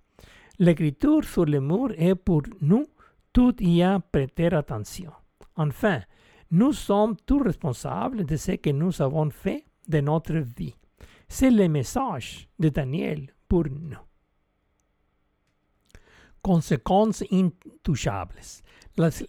L'écriture 0.58 1.24
sur 1.24 1.44
le 1.44 1.60
mur 1.60 1.92
est 1.96 2.14
pour 2.14 2.42
nous 2.60 2.86
tout 3.32 3.54
y 3.60 3.82
prêter 4.12 4.46
attention. 4.54 5.12
Enfin, 5.56 6.00
nous 6.52 6.72
sommes 6.74 7.16
tous 7.26 7.42
responsables 7.42 8.24
de 8.24 8.36
ce 8.36 8.52
que 8.52 8.70
nous 8.70 9.00
avons 9.00 9.30
fait 9.30 9.64
de 9.88 10.00
notre 10.00 10.34
vie. 10.34 10.74
C'est 11.26 11.50
le 11.50 11.66
message 11.66 12.46
de 12.58 12.68
Daniel 12.68 13.32
pour 13.48 13.64
nous. 13.64 13.96
Conséquences 16.42 17.24
intouchables. 17.32 18.40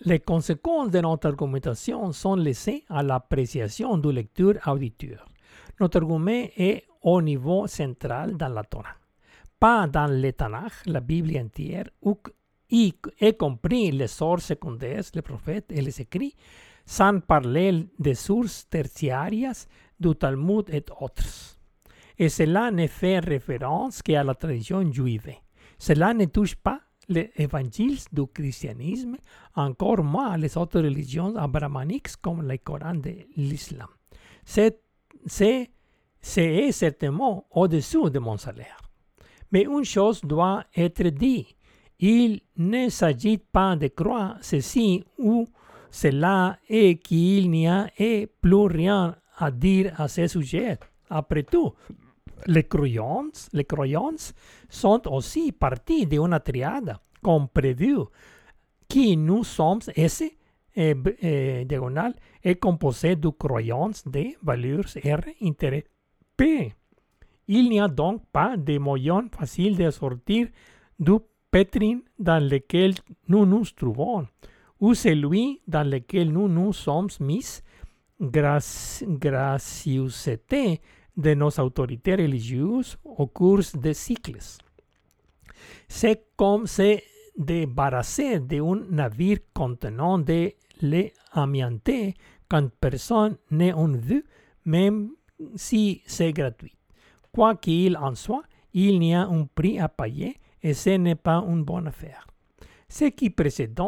Les 0.02 0.20
conséquences 0.20 0.92
de 0.92 1.00
notre 1.00 1.30
argumentation 1.30 2.12
sont 2.12 2.36
laissées 2.36 2.84
à 2.90 3.02
l'appréciation 3.02 3.98
du 3.98 4.12
lecteur-auditeur. 4.12 5.26
Notre 5.80 6.00
argument 6.00 6.48
est 6.58 6.84
au 7.02 7.22
niveau 7.22 7.68
central 7.68 8.36
dans 8.36 8.50
la 8.50 8.64
Torah, 8.64 8.98
pas 9.60 9.88
dans 9.88 10.08
le 10.08 10.34
Tanakh, 10.34 10.74
la 10.88 11.00
Bible 11.00 11.38
entière, 11.38 11.86
ou, 12.02 12.18
y 12.70 12.94
compris 13.40 13.92
les 13.92 14.08
sources 14.08 14.46
secondaires, 14.46 15.04
les 15.14 15.22
prophètes 15.22 15.72
et 15.72 15.82
les 15.82 16.02
écrits, 16.02 16.36
sans 16.86 17.20
parler 17.20 17.88
des 17.98 18.16
sources 18.16 18.68
tertiarias 18.70 19.68
du 20.00 20.16
Talmud 20.16 20.70
et 20.70 20.84
autres. 21.00 21.58
Et 22.18 22.30
cela 22.30 22.72
ne 22.72 22.88
fait 22.88 23.20
référence 23.20 24.02
qu'à 24.02 24.24
la 24.24 24.36
tradition 24.36 24.92
juive. 24.92 25.34
Cela 25.78 26.14
ne 26.14 26.26
touche 26.26 26.56
pas 26.56 26.80
les 27.10 27.32
évangiles 27.36 28.00
du 28.12 28.28
christianisme, 28.28 29.18
encore 29.56 30.04
moins 30.04 30.38
les 30.38 30.58
autres 30.58 30.80
religions 30.82 31.36
abrahamiques 31.36 32.16
comme 32.22 32.48
le 32.48 32.58
Coran 32.58 32.96
de 32.96 33.16
l'islam. 33.36 33.88
C'est, 34.46 34.80
c'est, 35.26 35.72
c'est 36.22 36.72
certainement 36.72 37.46
au-dessous 37.52 38.10
de 38.10 38.20
mon 38.20 38.38
salaire. 38.38 38.80
Mais 39.52 39.64
une 39.64 39.84
chose 39.84 40.22
doit 40.22 40.64
être 40.76 41.04
dite. 41.10 41.56
Il 42.00 42.42
ne 42.58 42.90
s'agit 42.90 43.38
pas 43.38 43.76
de 43.76 43.88
croire 43.88 44.38
ceci 44.42 45.04
ou 45.18 45.48
cela 45.94 46.58
et 46.68 46.98
qu'il 46.98 47.52
n'y 47.52 47.68
a 47.68 47.88
et 48.00 48.26
plus 48.26 48.66
rien 48.66 49.16
à 49.38 49.52
dire 49.52 49.94
à 50.02 50.08
ce 50.08 50.26
sujet. 50.26 50.80
Après 51.08 51.44
tout, 51.44 51.74
les 52.48 52.64
croyants, 52.64 53.30
les 53.54 53.64
croyants 53.66 54.34
sont 54.70 55.08
aussi 55.08 55.52
partie 55.52 56.08
d'une 56.08 56.40
triade, 56.44 56.98
comme 57.22 57.48
prévu, 57.48 57.98
qui 58.88 59.16
nous 59.16 59.44
sommes 59.44 59.82
ese 59.96 60.32
eh, 60.76 60.96
eh, 61.22 61.66
diagonal 61.66 62.16
est 62.44 62.56
composé 62.56 63.16
de 63.16 63.30
croyances 63.30 64.04
de 64.08 64.34
valeurs 64.42 64.86
R 65.06 65.22
intérêt 65.44 65.86
P. 66.36 66.74
Il 67.48 67.70
n'y 67.70 67.80
a 67.80 67.88
donc 67.88 68.24
pas 68.32 68.58
de 68.58 68.80
moyen 68.80 69.28
facile 69.38 69.78
de 69.78 69.92
sortir 69.92 70.48
du 71.00 71.20
pétrin 71.52 72.00
dans 72.18 72.44
lequel 72.44 72.96
nous 73.28 73.46
nous 73.46 73.64
trouvons, 73.76 74.26
ou 74.84 74.94
celui 74.94 75.62
dans 75.66 75.90
lequel 75.90 76.30
nous 76.30 76.50
nous 76.50 76.74
sommes 76.74 77.08
mis 77.22 77.62
grâce, 78.20 79.02
gracieuseté 79.08 80.82
de 81.16 81.34
nos 81.36 81.58
autorités 81.58 82.16
religieuses 82.16 82.98
au 83.06 83.28
cours 83.28 83.62
des 83.76 83.94
cycles. 83.94 84.44
C'est 85.88 86.26
comme 86.36 86.68
se 86.68 87.00
débarrasser 87.38 88.42
d'un 88.42 88.82
navire 88.90 89.38
contenant 89.54 90.20
de 90.20 90.52
lait 90.82 91.14
amianté 91.32 92.16
quand 92.50 92.68
personne 92.82 93.38
n'est 93.52 93.72
en 93.72 93.88
vue, 93.88 94.26
même 94.66 95.12
si 95.56 96.02
c'est 96.06 96.34
gratuit. 96.34 96.76
Quoi 97.32 97.56
qu'il 97.56 97.96
en 97.96 98.16
soit, 98.16 98.44
il 98.74 99.02
y 99.02 99.14
a 99.14 99.22
un 99.22 99.46
prix 99.46 99.80
à 99.80 99.88
payer 99.88 100.36
et 100.62 100.74
ce 100.74 100.90
n'est 100.90 101.16
pas 101.16 101.42
une 101.48 101.64
bonne 101.64 101.88
affaire. 101.88 102.28
Ce 102.90 103.06
qui 103.06 103.30
précède 103.30 103.80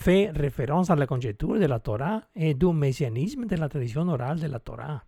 fait 0.00 0.30
référence 0.30 0.88
à 0.88 0.96
la 0.96 1.06
conjecture 1.06 1.58
de 1.58 1.66
la 1.66 1.78
Torah 1.78 2.22
et 2.34 2.54
du 2.54 2.72
messianisme 2.72 3.44
de 3.44 3.56
la 3.56 3.68
tradition 3.68 4.08
orale 4.08 4.40
de 4.40 4.46
la 4.46 4.58
Torah. 4.58 5.02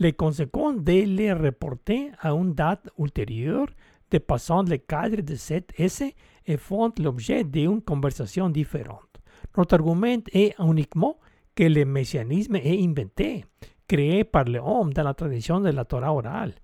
Les 0.00 0.12
conséquences 0.12 0.82
de 0.82 1.04
les 1.04 1.32
reporter 1.32 2.10
à 2.20 2.32
une 2.32 2.52
date 2.52 2.90
ultérieure, 2.98 3.68
dépassant 4.10 4.64
le 4.64 4.78
cadre 4.78 5.20
de 5.22 5.36
cette 5.36 5.78
essai 5.78 6.14
et 6.44 6.56
font 6.56 6.92
l'objet 6.98 7.44
d'une 7.44 7.80
conversation 7.80 8.50
différente. 8.50 9.20
Notre 9.56 9.74
argument 9.74 10.22
est 10.32 10.58
uniquement 10.58 11.18
que 11.54 11.64
le 11.64 11.84
messianisme 11.84 12.56
est 12.56 12.82
inventé, 12.82 13.44
créé 13.86 14.24
par 14.24 14.44
l'homme 14.46 14.92
dans 14.92 15.04
la 15.04 15.14
tradition 15.14 15.60
de 15.60 15.70
la 15.70 15.84
Torah 15.84 16.12
orale, 16.12 16.54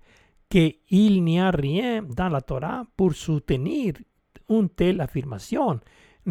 qu'il 0.49 1.23
n'y 1.23 1.39
a 1.39 1.51
rien 1.51 2.03
dans 2.03 2.27
la 2.27 2.41
Torah 2.41 2.83
pour 2.97 3.13
soutenir 3.13 3.93
une 4.49 4.67
telle 4.67 4.99
affirmation, 4.99 5.79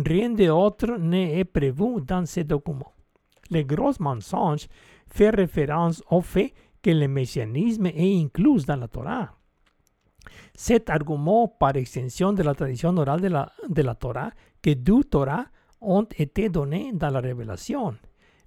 rien 0.07 0.31
d'autre 0.31 0.99
n'est 0.99 1.45
prévu 1.45 2.01
dans 2.01 2.27
ce 2.27 2.41
document. 2.41 2.93
Le 3.51 3.63
gros 3.63 3.93
mensonge 4.01 4.69
fait 5.07 5.31
référence 5.31 6.03
au 6.11 6.21
fait 6.21 6.53
que 6.83 6.91
le 6.91 7.09
messianisme 7.09 7.87
est 7.87 8.21
inclus 8.21 8.65
dans 8.67 8.77
la 8.77 8.89
Torah. 8.89 9.31
Cet 10.55 10.91
argument, 10.91 11.49
par 11.49 11.77
extension 11.77 12.33
de 12.33 12.43
la 12.43 12.55
tradition 12.55 12.97
orale 12.97 13.21
de 13.21 13.29
la, 13.29 13.51
de 13.69 13.83
la 13.83 13.95
Torah, 13.95 14.31
que 14.61 14.75
deux 14.75 15.05
Torah 15.05 15.47
ont 15.81 16.07
été 16.17 16.49
donnés 16.49 16.93
dans 16.93 17.11
la 17.11 17.21
révélation, 17.21 17.95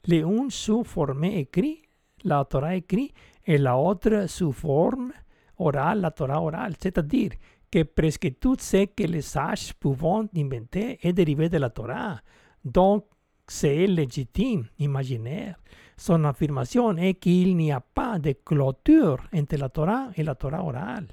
l'une 0.08 0.50
sous 0.50 0.84
forme 0.84 1.24
écrit, 1.24 1.82
la 2.24 2.44
Torah 2.46 2.76
écrit, 2.76 3.14
et 3.46 3.58
la 3.58 3.78
autre 3.78 4.28
sous 4.28 4.52
forme 4.52 5.12
orale, 5.58 6.02
la 6.02 6.12
Torah 6.12 6.42
orale, 6.42 6.76
c'est-à-dire 6.80 7.32
que 7.72 7.84
presque 7.84 8.40
tout 8.40 8.58
ce 8.60 8.86
que 8.86 9.04
les 9.04 9.22
sages 9.22 9.74
pouvaient 9.74 10.28
inventer 10.36 11.00
est 11.02 11.14
dérivé 11.14 11.50
de 11.50 11.58
la 11.58 11.70
Torah. 11.70 12.20
Donc, 12.64 13.06
c'est 13.48 13.88
légitime, 13.88 14.66
imaginaire. 14.80 15.56
Son 15.98 16.24
affirmation 16.26 16.96
est 16.98 17.16
qu'il 17.16 17.56
n'y 17.56 17.72
a 17.72 17.80
pas 17.80 18.20
de 18.20 18.36
clôture 18.44 19.20
entre 19.34 19.56
la 19.58 19.70
Torah 19.70 20.10
et 20.16 20.24
la 20.24 20.36
Torah 20.36 20.64
orale. 20.64 21.08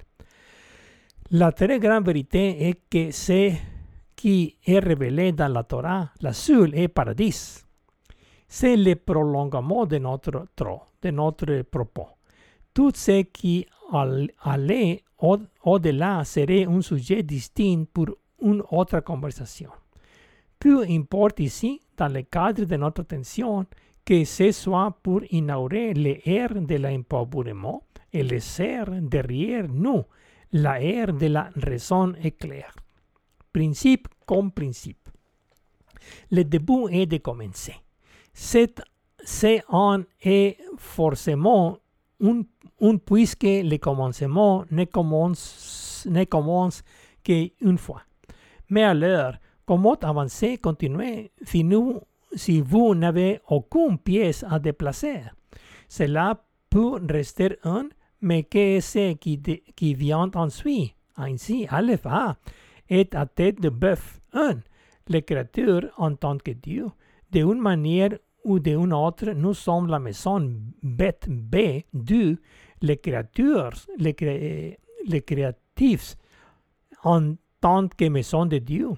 La 1.30 1.52
très 1.52 1.78
grande 1.78 2.06
vérité 2.06 2.68
est 2.68 2.80
que 2.88 3.10
ce 3.10 3.52
qui 4.16 4.56
est 4.66 4.78
révélé 4.78 5.32
dans 5.32 5.52
la 5.52 5.62
Torah, 5.62 6.10
la 6.20 6.32
seule 6.32 6.74
est 6.74 6.88
paradis. 6.88 7.64
C'est 8.48 8.76
le 8.76 8.96
prolongement 8.96 9.84
de 9.84 9.98
notre 9.98 10.46
de 11.02 11.10
notre 11.10 11.62
propos. 11.62 12.17
Tout 12.78 12.92
ce 12.94 13.22
qui 13.22 13.66
allait 14.44 15.02
au-delà 15.18 16.22
serait 16.22 16.64
un 16.64 16.80
sujet 16.80 17.24
distinct 17.24 17.86
pour 17.92 18.06
une 18.40 18.62
autre 18.70 19.00
conversation. 19.00 19.70
Peu 20.60 20.84
importe 20.88 21.40
ici, 21.40 21.80
dans 21.96 22.06
le 22.06 22.22
cadre 22.22 22.66
de 22.66 22.76
notre 22.76 23.00
attention, 23.00 23.66
que 24.04 24.24
ce 24.24 24.52
soit 24.52 24.96
pour 25.02 25.22
inaugurer 25.32 25.92
l'ère 25.92 26.54
de 26.54 26.76
l'empouvoirment 26.76 27.80
et 28.12 28.22
le 28.22 28.38
ser 28.38 28.84
derrière 29.02 29.66
nous, 29.68 30.04
la 30.52 30.80
ère 30.80 31.12
de 31.12 31.26
la 31.26 31.50
raison 31.56 32.14
éclair. 32.22 32.72
Principe 33.52 34.06
comme 34.24 34.52
principe. 34.52 35.08
Le 36.30 36.44
début 36.44 36.86
est 36.92 37.06
de 37.06 37.16
commencer. 37.16 37.74
C'est 38.32 39.64
en 39.68 40.02
est 40.22 40.58
forcément 40.76 41.80
un, 42.22 42.96
puisque 42.98 43.44
le 43.44 43.76
commencement 43.78 44.64
ne 44.70 44.84
commence, 44.84 46.06
ne 46.08 46.24
commence 46.24 46.82
qu'une 47.22 47.78
fois. 47.78 48.02
Mais 48.68 48.82
alors, 48.82 49.34
comment 49.66 49.94
avancer, 49.94 50.58
continuer? 50.58 51.30
Si, 51.42 51.64
nous, 51.64 52.00
si 52.34 52.60
vous 52.60 52.94
n'avez 52.94 53.40
aucune 53.48 53.98
pièce 53.98 54.44
à 54.48 54.58
déplacer. 54.58 55.22
Cela 55.88 56.42
peut 56.70 57.00
rester 57.08 57.56
un, 57.64 57.88
mais 58.20 58.42
qu'est-ce 58.42 59.14
qui, 59.14 59.40
qui 59.74 59.94
vient 59.94 60.30
ensuite 60.34 60.94
Ainsi, 61.16 61.66
Aleph 61.70 62.06
A 62.06 62.36
est 62.88 63.14
à 63.14 63.26
tête 63.26 63.60
de 63.60 63.70
bœuf, 63.70 64.20
un, 64.32 64.58
les 65.08 65.22
créatures 65.22 65.90
en 65.96 66.14
tant 66.14 66.38
que 66.38 66.52
Dieu, 66.52 66.86
D'une 67.30 67.60
manière 67.60 68.18
ou 68.48 68.58
d'une 68.58 68.92
autre, 68.92 69.30
nous 69.32 69.54
sommes 69.54 69.88
la 69.88 69.98
maison 69.98 70.40
bête 70.82 71.26
B 71.28 71.82
du 71.92 72.38
les 72.80 72.96
créatures, 72.96 73.72
les, 73.98 74.14
cré- 74.14 74.78
les 75.06 75.22
créatifs, 75.22 76.16
en 77.04 77.34
tant 77.60 77.88
que 77.88 78.08
maison 78.08 78.46
de 78.46 78.58
Dieu. 78.58 78.90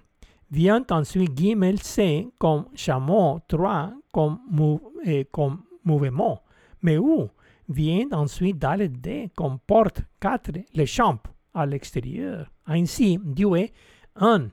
Vient 0.51 0.85
ensuite 0.91 1.37
Gimel 1.39 1.81
C 1.81 2.29
comme 2.39 2.67
chameau, 2.75 3.41
3 3.49 3.93
comme, 4.13 4.41
mou- 4.51 4.81
eh, 5.05 5.25
comme 5.31 5.63
mouvement. 5.85 6.43
Mais 6.83 6.99
où? 6.99 7.29
Vient 7.69 8.07
ensuite 8.13 8.59
Dalet 8.59 8.89
D 8.89 9.31
comme 9.37 9.59
porte, 9.67 10.03
4 10.21 10.51
les 10.75 10.87
champs 10.87 11.19
à 11.55 11.67
l'extérieur. 11.67 12.51
Ainsi, 12.67 13.19
Dieu 13.25 13.55
est 13.57 13.73
un. 14.17 14.49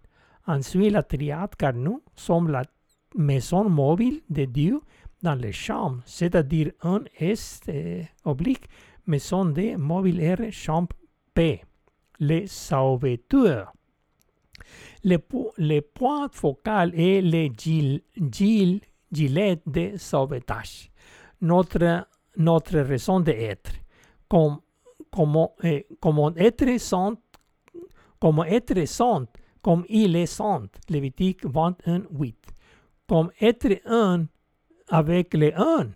Ensuite, 0.45 0.91
la 0.93 1.03
triade, 1.03 1.55
car 1.57 1.73
nous 1.73 2.01
sommes 2.15 2.49
la 2.49 2.63
maison 3.15 3.69
mobile 3.69 4.21
de 4.29 4.45
Dieu 4.45 4.81
dans 5.23 5.35
les 5.35 5.51
chambres, 5.51 6.01
c'est-à-dire 6.05 6.71
un 6.81 7.01
eh, 7.19 8.05
oblique, 8.25 8.65
maison 9.05 9.45
D, 9.45 9.75
mobile 9.77 10.21
R, 10.33 10.51
chambre 10.51 10.95
P. 11.33 11.63
Les 12.19 12.47
sauveteurs. 12.47 13.71
Le, 15.03 15.17
le 15.57 15.79
point 15.81 16.27
focal 16.31 16.91
est 16.95 17.21
le 17.21 17.47
gil, 17.55 18.01
gil- 18.31 18.81
gilet 19.11 19.61
de 19.65 19.97
sauvetage. 19.97 20.89
Notre, 21.41 22.07
notre 22.35 22.79
raison 22.79 23.19
d'être. 23.19 23.71
Comme, 24.27 24.57
comme, 25.11 25.47
eh, 25.63 25.85
comme 25.99 26.33
être 26.37 26.77
sant, 26.79 27.15
comme 28.19 28.43
être 28.47 28.85
sant, 28.85 29.25
comme 29.61 29.85
il 29.89 30.15
est 30.15 30.25
sant. 30.25 30.63
Lévitique 30.89 31.45
21, 31.45 32.03
8. 32.11 32.46
Comme 33.07 33.31
être 33.39 33.81
un 33.85 34.25
avec 34.89 35.33
les 35.33 35.53
un. 35.53 35.89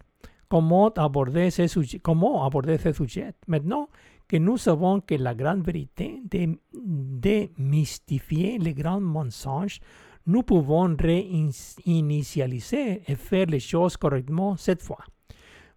Comment 0.50 0.90
aborder 0.90 1.50
ce 1.50 1.68
sujet, 1.68 2.00
comment 2.00 2.46
aborder 2.46 2.78
ce 2.78 2.92
sujet. 2.92 3.34
Maintenant 3.48 3.88
que 4.28 4.38
nous 4.38 4.58
savons 4.58 5.02
que 5.02 5.16
la 5.16 5.36
grande 5.36 5.66
vérité 5.66 6.22
de 6.30 6.58
démystifier 6.74 8.58
les 8.58 8.74
grands 8.74 9.02
mensonges, 9.02 9.80
nous 10.26 10.44
pouvons 10.44 10.96
réinitialiser 10.98 13.02
et 13.08 13.16
faire 13.16 13.48
les 13.48 13.60
choses 13.60 13.98
correctement 13.98 14.56
cette 14.56 14.82
fois. 14.82 15.04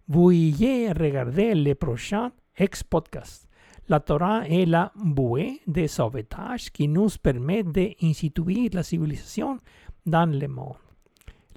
Veuillez 0.07 0.91
regarder 0.91 1.55
le 1.55 1.73
prochain 1.73 2.31
ex-podcast. 2.57 3.47
La 3.87 3.99
Torah 3.99 4.47
est 4.47 4.65
la 4.65 4.91
bouée 4.95 5.61
de 5.67 5.87
sauvetage 5.87 6.71
qui 6.71 6.87
nous 6.87 7.09
permet 7.21 7.63
d'instituer 7.63 8.69
la 8.69 8.83
civilisation 8.83 9.59
dans 10.05 10.31
le 10.31 10.47
monde. 10.47 10.84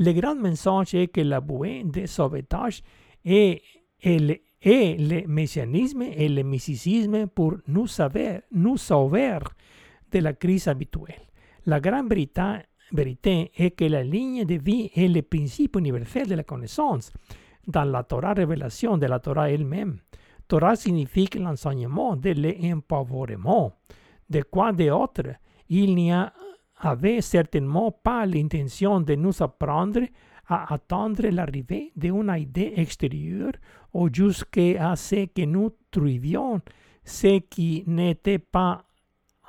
Le 0.00 0.12
grand 0.12 0.36
mensonge 0.36 0.94
est 0.94 1.08
que 1.08 1.20
la 1.20 1.40
bouée 1.40 1.82
de 1.84 2.06
sauvetage 2.06 2.82
est, 3.24 3.62
est 4.00 4.18
le, 4.18 4.36
est 4.62 4.96
le 4.96 5.26
messianisme 5.26 6.02
et 6.02 6.28
le 6.28 6.42
mysticisme 6.42 7.26
pour 7.26 7.56
nous 7.66 7.86
nous 8.52 8.76
sauver 8.76 9.38
de 10.12 10.18
la 10.20 10.32
crise 10.34 10.68
habituelle. 10.68 11.22
La 11.66 11.80
grande 11.80 12.08
vérité, 12.08 12.60
vérité 12.92 13.50
est 13.56 13.72
que 13.72 13.84
la 13.84 14.04
ligne 14.04 14.44
de 14.44 14.54
vie 14.54 14.90
est 14.94 15.08
le 15.08 15.22
principe 15.22 15.76
universel 15.76 16.28
de 16.28 16.34
la 16.36 16.44
connaissance 16.44 17.12
dans 17.66 17.84
la 17.84 18.04
Torah 18.04 18.34
révélation 18.34 18.96
de 18.96 19.06
la 19.06 19.18
Torah 19.18 19.50
elle-même. 19.50 19.98
Torah 20.46 20.76
signifie 20.76 21.28
l'enseignement 21.38 22.16
de 22.16 22.30
l'empowerment. 22.30 23.72
De 24.30 24.42
quoi 24.42 24.68
a 24.68 26.32
avait 26.80 27.20
certainement 27.20 27.92
pas 27.92 28.26
l'intention 28.26 29.00
de 29.00 29.14
nous 29.14 29.42
apprendre 29.42 30.00
à 30.46 30.72
attendre 30.72 31.28
l'arrivée 31.28 31.92
d'une 31.96 32.34
idée 32.36 32.72
extérieure 32.76 33.52
ou 33.92 34.08
jusqu'à 34.12 34.96
ce 34.96 35.26
que 35.26 35.44
nous 35.44 35.70
trouvions 35.90 36.60
ce 37.04 37.38
qui 37.38 37.84
n'était 37.86 38.38
pas 38.38 38.84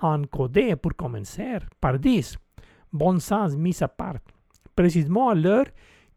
encodé 0.01 0.75
pour 0.75 0.95
commencer. 0.95 1.57
Par 1.79 1.99
10. 1.99 2.37
Bon 2.91 3.19
sens 3.19 3.55
mis 3.55 3.81
à 3.83 3.87
part. 3.87 4.19
Précisément 4.75 5.33
l'heure 5.33 5.65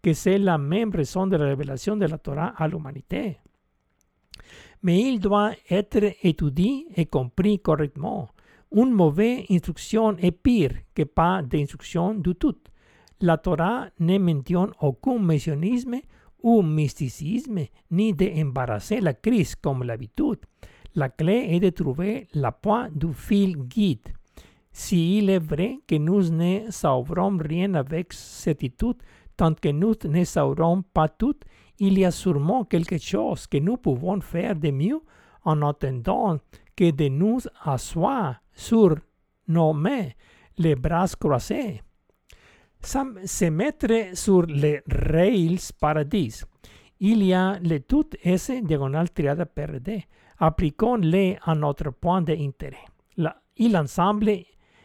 que 0.03 0.13
c'est 0.13 0.39
la 0.39 0.59
même 0.59 0.91
raison 0.91 1.27
de 1.27 1.37
la 1.37 1.47
révélation 1.47 1.97
de 1.97 2.07
la 2.07 2.19
Torah 2.19 2.55
à 2.57 2.69
l'humanité. 2.69 3.39
Mais 4.83 5.01
il 5.01 5.21
doit 5.21 5.53
être 5.71 6.13
étudié 6.23 6.87
et 6.97 7.07
compris 7.07 7.61
correctement. 7.61 8.29
Une 8.75 8.91
mauvaise 8.91 9.45
instruction 9.51 10.17
est 10.17 10.31
pire 10.31 10.73
que 10.95 11.03
pas 11.03 11.43
d'instruction 11.43 12.15
du 12.15 12.35
tout. 12.35 12.57
La 13.21 13.37
Torah 13.37 13.89
ne 14.01 14.17
mentionne 14.17 14.73
aucun 14.81 15.19
messianisme 15.19 16.01
ou 16.43 16.63
mysticisme, 16.63 17.67
ni 17.91 18.15
d'embarrasser 18.15 19.01
la 19.01 19.13
crise 19.13 19.55
comme 19.57 19.83
l'habitude. 19.83 20.41
La 20.95 21.11
clé 21.11 21.49
est 21.51 21.61
de 21.61 21.69
trouver 21.69 22.29
la 22.33 22.51
pointe 22.51 22.97
du 22.97 23.13
fil 23.13 23.57
guide. 23.59 24.09
S'il 24.73 25.29
est 25.29 25.39
vrai 25.39 25.81
que 25.87 25.97
nous 25.97 26.31
ne 26.31 26.71
saurons 26.71 27.37
rien 27.37 27.75
avec 27.75 28.15
certitude, 28.15 28.97
tant 29.37 29.53
que 29.53 29.69
nous 29.69 29.95
ne 30.05 30.25
saurons 30.25 30.83
pas 30.95 31.11
tout, 31.11 31.37
il 31.79 31.99
y 31.99 32.07
a 32.07 32.11
sûrement 32.11 32.65
quelque 32.65 32.97
chose 32.97 33.47
que 33.47 33.59
nous 33.59 33.77
pouvons 33.77 34.23
faire 34.23 34.57
de 34.57 34.71
mieux 34.71 35.03
en 35.45 35.61
attendant 35.61 36.39
que 36.75 36.91
de 36.91 37.09
nous 37.09 37.41
asseoir 37.65 38.42
sur 38.55 38.97
mains, 39.75 40.09
les 40.59 40.75
bras 40.75 41.07
croisés. 41.19 41.83
Se 42.81 43.51
sur 44.15 44.43
les 44.47 44.83
rails 44.89 45.59
paradis. 45.79 46.43
Il 47.01 47.23
y 47.25 47.33
a 47.33 47.59
le 47.61 47.79
tout 47.81 48.09
S 48.23 48.51
diagonale 48.63 49.11
triade 49.11 49.45
PRD. 49.45 50.05
Appliquons-les 50.39 51.39
à 51.45 51.55
notre 51.55 51.91
point 51.91 52.23
d'intérêt. 52.23 52.85
La- 53.17 53.37
Il 53.57 53.77
ensemble, 53.77 54.33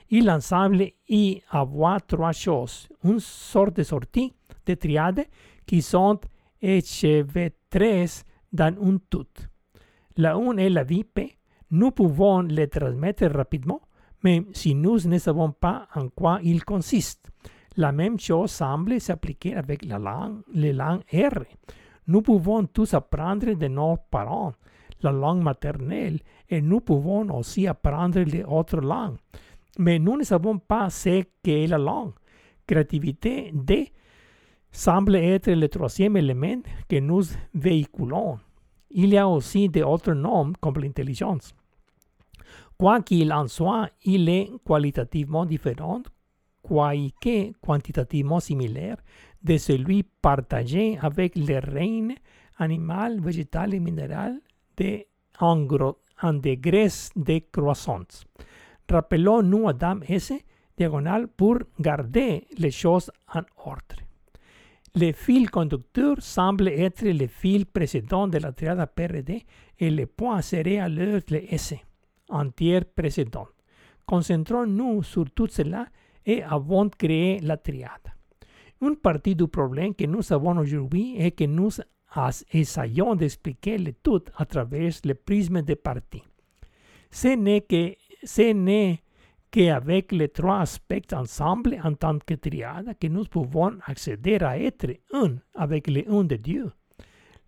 il 0.09 0.29
ensemble 0.29 0.91
y 1.09 1.41
avoir 1.49 2.05
trois 2.05 2.31
choses. 2.33 2.87
Une 3.03 3.19
sorte 3.19 3.77
de 3.77 3.83
sortie 3.83 4.33
de 4.65 4.73
triade 4.75 5.25
qui 5.65 5.81
sont 5.81 6.19
échevêtrées 6.61 8.05
dans 8.51 8.75
un 8.83 8.97
tout. 9.09 9.25
La 10.17 10.35
une 10.37 10.57
est 10.59 10.69
la 10.69 10.83
vie 10.83 11.03
P. 11.03 11.36
Nous 11.71 11.91
pouvons 11.91 12.41
les 12.41 12.67
transmettre 12.67 13.25
rapidement, 13.25 13.81
même 14.23 14.45
si 14.53 14.73
nous 14.73 14.99
ne 15.07 15.17
savons 15.17 15.51
pas 15.51 15.87
en 15.95 16.09
quoi 16.09 16.39
il 16.43 16.63
consiste. 16.63 17.29
La 17.75 17.91
même 17.91 18.19
chose 18.19 18.51
semble 18.51 18.99
s'appliquer 18.99 19.55
avec 19.55 19.85
la 19.85 19.99
langue, 19.99 20.41
les 20.53 20.73
langues 20.73 21.03
R. 21.13 21.43
Nous 22.07 22.21
pouvons 22.21 22.65
tous 22.65 22.93
apprendre 22.93 23.53
de 23.53 23.67
nos 23.67 23.97
parents 24.09 24.53
la 25.01 25.11
langue 25.11 25.43
maternelle 25.43 26.19
et 26.49 26.61
nous 26.61 26.81
pouvons 26.81 27.29
aussi 27.35 27.67
apprendre 27.67 28.19
les 28.21 28.43
autres 28.43 28.79
langues. 28.81 29.17
Mais 29.77 29.99
nous 29.99 30.17
ne 30.17 30.23
savons 30.23 30.57
pas 30.57 30.89
ce 30.89 31.23
qu'est 31.43 31.67
la 31.67 31.77
langue. 31.77 32.13
Créativité 32.65 33.51
D 33.53 33.91
semble 34.71 35.15
être 35.15 35.51
le 35.51 35.67
troisième 35.69 36.17
élément 36.17 36.61
que 36.89 36.99
nous 36.99 37.23
véhiculons. 37.53 38.39
Il 38.91 39.09
y 39.09 39.17
a 39.17 39.27
aussi 39.27 39.69
d'autres 39.69 40.13
noms 40.13 40.53
comme 40.59 40.79
l'intelligence. 40.79 41.53
Quoi 42.77 43.01
qu'il 43.01 43.33
en 43.33 43.47
soit, 43.47 43.89
il 44.03 44.29
est 44.29 44.51
qualitativement 44.65 45.45
différent, 45.45 46.03
quoique 46.61 47.53
quantitativement 47.59 48.39
similaire, 48.39 48.97
de 49.43 49.57
celui 49.57 50.03
partagé 50.03 50.99
avec 51.01 51.35
les 51.35 51.59
règnes 51.59 52.15
animal, 52.57 53.19
végétal 53.19 53.73
et 53.73 53.79
minéral 53.79 54.39
de, 54.77 55.05
en, 55.39 56.33
degrés 56.33 56.87
de 57.15 57.41
croissance. 57.51 58.25
Rappelons-nous 58.89 59.67
Adam 59.67 59.99
S. 60.07 60.33
diagonale 60.77 61.27
pour 61.27 61.57
garder 61.79 62.47
les 62.57 62.71
choses 62.71 63.11
en 63.33 63.41
ordre. 63.65 63.97
Le 64.95 65.11
fil 65.11 65.49
conducteur 65.51 66.15
semble 66.19 66.69
être 66.69 67.05
le 67.05 67.27
fil 67.27 67.65
précédent 67.65 68.27
de 68.27 68.39
la 68.39 68.51
triade 68.51 68.87
PRD 68.95 69.45
et 69.79 69.91
le 69.91 70.07
point 70.07 70.41
serait 70.41 70.79
alors 70.79 71.21
le 71.29 71.53
S, 71.53 71.75
entière 72.29 72.85
précédente. 72.85 73.53
Concentrons-nous 74.05 75.03
sur 75.03 75.25
tout 75.31 75.47
cela 75.47 75.87
et 76.25 76.43
avant 76.43 76.85
de 76.85 76.95
créer 76.95 77.39
la 77.39 77.57
triade. 77.57 78.13
Une 78.81 78.95
partie 78.95 79.35
du 79.35 79.47
problème 79.47 79.95
que 79.95 80.05
nous 80.05 80.31
avons 80.31 80.57
aujourd'hui 80.57 81.15
est 81.17 81.31
que 81.31 81.45
nous 81.45 81.69
essayons 82.53 83.15
d'expliquer 83.15 83.77
le 83.77 83.93
tout 83.93 84.23
à 84.35 84.45
travers 84.45 84.91
le 85.03 85.13
prisme 85.13 85.61
des 85.61 85.75
parties. 85.75 86.23
Ce 87.11 87.29
n'est 87.29 87.61
que 87.61 87.93
ce 88.23 88.53
n'est 88.53 89.01
qu'avec 89.51 90.11
les 90.11 90.29
trois 90.29 90.61
aspects 90.61 91.13
ensemble 91.13 91.79
en 91.83 91.93
tant 91.93 92.19
que 92.19 92.33
triade 92.35 92.95
que 92.99 93.07
nous 93.07 93.25
pouvons 93.25 93.77
accéder 93.85 94.37
à 94.37 94.59
être 94.59 94.87
un 95.13 95.37
avec 95.55 95.87
le 95.87 96.03
un 96.11 96.23
de 96.23 96.35
Dieu. 96.35 96.71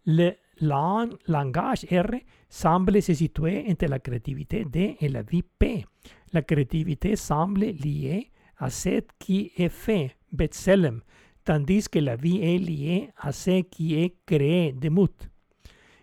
Le 0.06 0.32
lang- 0.62 1.18
langage 1.28 1.86
R 1.92 2.22
semble 2.50 3.02
se 3.02 3.14
situer 3.14 3.66
entre 3.70 3.88
la 3.88 4.00
créativité 4.00 4.66
D 4.66 4.98
et 5.00 5.10
la 5.10 5.22
vie 5.22 5.44
P. 5.44 5.86
La 6.34 6.42
créativité 6.42 7.16
semble 7.16 7.62
liée 7.62 8.30
à 8.58 8.70
ce 8.70 9.02
qui 9.18 9.52
est 9.58 9.70
fait, 9.70 10.16
Betselem, 10.32 11.02
tandis 11.44 11.88
que 11.90 12.00
la 12.00 12.16
vie 12.16 12.42
est 12.42 12.58
liée 12.58 13.10
à 13.18 13.32
ce 13.32 13.62
qui 13.62 13.96
est 13.96 14.16
créé 14.26 14.74
de 14.74 14.90
mut. 14.90 15.30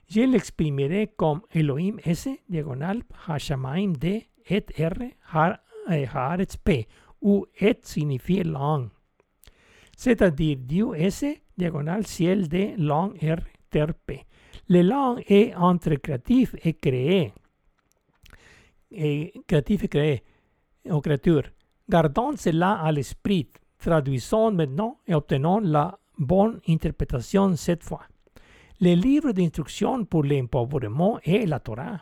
Je 0.09 0.21
l'exprimerai 0.21 1.13
comme 1.17 1.43
Elohim 1.53 1.97
S, 2.05 2.29
diagonal, 2.49 3.03
Hashamaim 3.27 3.93
D, 3.93 4.27
et 4.49 4.65
R, 4.79 5.53
Haaretz 5.89 6.57
P, 6.57 6.87
où 7.21 7.45
et 7.61 7.79
signifie 7.83 8.43
langue. 8.45 8.89
C'est-à-dire 9.97 10.59
Dieu 10.59 10.95
S, 10.95 11.25
diagonal, 11.57 12.07
ciel 12.07 12.49
D, 12.49 12.75
langue 12.79 13.17
R, 13.23 13.41
terre 13.71 13.95
P. 14.07 14.25
Le 14.69 14.83
langue 14.83 15.23
est 15.29 15.55
entre 15.55 15.95
créatif 15.95 16.55
et 16.65 16.75
créé. 16.75 17.33
Et 18.91 19.33
créatif 19.47 19.85
et 19.85 19.89
créé, 19.89 20.23
aux 20.91 21.01
créatures. 21.01 21.51
Gardons 21.89 22.37
cela 22.37 22.73
à 22.81 22.91
l'esprit. 22.91 23.49
Traduisons 23.79 24.51
maintenant 24.51 24.99
et 25.07 25.15
obtenons 25.15 25.61
la 25.61 25.99
bonne 26.19 26.61
interprétation 26.69 27.55
cette 27.55 27.85
fois. 27.85 28.03
Le 28.81 28.95
livre 28.95 29.33
d'instruction 29.33 30.05
pour 30.05 30.25
l'empowerment 30.25 31.21
est 31.25 31.47
la 31.47 31.61
Torah. 31.61 32.01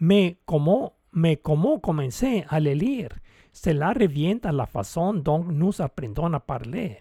Mais 0.00 0.36
comment, 0.44 0.94
mais 1.12 1.36
comment 1.36 1.78
commencer 1.78 2.44
à 2.48 2.60
le 2.60 2.72
lire? 2.72 3.10
Cela 3.52 3.92
revient 3.92 4.38
à 4.44 4.52
la 4.52 4.66
façon 4.66 5.14
dont 5.14 5.44
nous 5.44 5.80
apprenons 5.80 6.32
à 6.32 6.40
parler. 6.40 7.00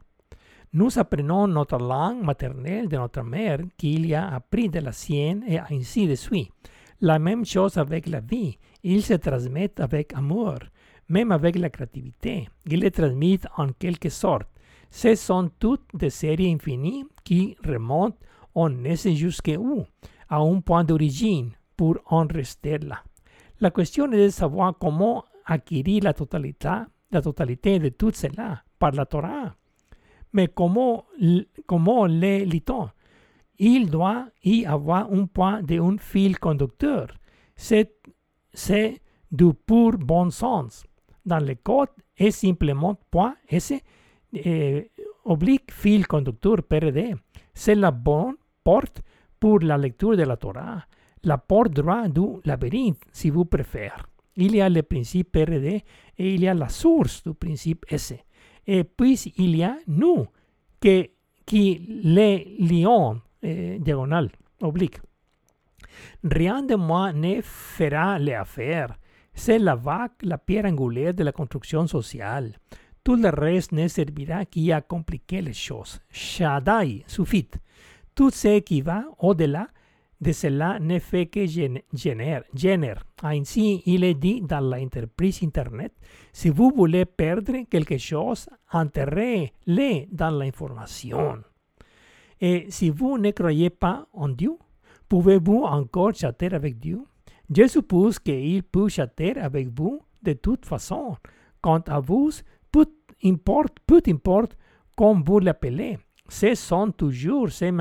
Nous 0.73 0.97
apprenons 0.97 1.47
notre 1.47 1.77
langue 1.77 2.23
maternelle 2.23 2.87
de 2.87 2.95
notre 2.95 3.23
mère 3.23 3.59
qu'il 3.77 4.13
a 4.15 4.33
appris 4.33 4.69
de 4.69 4.79
la 4.79 4.93
sienne 4.93 5.43
et 5.45 5.59
ainsi 5.59 6.07
de 6.07 6.15
suite. 6.15 6.49
La 7.01 7.19
même 7.19 7.45
chose 7.45 7.77
avec 7.77 8.07
la 8.07 8.21
vie. 8.21 8.57
Il 8.81 9.03
se 9.03 9.15
transmet 9.15 9.73
avec 9.81 10.13
amour, 10.13 10.55
même 11.09 11.33
avec 11.33 11.57
la 11.57 11.69
créativité. 11.69 12.47
Il 12.65 12.79
les 12.79 12.91
transmet 12.91 13.39
en 13.57 13.67
quelque 13.73 14.07
sorte. 14.07 14.47
Ce 14.89 15.13
sont 15.15 15.51
toutes 15.59 15.89
des 15.93 16.09
séries 16.09 16.53
infinies 16.53 17.05
qui 17.25 17.57
remontent 17.65 18.17
on 18.55 18.85
ese 18.85 19.13
jusque 19.13 19.51
où, 19.57 19.83
à 20.29 20.37
un 20.37 20.61
point 20.61 20.85
d'origine, 20.85 21.51
pour 21.75 21.97
en 22.05 22.25
rester 22.27 22.77
là. 22.77 23.03
La 23.59 23.71
question 23.71 24.09
est 24.11 24.25
de 24.25 24.29
savoir 24.29 24.77
comment 24.79 25.25
acquérir 25.45 26.03
la 26.05 26.13
totalité, 26.13 26.69
la 27.11 27.21
totalité 27.21 27.77
de 27.77 27.89
tout 27.89 28.11
cela 28.13 28.63
par 28.79 28.91
la 28.91 29.05
Torah. 29.05 29.53
Mais 30.33 30.47
comment, 30.47 31.05
comment 31.65 32.05
les 32.05 32.45
lit-on? 32.45 32.89
Il 33.59 33.89
doit 33.89 34.27
y 34.43 34.65
avoir 34.65 35.11
un 35.11 35.25
point 35.25 35.61
de 35.61 35.79
un 35.79 35.97
fil 35.97 36.39
conducteur. 36.39 37.07
C'est, 37.55 37.91
du 39.31 39.53
pur 39.53 39.97
bon 39.97 40.29
sens. 40.29 40.83
Dans 41.25 41.45
le 41.45 41.55
code, 41.55 41.89
est 42.17 42.31
simplement 42.31 42.95
point 43.09 43.35
S 43.47 43.73
eh, 44.33 44.91
oblique 45.25 45.71
fil 45.71 46.07
conducteur 46.07 46.63
PRD. 46.63 47.15
C'est 47.53 47.75
la 47.75 47.91
bonne 47.91 48.35
porte 48.63 49.01
pour 49.39 49.59
la 49.59 49.77
lecture 49.77 50.15
de 50.15 50.23
la 50.23 50.37
Torah, 50.37 50.83
la 51.23 51.37
porte 51.37 51.73
droit 51.73 52.07
du 52.07 52.39
labyrinthe, 52.45 53.01
si 53.11 53.29
vous 53.29 53.45
préférez. 53.45 53.91
Il 54.35 54.55
y 54.55 54.61
a 54.61 54.69
le 54.69 54.81
principe 54.83 55.31
PRD 55.31 55.83
et 56.17 56.33
il 56.33 56.41
y 56.41 56.47
a 56.47 56.53
la 56.53 56.69
source 56.69 57.23
du 57.23 57.33
principe 57.33 57.85
S. 57.89 58.13
Et 58.67 58.83
puis 58.83 59.33
il 59.37 59.55
y 59.55 59.63
a 59.63 59.77
nous, 59.87 60.27
que, 60.79 61.09
qui 61.45 61.79
les 62.03 62.55
lions, 62.59 63.21
eh, 63.41 63.79
diagonal, 63.79 64.29
oblique. 64.61 64.99
Rien 66.23 66.63
de 66.63 66.75
moi 66.75 67.11
ne 67.13 67.41
fera 67.41 68.19
l'affaire. 68.19 68.97
C'est 69.33 69.59
la 69.59 69.75
vague, 69.75 70.11
la 70.23 70.37
pierre 70.37 70.65
angulaire 70.65 71.13
de 71.13 71.23
la 71.23 71.31
construction 71.31 71.87
sociale. 71.87 72.57
Tout 73.03 73.15
le 73.15 73.29
reste 73.29 73.71
ne 73.71 73.87
servira 73.87 74.45
qu'à 74.45 74.81
compliquer 74.81 75.41
les 75.41 75.53
choses. 75.53 75.99
Shaddai 76.11 77.03
suffit. 77.07 77.49
Tout 78.13 78.29
ce 78.29 78.59
qui 78.59 78.81
va 78.81 79.05
au-delà 79.19 79.67
de 80.21 80.31
cela 80.31 80.77
ne 80.79 80.99
fait 80.99 81.25
que 81.25 81.45
générer. 81.47 82.43
Ainsi, 83.23 83.81
il 83.87 84.03
est 84.03 84.13
dit 84.13 84.41
dans 84.41 84.59
l'entreprise 84.59 85.41
Internet, 85.43 85.93
si 86.31 86.49
vous 86.49 86.71
voulez 86.75 87.05
perdre 87.05 87.53
quelque 87.69 87.97
chose, 87.97 88.47
enterrez-le 88.71 90.05
dans 90.11 90.29
l'information. 90.29 91.39
Et 92.39 92.67
si 92.69 92.91
vous 92.91 93.17
ne 93.17 93.31
croyez 93.31 93.71
pas 93.71 94.07
en 94.13 94.29
Dieu, 94.29 94.53
pouvez-vous 95.09 95.63
encore 95.63 96.13
chatter 96.13 96.53
avec 96.53 96.77
Dieu? 96.79 97.01
Je 97.53 97.67
suppose 97.67 98.19
qu'il 98.19 98.63
peut 98.63 98.89
chatter 98.89 99.37
avec 99.37 99.69
vous 99.69 100.01
de 100.21 100.33
toute 100.33 100.65
façon. 100.65 101.17
Quant 101.61 101.81
à 101.87 101.99
vous, 101.99 102.31
peu 102.71 102.85
importe, 103.23 103.77
peu 103.85 104.01
importe 104.07 104.55
comme 104.95 105.23
vous 105.23 105.39
l'appelez, 105.39 105.97
ce 106.29 106.55
sont 106.55 106.91
toujours 106.91 107.51
ces 107.51 107.71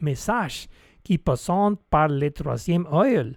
messages 0.00 0.68
qui 1.08 1.16
passent 1.16 1.78
par 1.88 2.08
le 2.08 2.30
troisième 2.30 2.86
œil, 2.92 3.34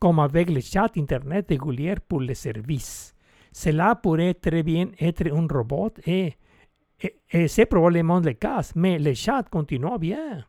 comme 0.00 0.18
avec 0.18 0.50
le 0.50 0.60
chat 0.60 0.90
Internet 0.96 1.46
régulier 1.50 1.94
pour 2.08 2.20
les 2.20 2.34
services. 2.34 3.14
Cela 3.52 3.94
pourrait 3.94 4.34
très 4.34 4.64
bien 4.64 4.88
être 4.98 5.32
un 5.32 5.46
robot 5.46 5.92
et, 6.04 6.34
et, 7.30 7.46
c'est 7.46 7.66
probablement 7.66 8.18
le 8.18 8.32
cas, 8.32 8.72
mais 8.74 8.98
le 8.98 9.14
chat 9.14 9.44
continue 9.48 9.98
bien. 10.00 10.44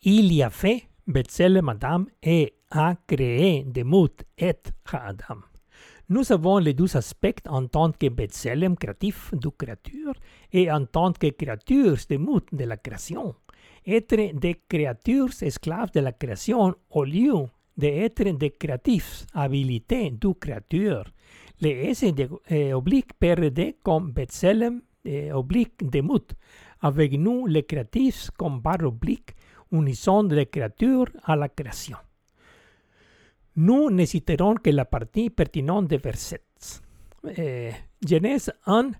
Il 0.00 0.32
y 0.32 0.42
a 0.42 0.48
fait 0.48 0.84
Betzel 1.06 1.60
Madame 1.60 2.06
et 2.22 2.54
a 2.70 2.94
créé 3.06 3.62
de 3.64 3.82
Mut 3.82 4.24
et 4.38 4.56
Adam. 4.90 5.40
Nous 6.08 6.32
avons 6.32 6.56
les 6.58 6.72
deux 6.72 6.96
aspects 6.96 7.46
en 7.46 7.66
tant 7.66 7.92
que 7.92 8.08
Betselem 8.08 8.74
créatif 8.76 9.34
de 9.34 9.50
créature 9.50 10.14
et 10.50 10.70
en 10.70 10.86
tant 10.86 11.12
que 11.12 11.26
créatures 11.26 11.98
de 12.08 12.16
mout 12.16 12.46
de 12.52 12.64
la 12.64 12.78
création. 12.78 13.34
Être 13.86 14.32
des 14.34 14.62
créatures 14.68 15.30
esclaves 15.42 15.92
de 15.92 16.00
la 16.00 16.12
création 16.12 16.74
au 16.90 17.04
lieu 17.04 17.34
d'être 17.76 18.24
des 18.24 18.50
créatifs 18.50 19.26
habilités 19.32 20.10
du 20.10 20.34
créature. 20.34 21.04
Les 21.60 21.90
S 21.90 22.04
de, 22.12 22.28
eh, 22.48 22.74
oblique 22.74 23.12
PRD 23.18 23.76
comme 23.82 24.12
Betselem 24.12 24.82
eh, 25.04 25.32
oblique 25.32 25.88
de 25.88 26.00
mout. 26.00 26.34
Avec 26.80 27.12
nous, 27.12 27.46
les 27.46 27.62
créatifs 27.62 28.30
comme 28.36 28.60
oblique, 28.82 29.34
unison 29.70 30.24
de 30.24 30.42
créature 30.44 31.06
à 31.22 31.36
la 31.36 31.48
création. 31.48 31.96
Nous 33.56 33.90
nécessiterons 33.90 34.56
que 34.56 34.70
la 34.70 34.84
partie 34.84 35.30
pertinente 35.30 35.86
des 35.86 35.96
versets. 35.96 36.42
Eh, 37.36 37.70
Genèse 38.06 38.52
1, 38.66 38.90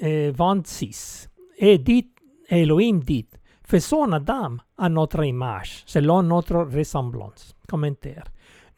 eh, 0.00 0.30
26. 0.30 1.28
Et 1.58 1.78
dit, 1.78 2.10
Elohim 2.48 3.00
dit, 3.00 3.28
faisons 3.64 4.12
Adam 4.12 4.56
à 4.78 4.88
notre 4.88 5.24
image, 5.24 5.82
selon 5.86 6.22
notre 6.22 6.56
ressemblance. 6.56 7.54
Commentaire. 7.68 8.24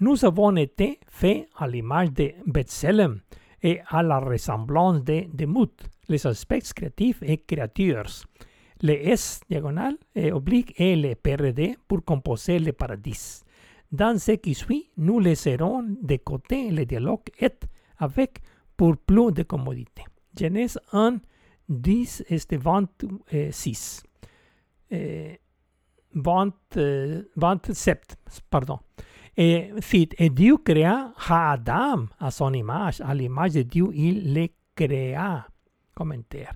Nous 0.01 0.25
avons 0.25 0.57
été 0.57 1.01
faits 1.09 1.49
à 1.57 1.67
l'image 1.67 2.13
de 2.13 2.33
Bethselem 2.47 3.21
et 3.63 3.81
à 3.89 4.03
la 4.03 4.19
ressemblance 4.19 5.03
de 5.03 5.25
Demut, 5.33 5.73
les 6.09 6.27
aspects 6.27 6.75
créatifs 6.75 7.23
et 7.23 7.39
créatures. 7.39 8.27
Les 8.83 9.09
S 9.11 9.41
diagonal 9.49 9.97
et 10.15 10.33
oblique 10.33 10.79
et 10.79 10.97
le 10.97 11.15
PRD 11.15 11.77
pour 11.89 12.05
composer 12.05 12.59
le 12.59 12.73
paradis. 12.73 13.43
Dans 13.91 14.19
ce 14.19 14.33
qui 14.33 14.55
suit, 14.55 14.91
nous 14.97 15.21
laisserons 15.21 15.85
de 16.03 16.17
côté 16.17 16.71
le 16.71 16.85
dialogue 16.85 17.31
et 17.41 17.51
avec 17.99 18.41
pour 18.77 18.97
plus 18.97 19.33
de 19.33 19.45
commodité. 19.45 20.03
Genèse 20.39 20.79
1, 20.93 21.19
10 21.69 22.25
este 22.29 22.57
26. 22.57 24.03
Eh, 24.95 25.41
20, 26.15 26.55
eh, 26.77 27.23
27, 27.37 28.17
pardon. 28.49 28.79
Et, 29.37 29.73
fit, 29.81 30.09
et 30.17 30.31
Dieu 30.31 30.59
créa 30.59 31.13
Adam 31.29 32.07
à 32.21 32.31
son 32.31 32.53
image, 32.53 33.01
à 33.01 33.15
l'image 33.15 33.55
de 33.55 33.63
Dieu, 33.63 33.89
il 33.93 34.33
le 34.33 34.49
créa. 34.77 35.47
Commentaire. 35.95 36.53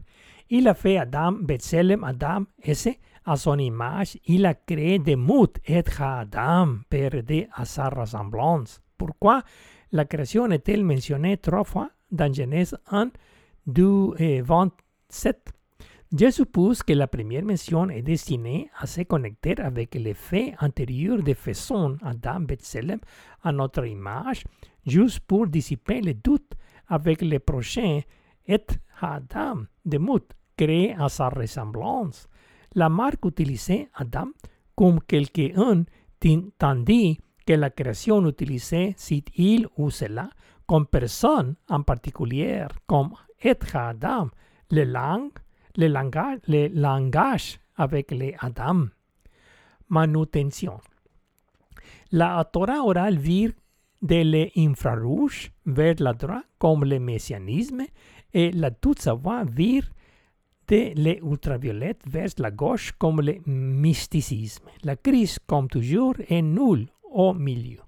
Il 0.51 0.67
a 0.67 0.75
fait 0.75 0.99
Adam, 0.99 1.33
Betselem, 1.33 2.03
Adam, 2.03 2.47
ese, 2.63 2.99
à 3.25 3.37
son 3.37 3.59
image, 3.59 4.19
il 4.27 4.47
a 4.47 4.55
créé 4.55 4.99
de 4.99 5.15
Mut 5.15 5.61
et 5.67 5.83
Adam, 6.01 6.79
perdé 6.89 7.49
à 7.53 7.65
sa 7.65 7.89
ressemblance. 7.89 8.81
Pourquoi? 8.97 9.43
La 9.93 10.07
création 10.07 10.51
est-elle 10.51 10.85
mentionnée 10.85 11.37
trois 11.37 11.65
fois 11.65 11.91
dans 12.11 12.33
Genèse 12.33 12.77
1 12.91 13.11
du 13.67 14.43
27 14.43 15.53
Je 16.11 16.31
suppose 16.31 16.83
que 16.83 16.95
la 16.95 17.07
première 17.07 17.45
mention 17.45 17.91
est 17.91 18.01
destinée 18.01 18.71
à 18.79 18.87
se 18.87 19.03
connecter 19.03 19.61
avec 19.61 19.95
l'effet 19.95 20.55
antérieur 20.59 21.23
de 21.23 21.35
faisons 21.35 21.99
Adam 22.01 22.41
Betselem 22.41 22.99
à 23.43 23.53
notre 23.53 23.85
image, 23.85 24.45
juste 24.87 25.21
pour 25.21 25.49
dissiper 25.49 26.01
les 26.01 26.15
doutes 26.15 26.55
avec 26.87 27.21
le 27.21 27.39
prochain 27.39 28.01
et 28.47 28.65
Adam 29.03 29.65
de 29.85 29.99
Mut, 29.99 30.25
créé 30.57 30.95
à 30.95 31.11
sa 31.11 31.29
ressemblance. 31.29 32.27
La 32.75 32.89
marque 32.89 33.27
utilisée 33.27 33.91
Adam 33.95 34.29
comme 34.75 35.01
quelqu'un 35.03 35.85
tandis 36.57 37.19
que 37.47 37.53
la 37.53 37.69
création 37.69 38.27
utilisait 38.27 38.95
cet 38.97 39.29
il 39.37 39.69
ou 39.77 39.91
cela 39.91 40.31
comme 40.67 40.87
personne 40.87 41.57
en 41.69 41.83
particulier, 41.83 42.65
comme 42.87 43.11
être 43.45 43.77
Adam, 43.77 44.31
le 44.71 44.85
langue, 44.85 45.33
le 45.79 45.87
langage, 45.87 46.41
le 46.49 46.69
langage 46.75 47.61
avec 47.77 48.11
les 48.11 48.35
Adam. 48.41 48.89
Manutention. 49.89 50.81
La 52.11 52.45
Torah 52.45 52.85
orale 52.85 53.17
vire 53.17 53.53
de 54.03 54.23
l'infrarouge 54.23 55.51
vers 55.65 55.95
la 56.01 56.13
droite 56.13 56.45
comme 56.59 56.85
le 56.85 56.99
messianisme 56.99 57.85
et 58.35 58.51
la 58.51 58.71
toute 58.73 59.01
savoir 59.01 59.45
vire 59.45 59.89
de 60.67 60.93
l'ultraviolette 60.97 62.03
vers 62.07 62.29
la 62.39 62.51
gauche 62.51 62.93
comme 62.99 63.21
le 63.21 63.37
mysticisme. 63.47 64.67
La 64.83 64.97
crise, 64.97 65.39
comme 65.47 65.69
toujours, 65.69 66.15
est 66.29 66.43
nulle 66.43 66.89
au 67.05 67.33
milieu. 67.33 67.79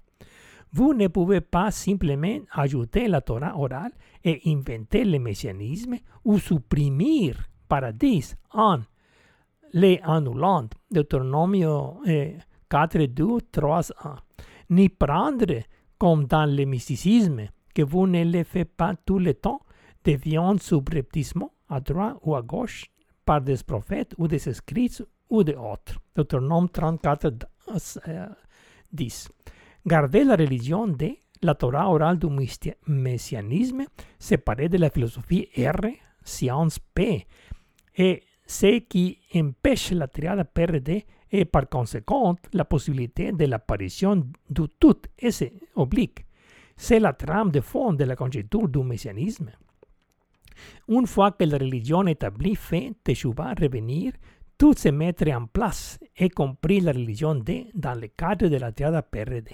Vous 0.73 0.93
ne 0.93 1.07
pouvez 1.07 1.41
pas 1.41 1.69
simplement 1.69 2.39
ajouter 2.53 3.09
la 3.09 3.19
Torah 3.19 3.57
orale 3.57 3.91
et 4.23 4.41
inventer 4.45 5.03
le 5.03 5.19
messianisme 5.19 5.97
ou 6.23 6.39
supprimer 6.39 7.33
paradis 7.71 8.35
en 8.51 8.81
les 9.73 10.01
annulant, 10.03 10.67
Deutéronomio 10.91 12.01
eh, 12.05 12.37
4, 12.69 13.07
2, 13.07 13.37
3, 13.49 13.91
1, 14.03 14.15
ni 14.71 14.89
prendre, 14.89 15.63
comme 15.97 16.25
dans 16.25 16.45
le 16.45 16.65
mysticisme, 16.65 17.47
que 17.73 17.83
vous 17.83 18.07
ne 18.07 18.25
le 18.25 18.43
faites 18.43 18.75
pas 18.75 18.93
tout 19.05 19.19
le 19.19 19.33
temps, 19.33 19.61
des 20.03 20.17
viandes 20.17 20.61
subrepticement 20.61 21.53
à 21.69 21.79
droite 21.79 22.17
ou 22.23 22.35
à 22.35 22.41
gauche 22.41 22.87
par 23.23 23.39
des 23.39 23.63
prophètes 23.65 24.13
ou 24.17 24.27
des 24.27 24.49
écrits 24.49 25.01
ou 25.29 25.41
des 25.45 25.55
autres. 25.55 25.97
Deutéronome 26.13 26.67
34, 26.67 27.33
10. 28.91 29.29
Gardez 29.85 30.25
la 30.25 30.35
religion 30.35 30.87
de 30.87 31.15
la 31.41 31.55
Torah 31.55 31.89
orale 31.89 32.19
du 32.19 32.27
messianisme 32.87 33.85
séparée 34.19 34.67
de 34.67 34.77
la 34.77 34.89
philosophie 34.89 35.47
R, 35.57 35.87
science 36.23 36.79
P, 36.93 37.25
et 37.95 38.23
ce 38.45 38.79
qui 38.79 39.19
empêche 39.35 39.91
la 39.91 40.07
triade 40.07 40.43
PRD 40.53 41.05
et 41.31 41.45
par 41.45 41.69
conséquent 41.69 42.35
la 42.53 42.65
possibilité 42.65 43.31
de 43.31 43.45
l'apparition 43.45 44.27
du 44.49 44.63
tout 44.79 44.97
S 45.17 45.43
oblique. 45.75 46.25
C'est 46.75 46.99
la 46.99 47.13
trame 47.13 47.51
de 47.51 47.61
fond 47.61 47.93
de 47.93 48.03
la 48.03 48.15
conjecture 48.15 48.67
du 48.67 48.79
messianisme. 48.79 49.51
Une 50.89 51.07
fois 51.07 51.31
que 51.31 51.45
la 51.45 51.57
religion 51.57 52.05
établie 52.07 52.55
fait 52.55 52.93
Teshuvah 53.03 53.53
revenir, 53.53 54.13
se 54.75 54.91
mettre 54.91 55.27
en 55.29 55.47
place, 55.47 55.99
y 56.19 56.29
compris 56.29 56.81
la 56.81 56.91
religion 56.91 57.35
D 57.35 57.67
dans 57.73 57.99
le 57.99 58.07
cadre 58.07 58.47
de 58.47 58.57
la 58.57 58.71
triade 58.71 59.03
PRD. 59.11 59.49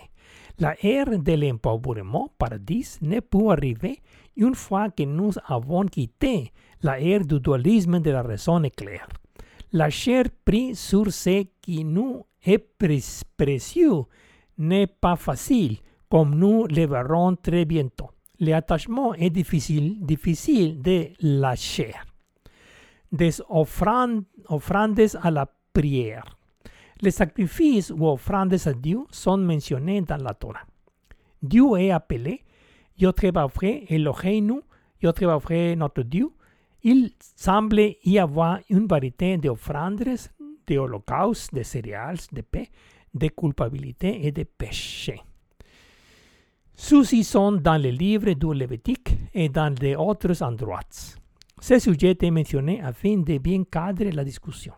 La 0.60 0.76
ère 0.84 1.18
de 1.18 1.34
l'empouvoirment 1.34 2.30
paradis 2.38 2.97
ne 3.01 3.20
peut 3.22 3.49
arriver 3.49 3.99
une 4.36 4.55
fois 4.55 4.89
que 4.89 5.03
nous 5.03 5.32
avons 5.47 5.86
quitté 5.86 6.51
la 6.82 6.99
ère 6.99 7.26
du 7.26 7.39
dualisme 7.39 7.99
de 7.99 8.12
la 8.12 8.22
raison 8.22 8.62
éclair. 8.64 9.08
La 9.72 9.89
chair 9.89 10.26
prise 10.43 10.80
sur 10.80 11.12
ce 11.12 11.45
qui 11.62 11.84
nous 11.86 12.26
est 12.45 12.66
précieux 13.38 14.03
n'est 14.58 14.88
pas 14.88 15.16
facile, 15.16 15.78
comme 16.10 16.36
nous 16.36 16.66
le 16.68 16.86
verrons 16.86 17.36
très 17.36 17.66
bientôt. 17.66 18.10
L'attachement 18.39 19.14
est 19.14 19.30
difficile, 19.30 19.97
difficile 20.01 20.82
de 20.82 21.10
la 21.22 21.55
chair. 21.55 22.07
Des 23.12 23.41
offrandes, 23.49 24.24
à 25.22 25.32
la 25.32 25.47
prière. 25.74 26.38
Les 27.01 27.12
sacrifices 27.12 27.91
ou 27.91 28.08
offrandes 28.08 28.55
à 28.66 28.74
Dieu 28.74 29.01
sont 29.12 29.38
mentionnés 29.38 30.01
dans 30.01 30.18
la 30.18 30.34
Torah. 30.34 30.66
Dieu 31.41 31.78
est 31.78 31.91
appelé 31.91 32.41
Yotrebavré 32.97 33.86
Eloheinu, 33.89 34.62
Yotrebavré 35.01 35.76
notre 35.76 36.01
Dieu. 36.01 36.30
Il 36.84 37.12
semble 37.36 37.80
y 38.03 38.18
avoir 38.18 38.60
une 38.70 38.88
variété 38.88 39.38
d'offrandes, 39.38 40.03
de 40.68 40.78
holocaustes, 40.78 41.53
de 41.53 41.64
céréales, 41.64 42.18
de 42.32 42.41
paix, 42.41 42.70
de 43.14 43.28
culpabilité 43.28 44.26
et 44.26 44.32
de 44.32 44.43
péché. 44.43 45.22
Ceux-ci 46.76 47.24
sont 47.24 47.53
dans 47.53 47.82
le 47.82 47.89
livre 47.89 48.32
du 48.34 48.53
Lévitique 48.53 49.16
et 49.34 49.49
dans 49.49 49.74
d'autres 49.74 50.43
endroits. 50.43 50.80
Ce 51.60 51.80
sujet 51.80 52.18
est 52.22 52.32
mentionné 52.32 52.82
afin 52.82 53.18
de 53.18 53.38
bien 53.39 53.64
cadrer 53.64 54.12
la 54.12 54.24
discussion. 54.24 54.74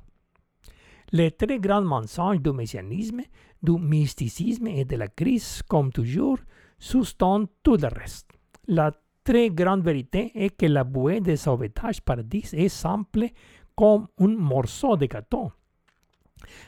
Les 1.12 1.32
très 1.32 1.60
grands 1.60 1.82
mensonges 1.82 2.40
du 2.40 2.52
messianisme, 2.52 3.22
du 3.62 3.74
mysticisme 3.74 4.68
et 4.68 4.86
de 4.86 4.96
la 4.96 5.08
crise, 5.08 5.62
comme 5.68 5.92
toujours, 5.92 6.38
sous-tendent 6.78 7.50
tout 7.64 7.76
le 7.76 7.88
reste. 7.88 8.30
La 8.68 8.92
très 9.24 9.50
grande 9.50 9.84
vérité 9.84 10.32
est 10.36 10.56
que 10.56 10.68
la 10.68 10.84
bouée 10.84 11.20
de 11.20 11.36
sauvetage 11.36 12.02
paradis 12.02 12.50
est 12.54 12.70
simple 12.70 13.28
comme 13.76 14.08
un 14.20 14.28
morceau 14.28 14.96
de 14.96 15.08
gâteau. 15.08 15.52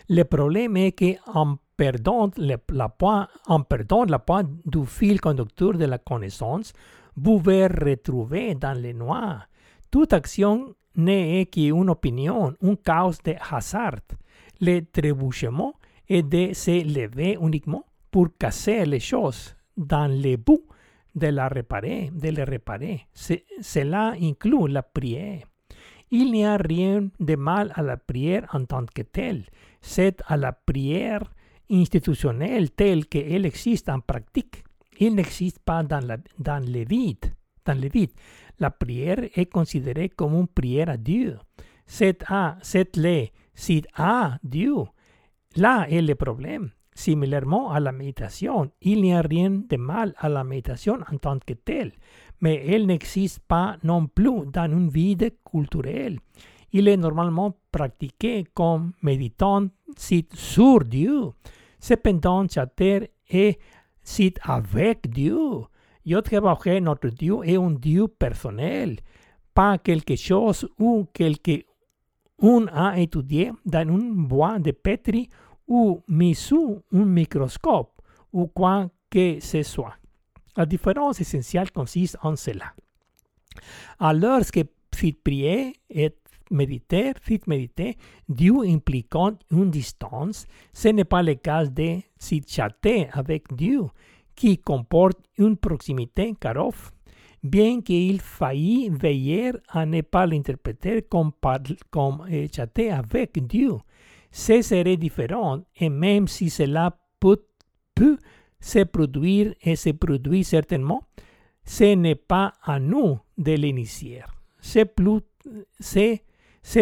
Le 0.10 0.24
problème 0.24 0.76
est 0.78 0.92
qu'en 0.92 1.58
perdant, 1.78 2.30
la 2.38 2.90
point, 2.90 3.28
en 3.48 3.62
perdant 3.62 4.06
la 4.06 4.20
pointe 4.20 4.50
du 4.66 4.86
fil 4.86 5.22
conducteur 5.22 5.74
de 5.74 5.86
la 5.86 5.98
connaissance, 5.98 6.74
vous 7.16 7.40
pouvez 7.40 7.68
retrouver 7.68 8.56
dans 8.56 8.80
le 8.80 8.94
noir. 9.94 10.08
Toute 10.08 10.14
action 10.14 10.76
n'est 10.96 11.46
qu'une 11.48 11.90
opinion, 11.90 12.54
un 12.62 12.76
chaos 12.76 13.22
de 13.24 13.36
hasard. 13.52 14.00
Le 14.60 14.82
trébuchement 14.82 15.74
est 16.08 16.24
de 16.24 16.54
se 16.54 16.84
lever 16.84 17.38
uniquement 17.42 17.86
pour 18.12 18.28
casser 18.38 18.86
les 18.86 19.00
choses 19.00 19.56
dans 19.78 20.08
le 20.08 20.38
but 20.38 20.62
de 21.16 21.28
la 21.28 21.48
réparer, 21.48 22.10
de 22.14 22.30
les 22.30 22.44
réparer. 22.44 23.08
Cela 23.14 24.14
inclut 24.22 24.68
la 24.68 24.84
prière. 24.84 25.48
Il 26.12 26.32
n'y 26.32 26.46
a 26.46 26.58
rien 26.58 27.10
de 27.20 27.36
mal 27.36 27.72
à 27.76 27.82
la 27.82 27.98
prière 27.98 28.46
en 28.54 28.66
tant 28.66 28.86
que 28.86 29.02
telle. 29.04 29.46
C'est 29.82 30.22
à 30.28 30.36
la 30.36 30.52
prière 30.52 31.24
institutionnelle 31.70 32.72
telle 32.72 33.06
qu'elle 33.08 33.46
existe 33.46 33.90
en 33.90 34.02
pratique. 34.02 34.64
Il 35.00 35.16
n'existe 35.16 35.60
pas 35.60 35.84
dans, 35.84 36.06
la, 36.06 36.18
dans. 36.38 36.62
Dans 37.64 37.80
le 37.80 37.90
vide. 37.90 38.12
La 38.62 38.70
prière 38.70 39.24
est 39.34 39.48
considérée 39.52 40.10
comme 40.10 40.36
une 40.36 40.48
prière 40.48 40.90
à 40.90 40.96
Dieu. 40.96 41.40
C'est 41.88 42.24
à, 42.28 42.58
c'est 42.62 42.96
le, 42.96 43.26
c'est 43.56 43.82
à 43.96 44.38
Dieu. 44.44 44.76
Là 45.56 45.88
est 45.90 46.04
le 46.04 46.14
problème. 46.14 46.70
Similairement 46.94 47.72
à 47.72 47.80
la 47.80 47.92
méditation, 47.92 48.70
il 48.82 49.02
n'y 49.02 49.14
a 49.14 49.22
rien 49.22 49.50
de 49.50 49.78
mal 49.78 50.14
à 50.16 50.30
la 50.30 50.44
méditation 50.44 51.00
en 51.12 51.18
tant 51.18 51.40
que 51.40 51.54
telle, 51.54 51.92
mais 52.40 52.64
elle 52.68 52.86
n'existe 52.86 53.40
pas 53.48 53.78
non 53.84 54.06
plus 54.06 54.46
dans 54.54 54.72
une 54.72 54.90
vie 54.90 55.18
culturelle. 55.44 56.20
Il 56.72 56.88
est 56.88 56.98
normalement 56.98 57.58
pratiqué 57.72 58.46
comme 58.54 58.92
méditant 59.02 59.70
sur 59.98 60.86
Dieu. 60.86 61.32
Cependant, 61.80 62.48
chatter 62.48 63.10
est 63.28 63.58
sit 64.04 64.38
avec 64.44 65.10
Dieu. 65.10 65.64
Yo 66.04 66.22
que 66.22 66.80
notre 66.80 67.10
Dieu 67.10 67.38
est 67.44 67.58
un 67.58 67.72
Dieu 67.72 68.08
personnel, 68.08 68.98
pas 69.54 69.78
quelque 69.78 70.16
chose 70.16 70.68
ou 70.80 71.08
quelque 71.14 71.66
un 72.42 72.68
a 72.74 73.00
étudié 73.00 73.52
dans 73.66 73.88
un 73.88 74.14
bois 74.14 74.58
de 74.60 74.72
pétri 74.72 75.30
ou 75.68 76.02
mis 76.08 76.36
sous 76.36 76.82
un 76.92 77.06
microscope 77.06 78.02
ou 78.34 78.48
quoi 78.48 78.90
que 79.10 79.40
ce 79.40 79.62
soit. 79.64 79.96
La 80.58 80.66
différence 80.66 81.22
essentielle 81.22 81.72
consiste 81.72 82.18
en 82.24 82.36
cela. 82.36 82.74
Alors 84.00 84.42
que 84.52 84.62
fit 84.94 85.14
prier 85.14 85.74
et 85.90 86.16
méditer, 86.50 87.14
fit 87.22 87.42
méditer, 87.48 87.98
Dieu 88.28 88.56
impliquant 88.66 89.38
une 89.52 89.70
distance, 89.70 90.46
ce 90.74 90.90
n'est 90.90 91.06
pas 91.06 91.24
le 91.24 91.36
cas 91.36 91.66
de 91.66 92.00
sit 92.18 92.50
chatter 92.50 93.08
avec 93.14 93.54
Dieu, 93.56 93.84
qui 94.42 94.58
comporte 94.58 95.20
une 95.38 95.56
proximité 95.56 96.34
carof, 96.34 96.92
bien 97.44 97.80
qu'il 97.82 98.20
faille 98.20 98.90
veiller 98.90 99.52
à 99.70 99.86
ne 99.86 100.02
pas 100.02 100.26
l'interpréter 100.26 101.04
comme, 101.04 101.32
comme 101.92 102.26
eh, 102.28 102.48
chatter 102.52 102.90
avec 102.90 103.46
Dieu, 103.46 103.74
ce 104.32 104.64
serait 104.64 104.98
différent 104.98 105.60
et 105.76 105.90
même 105.90 106.28
si 106.28 106.50
cela 106.50 106.98
peut, 107.20 107.46
peut 107.94 108.18
se 108.60 108.80
produire 108.80 109.54
et 109.62 109.76
se 109.76 109.92
produit 109.92 110.44
certainement, 110.44 111.04
ce 111.64 111.94
n'est 111.94 112.16
pas 112.16 112.54
à 112.64 112.80
nous 112.80 113.20
de 113.38 113.52
l'initier. 113.52 114.24
C'est 114.60 114.86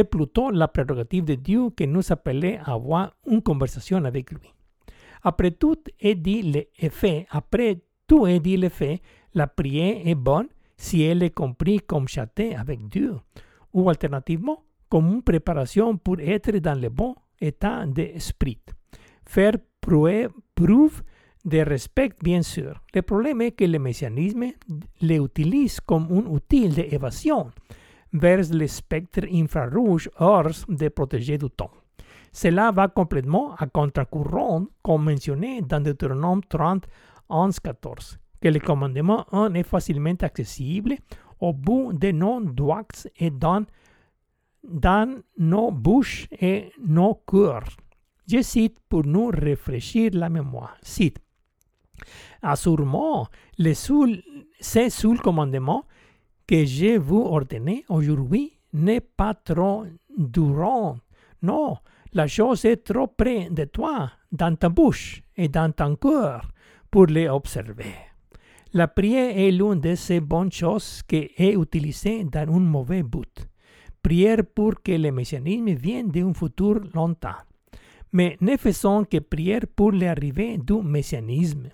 plutôt 0.05 0.49
la 0.49 0.69
prérogative 0.69 1.25
de 1.25 1.35
Dieu 1.35 1.71
que 1.71 1.83
nous 1.83 2.09
appelait 2.09 2.59
à 2.59 2.71
avoir 2.71 3.11
une 3.27 3.41
conversation 3.41 4.05
avec 4.05 4.31
lui. 4.31 4.49
Après 5.23 5.51
tout 5.51 5.83
est 5.99 6.15
dit 6.15 6.41
le 6.41 6.89
fait, 6.89 7.27
après 7.29 7.81
tout 8.07 8.25
est 8.27 8.39
dit 8.39 8.57
le 8.57 8.69
fait, 8.69 9.01
la 9.33 9.47
prière 9.47 10.01
est 10.05 10.15
bonne 10.15 10.47
si 10.77 11.03
elle 11.03 11.23
est 11.23 11.31
comprise 11.31 11.81
comme 11.85 12.07
chatter 12.07 12.55
avec 12.55 12.87
Dieu, 12.87 13.15
ou 13.73 13.89
alternativement 13.89 14.63
comme 14.89 15.13
une 15.13 15.21
préparation 15.21 15.97
pour 15.97 16.19
être 16.19 16.57
dans 16.57 16.79
le 16.79 16.89
bon 16.89 17.15
état 17.39 17.85
d'esprit. 17.85 18.59
Faire 19.25 19.57
preuve 19.81 20.31
de 21.45 21.59
respect, 21.59 22.11
bien 22.21 22.41
sûr. 22.41 22.81
Le 22.93 23.01
problème 23.01 23.41
est 23.41 23.51
que 23.51 23.65
le 23.65 23.79
messianisme 23.79 24.45
le 25.01 25.15
utilise 25.15 25.79
comme 25.79 26.07
un 26.11 26.29
outil 26.29 26.69
d'évasion. 26.69 27.51
vers 28.11 28.41
le 28.51 28.67
spectre 28.67 29.25
infrarouge 29.31 30.09
hors 30.17 30.49
de 30.67 30.89
protéger 30.89 31.37
du 31.37 31.49
temps. 31.49 31.71
Cela 32.31 32.71
va 32.71 32.87
complètement 32.87 33.55
à 33.55 33.67
contre-courant, 33.67 34.65
comme 34.81 35.05
mentionné 35.05 35.61
dans 35.61 35.81
Deutéronome 35.81 36.41
30, 36.47 36.85
11, 37.29 37.59
14, 37.59 38.19
que 38.41 38.47
le 38.47 38.59
commandement 38.59 39.25
1 39.31 39.53
est 39.53 39.63
facilement 39.63 40.15
accessible 40.21 40.95
au 41.39 41.53
bout 41.53 41.93
de 41.93 42.11
nos 42.11 42.41
doigts 42.41 43.07
et 43.17 43.29
dans, 43.29 43.65
nos 45.37 45.71
bouches 45.71 46.27
et 46.39 46.71
nos 46.85 47.15
cœurs. 47.15 47.77
Je 48.27 48.41
cite 48.41 48.77
pour 48.87 49.05
nous 49.05 49.27
réfléchir 49.27 50.11
la 50.13 50.29
mémoire. 50.29 50.77
Cite. 50.83 51.19
Assurément, 52.41 53.27
c'est 53.57 54.89
sous 54.89 55.13
le 55.13 55.19
commandement 55.19 55.85
que 56.47 56.65
je 56.65 56.97
vous 56.97 57.21
ordonne 57.21 57.81
aujourd'hui 57.89 58.53
n'est 58.73 59.01
pas 59.01 59.33
trop 59.33 59.85
durant. 60.17 60.97
Non, 61.41 61.77
la 62.13 62.27
chose 62.27 62.65
est 62.65 62.83
trop 62.83 63.07
près 63.07 63.49
de 63.49 63.65
toi, 63.65 64.11
dans 64.31 64.55
ta 64.55 64.69
bouche 64.69 65.21
et 65.35 65.47
dans 65.47 65.71
ton 65.71 65.95
cœur, 65.95 66.49
pour 66.89 67.05
les 67.05 67.29
observer. 67.29 67.93
La 68.73 68.87
prière 68.87 69.37
est 69.37 69.51
l'une 69.51 69.79
de 69.79 69.95
ces 69.95 70.19
bonnes 70.19 70.51
choses 70.51 71.01
qui 71.07 71.31
est 71.37 71.53
utilisée 71.55 72.23
dans 72.23 72.55
un 72.55 72.59
mauvais 72.59 73.03
but. 73.03 73.47
Prière 74.01 74.43
pour 74.55 74.81
que 74.83 74.91
le 74.91 75.11
messianisme 75.11 75.71
vienne 75.73 76.09
d'un 76.09 76.33
futur 76.33 76.79
longtemps. 76.93 77.41
Mais 78.11 78.37
ne 78.41 78.57
faisons 78.57 79.03
que 79.05 79.17
prière 79.17 79.65
pour 79.75 79.91
l'arrivée 79.91 80.57
du 80.57 80.81
messianisme. 80.83 81.69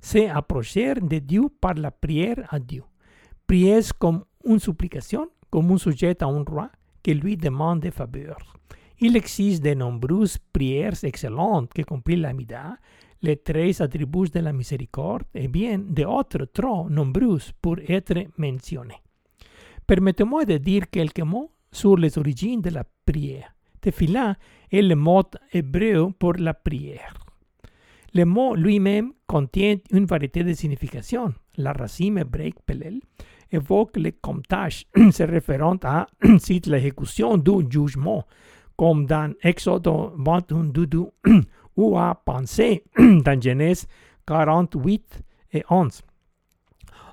C'est 0.00 0.28
approcher 0.28 0.94
de 0.94 1.18
Dieu 1.18 1.48
par 1.60 1.74
la 1.74 1.90
prière 1.90 2.46
à 2.50 2.58
Dieu. 2.58 2.82
Prière 3.46 3.82
comme 3.98 4.24
une 4.44 4.58
supplication, 4.58 5.28
comme 5.50 5.70
un 5.70 5.78
sujet 5.78 6.22
à 6.22 6.26
un 6.26 6.42
roi 6.42 6.70
qui 7.02 7.14
lui 7.14 7.36
demande 7.36 7.80
des 7.80 7.90
faveurs. 7.90 8.54
Il 9.04 9.16
existe 9.16 9.64
de 9.64 9.74
nombreuses 9.74 10.38
prières 10.38 11.02
excellentes 11.02 11.72
qui 11.74 11.82
complètent 11.82 12.20
l'amida, 12.20 12.76
les 13.20 13.36
13 13.36 13.80
attributs 13.80 14.30
de 14.30 14.38
la 14.38 14.52
miséricorde 14.52 15.24
et 15.34 15.48
bien 15.48 15.76
d'autres 15.80 16.44
trop 16.44 16.88
nombreuses 16.88 17.50
pour 17.60 17.78
être 17.88 18.14
mentionnées. 18.36 19.02
Permettez-moi 19.88 20.44
de 20.44 20.56
dire 20.58 20.88
quelques 20.88 21.18
mots 21.18 21.50
sur 21.72 21.96
les 21.96 22.16
origines 22.16 22.60
de 22.60 22.70
la 22.70 22.84
prière. 23.04 23.52
Tefila 23.80 24.36
est 24.70 24.82
le 24.82 24.94
mot 24.94 25.24
hébreu 25.52 26.12
pour 26.16 26.34
la 26.34 26.54
prière. 26.54 27.14
Le 28.14 28.24
mot 28.24 28.54
lui-même 28.54 29.14
contient 29.26 29.78
une 29.90 30.04
variété 30.04 30.44
de 30.44 30.52
significations. 30.52 31.34
La 31.56 31.72
racine 31.72 32.18
hébraïque 32.18 32.62
pelel 32.64 33.00
évoque 33.50 33.96
le 33.96 34.12
comptage 34.12 34.86
se 35.10 35.24
référant 35.24 35.78
à 35.82 36.06
l'exécution 36.22 37.36
du 37.36 37.66
jugement 37.68 38.24
comme 38.76 39.06
dans 39.06 39.32
Exode 39.42 39.88
21, 40.16 40.64
12, 40.64 41.06
ou 41.76 41.98
à 41.98 42.14
penser 42.14 42.84
dans 42.98 43.40
Genèse 43.40 43.86
48 44.26 45.22
et 45.52 45.64
11. 45.68 46.02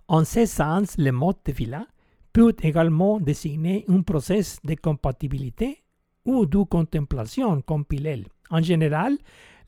En 0.08 0.26
ce 0.26 0.46
sens, 0.46 0.98
le 0.98 1.12
mot 1.12 1.34
tefila 1.34 1.86
peut 2.34 2.56
également 2.62 3.20
désigner 3.20 3.86
un 3.88 4.02
processus 4.02 4.60
de 4.64 4.76
compatibilité 4.76 5.84
ou 6.26 6.46
de 6.46 6.64
contemplation 6.64 7.62
comme 7.62 7.86
Pilel. 7.86 8.26
En 8.50 8.62
général, 8.62 9.18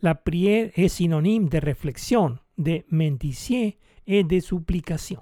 la 0.01 0.15
prière 0.15 0.72
est 0.76 0.88
synonyme 0.88 1.47
de 1.47 1.57
réflexion, 1.57 2.38
de 2.57 2.81
mendicier 2.89 3.77
et 4.07 4.23
de 4.23 4.39
supplication. 4.39 5.19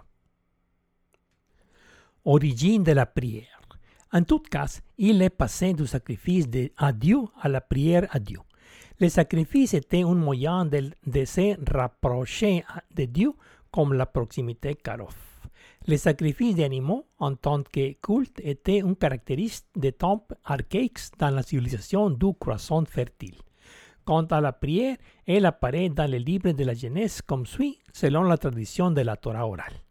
Origine 2.26 2.84
de 2.84 2.92
la 2.92 3.06
prière. 3.06 3.59
En 4.12 4.24
tout 4.24 4.40
cas, 4.40 4.82
il 4.98 5.22
est 5.22 5.30
passé 5.30 5.74
du 5.74 5.86
sacrifice 5.86 6.50
de, 6.50 6.72
à 6.78 6.92
Dieu 6.92 7.20
à 7.40 7.48
la 7.48 7.62
prière 7.62 8.08
à 8.10 8.20
Dieu. 8.20 8.40
Le 9.00 9.08
sacrifice 9.08 9.76
était 9.76 10.02
un 10.02 10.16
moyen 10.16 10.66
de, 10.66 10.92
se 11.26 11.56
rapprocher 11.72 12.66
de 12.96 13.06
Dieu 13.06 13.34
comme 13.72 13.94
la 13.94 14.08
proximité 14.08 14.74
Karof. 14.74 15.16
Le 15.88 15.96
sacrifice 15.96 16.56
d'animaux 16.56 17.06
en 17.20 17.36
tant 17.36 17.62
que 17.62 17.94
culte 18.02 18.42
était 18.44 18.80
une 18.80 18.96
caractéristique 18.96 19.70
des 19.76 19.92
temples 19.92 20.36
archaïques 20.44 21.00
dans 21.20 21.30
la 21.30 21.44
civilisation 21.44 22.10
du 22.10 22.34
croissant 22.34 22.84
fertile. 22.86 23.38
Quant 24.06 24.24
à 24.24 24.42
la 24.42 24.54
prière, 24.54 24.98
elle 25.28 25.46
apparaît 25.46 25.90
dans 25.90 26.10
le 26.10 26.18
livre 26.18 26.52
de 26.52 26.64
la 26.64 26.74
Genèse 26.74 27.22
comme 27.22 27.46
suit, 27.46 27.78
selon 27.94 28.24
la 28.24 28.40
tradition 28.40 28.90
de 28.90 29.02
la 29.02 29.16
Torah 29.18 29.48
orale. 29.48 29.84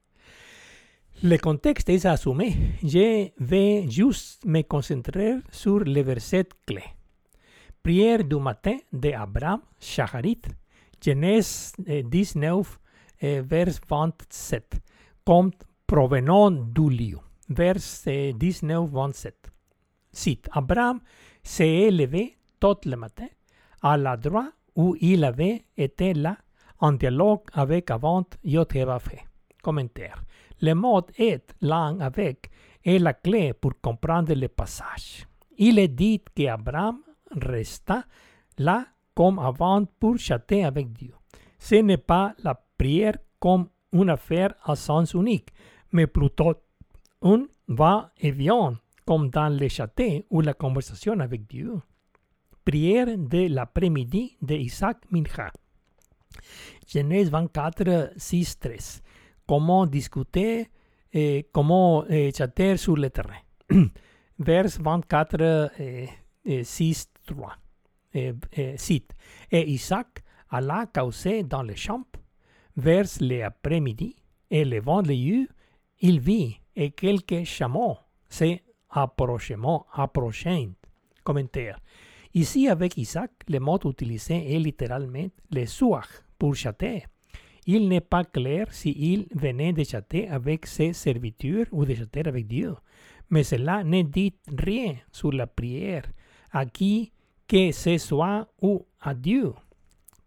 Le 1.21 1.37
contexte 1.37 1.89
est 1.89 2.07
assumé. 2.07 2.55
Je 2.81 3.31
vais 3.41 3.91
juste 3.91 4.45
me 4.45 4.63
concentrer 4.63 5.39
sur 5.51 5.81
les 5.81 6.05
versets 6.05 6.47
clés. 6.65 6.95
Prière 7.83 8.23
du 8.23 8.37
matin 8.37 8.77
de 8.93 9.11
Abraham, 9.11 9.61
Shacharit, 9.81 10.43
Genèse 11.05 11.73
19, 11.79 12.79
vers 13.21 13.69
27, 13.89 14.77
comme 15.25 15.51
provenant 15.89 16.53
du 16.53 16.89
lieu. 16.89 17.19
Vers 17.49 17.79
19, 18.07 18.89
27. 18.89 19.51
Cite, 20.13 20.49
Abraham 20.53 21.01
s'est 21.43 21.91
levé 21.91 22.37
tout 22.61 22.77
le 22.85 22.95
matin 22.95 23.27
à 23.83 23.97
l'endroit 23.97 24.53
où 24.77 24.95
il 25.01 25.25
avait 25.25 25.65
été 25.77 26.15
là 26.15 26.37
en 26.79 26.93
dialogue 26.93 27.43
avec 27.55 27.91
avant 27.91 28.25
fait. 29.01 29.25
Commentaire. 29.61 30.23
Le 30.61 30.75
mot 30.75 31.07
est 31.17 31.55
langue 31.61 32.03
avec 32.03 32.51
est 32.85 32.99
la 32.99 33.13
clé 33.15 33.53
pour 33.53 33.73
comprendre 33.81 34.35
le 34.35 34.49
passage. 34.49 35.27
Il 35.57 35.79
est 35.79 35.89
dit 35.89 36.23
qu'Abraham 36.35 36.99
resta 37.31 38.05
là 38.59 38.87
comme 39.15 39.39
avant 39.39 39.85
pour 39.85 40.19
chatter 40.19 40.65
avec 40.65 40.93
Dieu. 40.93 41.15
Ce 41.59 41.77
n'est 41.77 41.97
pas 41.97 42.35
la 42.43 42.55
prière 42.55 43.19
comme 43.39 43.69
une 43.93 44.11
affaire 44.11 44.55
à 44.65 44.77
sens 44.77 45.15
unique, 45.15 45.51
mais 45.93 46.07
plutôt 46.07 46.55
un 47.23 47.47
va-et-vient, 47.67 48.79
comme 49.05 49.31
dans 49.31 49.49
le 49.49 49.69
châté 49.69 50.27
ou 50.31 50.41
la 50.41 50.55
conversation 50.55 51.19
avec 51.21 51.49
Dieu. 51.49 51.81
Prière 52.65 53.07
de 53.17 53.49
l'après-midi 53.49 54.37
de 54.43 54.55
Isaac 54.55 54.99
Mincha. 55.11 55.51
Genèse 56.87 57.31
24, 57.31 58.13
6, 58.17 58.59
13 58.61 59.03
comment 59.49 59.87
discuter 59.87 60.69
et 61.13 61.49
comment 61.53 62.05
eh, 62.09 62.31
chatter 62.33 62.77
sur 62.77 62.97
le 62.97 63.11
terrain. 63.11 63.41
Vers 64.39 64.69
24, 64.79 65.71
6, 66.63 67.11
3. 67.27 67.57
cite. 68.77 69.13
Et 69.51 69.69
Isaac 69.71 70.23
alla 70.51 70.87
causer 70.87 71.43
dans 71.43 71.63
le 71.63 71.75
champ 71.75 72.05
vers 72.77 73.07
l'après-midi, 73.21 74.15
et 74.51 74.65
levant 74.65 75.01
les 75.03 75.17
yeux, 75.17 75.49
il 76.01 76.21
vit 76.21 76.57
et 76.77 76.91
quelques 76.93 77.45
chameaux 77.45 77.99
se 78.29 78.59
approchant. 78.91 80.73
Commentaire. 81.25 81.81
Ici, 82.35 82.69
avec 82.69 82.97
Isaac, 82.97 83.33
le 83.49 83.59
mot 83.59 83.79
utilisé 83.85 84.55
est 84.55 84.59
littéralement 84.59 85.29
le 85.51 85.67
suach 85.67 86.23
pour 86.39 86.55
chatter 86.55 87.05
il 87.71 87.87
n'est 87.87 88.01
pas 88.01 88.25
clair 88.25 88.73
s'il 88.73 89.27
venait 89.35 89.75
de 89.75 89.85
chatter 89.85 90.27
avec 90.27 90.65
ses 90.65 90.95
serviteurs 90.95 91.67
ou 91.71 91.85
de 91.85 91.95
chatter 91.95 92.23
avec 92.27 92.47
Dieu. 92.47 92.75
Mais 93.29 93.43
cela 93.43 93.85
ne 93.85 94.01
dit 94.01 94.33
rien 94.57 94.95
sur 95.13 95.33
la 95.33 95.47
prière, 95.47 96.05
à 96.51 96.65
qui 96.65 97.13
que 97.47 97.71
ce 97.73 97.99
soit 97.99 98.49
ou 98.63 98.87
à 99.03 99.13
Dieu. 99.13 99.53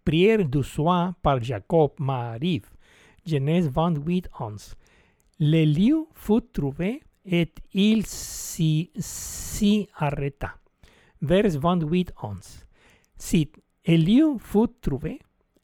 Prière 0.05 0.45
du 0.45 0.61
soir 0.61 1.15
par 1.23 1.41
Jacob 1.41 1.93
m'arrive. 1.97 2.69
Genèse 3.25 3.71
28, 3.71 4.29
11. 4.39 4.75
Le 5.39 5.65
lieu 5.65 6.05
fut 6.13 6.43
trouvé 6.53 7.01
et 7.25 7.51
il 7.73 8.05
s'y, 8.05 9.87
arrêta. 9.95 10.57
Vers 11.23 11.49
28, 11.49 12.13
11. 12.21 12.65
Si 13.17 13.51
le 13.87 13.95
lieu 13.95 14.37
fut 14.37 14.67
trouvé, 14.79 15.19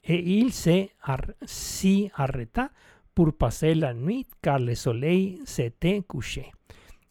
et 0.08 0.38
il 0.38 0.52
s'y 0.52 2.10
arrêta 2.14 2.70
pour 3.14 3.34
passer 3.34 3.74
la 3.74 3.92
nuit 3.92 4.26
car 4.40 4.58
le 4.58 4.74
soleil 4.74 5.38
s'était 5.44 6.02
couché. 6.02 6.50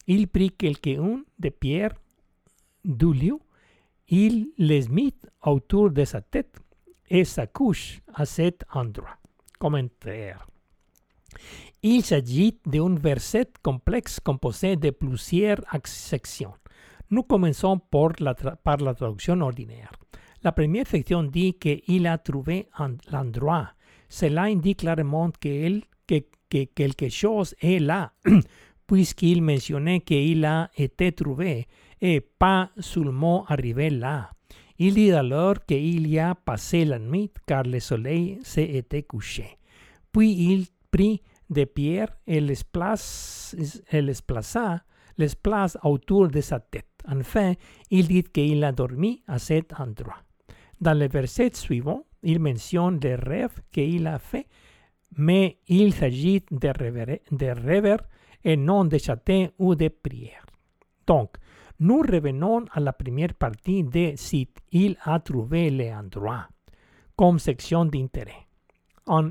Il 0.06 0.26
prit 0.26 0.50
quelques-unes 0.50 1.24
de 1.38 1.48
pierres 1.50 1.94
du 2.84 3.12
lieu, 3.12 3.38
il 4.08 4.48
les 4.58 4.88
mit 4.88 5.14
autour 5.42 5.90
de 5.90 6.04
sa 6.04 6.20
tête 6.20 6.56
et 7.08 7.24
sa 7.24 7.46
couche 7.46 8.00
à 8.14 8.24
cet 8.24 8.64
endroit. 8.72 9.16
Commentaire. 9.58 10.46
Il 11.82 12.04
s'agit 12.04 12.58
d'un 12.66 12.94
verset 12.96 13.50
complexe 13.62 14.18
composé 14.18 14.76
de 14.76 14.90
plusieurs 14.90 15.60
sections. 15.84 16.54
Nous 17.10 17.22
commençons 17.22 17.78
par 17.78 18.12
la, 18.18 18.34
par 18.34 18.78
la 18.78 18.94
traduction 18.94 19.40
ordinaire. 19.40 19.92
La 20.42 20.52
première 20.52 20.86
section 20.86 21.24
dit 21.24 21.54
qu'il 21.54 22.06
a 22.06 22.18
trouvé 22.18 22.68
l'endroit. 23.10 23.70
Cela 24.08 24.42
indique 24.42 24.78
clairement 24.78 25.30
que, 25.40 25.80
que, 26.06 26.64
quelque 26.74 27.08
chose 27.08 27.54
est 27.60 27.80
là 27.80 28.12
puisqu'il 28.86 29.42
mentionnait 29.42 30.00
qu'il 30.00 30.44
a 30.44 30.70
été 30.76 31.12
trouvé 31.12 31.66
et 32.00 32.20
pas 32.20 32.70
seulement 32.78 33.44
arrivé 33.46 33.90
là. 33.90 34.30
Il 34.78 34.94
dit 34.94 35.10
alors 35.10 35.64
qu'il 35.66 36.06
y 36.06 36.18
a 36.18 36.34
passé 36.36 36.84
la 36.84 36.98
nuit 36.98 37.30
car 37.46 37.64
le 37.64 37.80
soleil 37.80 38.38
été 38.56 39.02
couché. 39.02 39.58
Puis 40.12 40.52
il 40.52 40.66
prit 40.90 41.20
des 41.50 41.66
pierres 41.66 42.16
et 42.26 42.40
les, 42.40 42.54
les 43.92 44.14
plaça, 44.24 44.80
les 45.18 45.34
place 45.42 45.76
autour 45.82 46.28
de 46.28 46.40
sa 46.40 46.60
tête. 46.60 46.86
Enfin, 47.08 47.54
il 47.90 48.06
dit 48.06 48.22
qu'il 48.22 48.62
a 48.62 48.72
dormi 48.72 49.22
à 49.26 49.38
cet 49.38 49.78
endroit. 49.78 50.22
Dans 50.80 50.96
le 50.96 51.08
verset 51.08 51.50
suivant, 51.54 52.04
il 52.22 52.38
mentionne 52.40 53.00
les 53.00 53.16
rêves 53.16 53.60
qu'il 53.72 54.06
a 54.06 54.18
fait, 54.18 54.46
mais 55.16 55.58
il 55.68 55.92
s'agit 55.92 56.44
de 56.50 56.72
de 57.30 57.96
et 58.44 58.56
non 58.56 58.84
de 58.84 58.98
châtaignes 58.98 59.50
ou 59.58 59.74
de 59.74 59.88
prières. 59.88 60.46
Donc, 61.06 61.36
nous 61.80 62.00
revenons 62.00 62.64
à 62.72 62.80
la 62.80 62.92
première 62.92 63.34
partie 63.34 63.84
de 63.84 64.12
si 64.16 64.48
il 64.72 64.96
a 65.04 65.20
trouvé 65.20 65.70
l'endroit 65.70 66.48
comme 67.16 67.38
section 67.38 67.84
d'intérêt. 67.84 68.46
En 69.06 69.30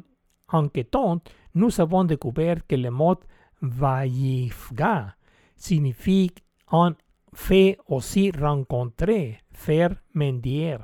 enquêtant, 0.50 1.22
nous 1.56 1.80
avons 1.80 2.04
découvert 2.04 2.66
que 2.68 2.76
le 2.76 2.90
mot 2.90 3.20
vaïfga 3.62 5.16
signifie 5.56 6.32
en 6.68 6.92
fait 7.34 7.78
aussi 7.88 8.32
rencontrer, 8.32 9.40
faire 9.52 9.96
mendier. 10.14 10.78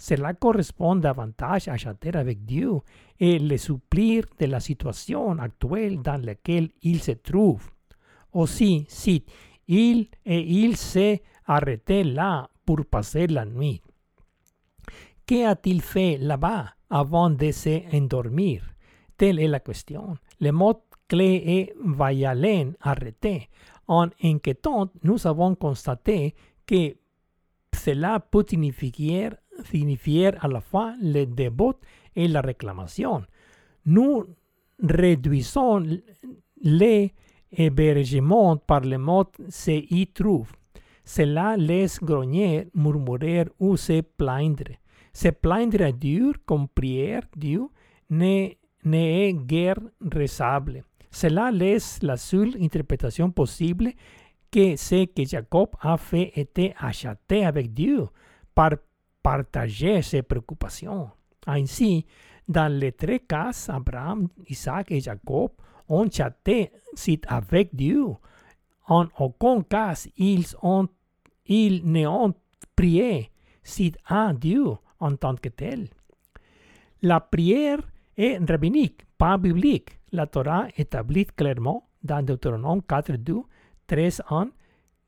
Cela 0.00 0.32
correspond 0.32 0.96
davantage 0.96 1.68
à 1.68 1.76
chanter 1.76 2.16
avec 2.16 2.46
Dieu 2.46 2.72
et 3.18 3.38
le 3.38 3.58
supplir 3.58 4.24
de 4.38 4.46
la 4.46 4.58
situation 4.58 5.38
actuelle 5.38 6.00
dans 6.00 6.24
laquelle 6.24 6.70
il 6.80 7.02
se 7.02 7.10
trouve. 7.10 7.68
Aussi, 8.32 8.86
si 8.88 9.26
il 9.68 10.08
et 10.24 10.40
il 10.40 10.78
s'est 10.78 11.22
arrêté 11.44 12.02
là 12.02 12.48
pour 12.64 12.86
passer 12.86 13.26
la 13.26 13.44
nuit. 13.44 13.82
Qu'a-t-il 15.26 15.82
fait 15.82 16.16
là-bas 16.16 16.70
avant 16.88 17.28
de 17.28 17.50
s'endormir 17.50 18.62
Telle 19.18 19.38
est 19.38 19.48
la 19.48 19.60
question. 19.60 20.16
Le 20.40 20.50
mot 20.50 20.82
clé 21.08 21.42
est 21.46 21.74
vayalen, 21.84 22.72
arrêté. 22.80 23.50
En 23.86 24.08
inquiétant, 24.22 24.90
nous 25.02 25.26
avons 25.26 25.54
constaté 25.56 26.34
que 26.64 26.96
cela 27.74 28.18
peut 28.18 28.46
signifier, 28.48 29.28
signifier 29.64 30.32
à 30.40 30.48
la 30.48 30.60
fois 30.60 30.94
le 31.00 31.24
débat 31.24 31.72
et 32.14 32.28
la 32.28 32.40
réclamation. 32.40 33.22
Nous 33.86 34.24
réduisons 34.82 35.84
les 36.62 37.12
hébergement 37.52 38.56
par 38.56 38.80
le 38.80 38.98
mot 38.98 39.24
se 39.48 39.70
y 39.70 40.06
trouve. 40.06 40.52
Cela 41.04 41.56
laisse 41.56 41.98
grogner, 42.00 42.68
murmurer 42.74 43.46
ou 43.58 43.76
se 43.76 44.00
plaindre. 44.02 44.76
Se 45.12 45.28
plaindre 45.28 45.82
à 45.82 45.92
Dieu 45.92 46.32
comme 46.46 46.68
prière 46.68 47.22
Dieu 47.36 47.66
n'est 48.08 48.58
guère 49.34 49.80
rezable. 50.14 50.84
Cela 51.10 51.50
laisse 51.50 51.98
la 52.02 52.16
seule 52.16 52.56
interprétation 52.60 53.30
possible 53.30 53.92
que 54.50 54.76
c'est 54.76 55.08
que 55.08 55.24
Jacob 55.24 55.70
a 55.80 55.96
fait 55.96 56.32
était 56.36 56.74
acheté 56.78 57.44
avec 57.44 57.74
Dieu 57.74 58.06
par 58.54 58.72
partager 59.22 60.02
ses 60.02 60.22
préoccupations. 60.22 61.10
Ainsi, 61.46 62.06
dans 62.48 62.72
les 62.72 62.92
trois 62.92 63.18
cas, 63.18 63.66
Abraham, 63.68 64.28
Isaac 64.48 64.90
et 64.90 65.00
Jacob 65.00 65.52
ont 65.88 66.10
chaté 66.10 66.72
sit 66.94 67.24
avec 67.28 67.74
Dieu. 67.74 68.06
En 68.88 69.06
aucun 69.18 69.62
cas, 69.62 70.06
ils, 70.16 70.46
ont, 70.62 70.88
ils 71.46 71.82
ne 71.84 72.06
ont 72.06 72.34
prié 72.74 73.30
à 74.06 74.32
Dieu 74.34 74.64
en 74.98 75.16
tant 75.16 75.36
que 75.36 75.48
tel. 75.48 75.88
La 77.02 77.20
prière 77.20 77.80
est 78.16 78.38
rabbinique, 78.48 79.02
pas 79.16 79.38
biblique. 79.38 79.98
La 80.12 80.26
Torah 80.26 80.66
établit 80.76 81.26
clairement 81.26 81.88
dans 82.02 82.22
Deutéronome 82.24 82.82
4, 82.82 83.12
2, 83.12 83.42
13 83.86 84.22
ans 84.30 84.48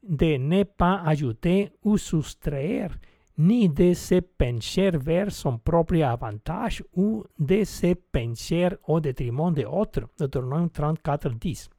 de 0.02 0.36
ne 0.36 0.64
pas 0.64 1.02
ajouter 1.04 1.72
ou 1.82 1.96
soustraire 1.96 2.96
ni 3.38 3.68
de 3.68 3.94
se 3.94 4.20
pencher 4.20 4.90
vers 4.90 5.30
son 5.32 5.58
propre 5.58 6.02
avantage 6.02 6.82
ou 6.94 7.24
de 7.38 7.64
se 7.64 7.94
pencher 7.94 8.70
au 8.86 9.00
détriment 9.00 9.52
de 9.52 9.64
autres. 9.64 10.08
Deutéronome 10.18 10.70
34, 10.70 11.30
10. 11.34 11.70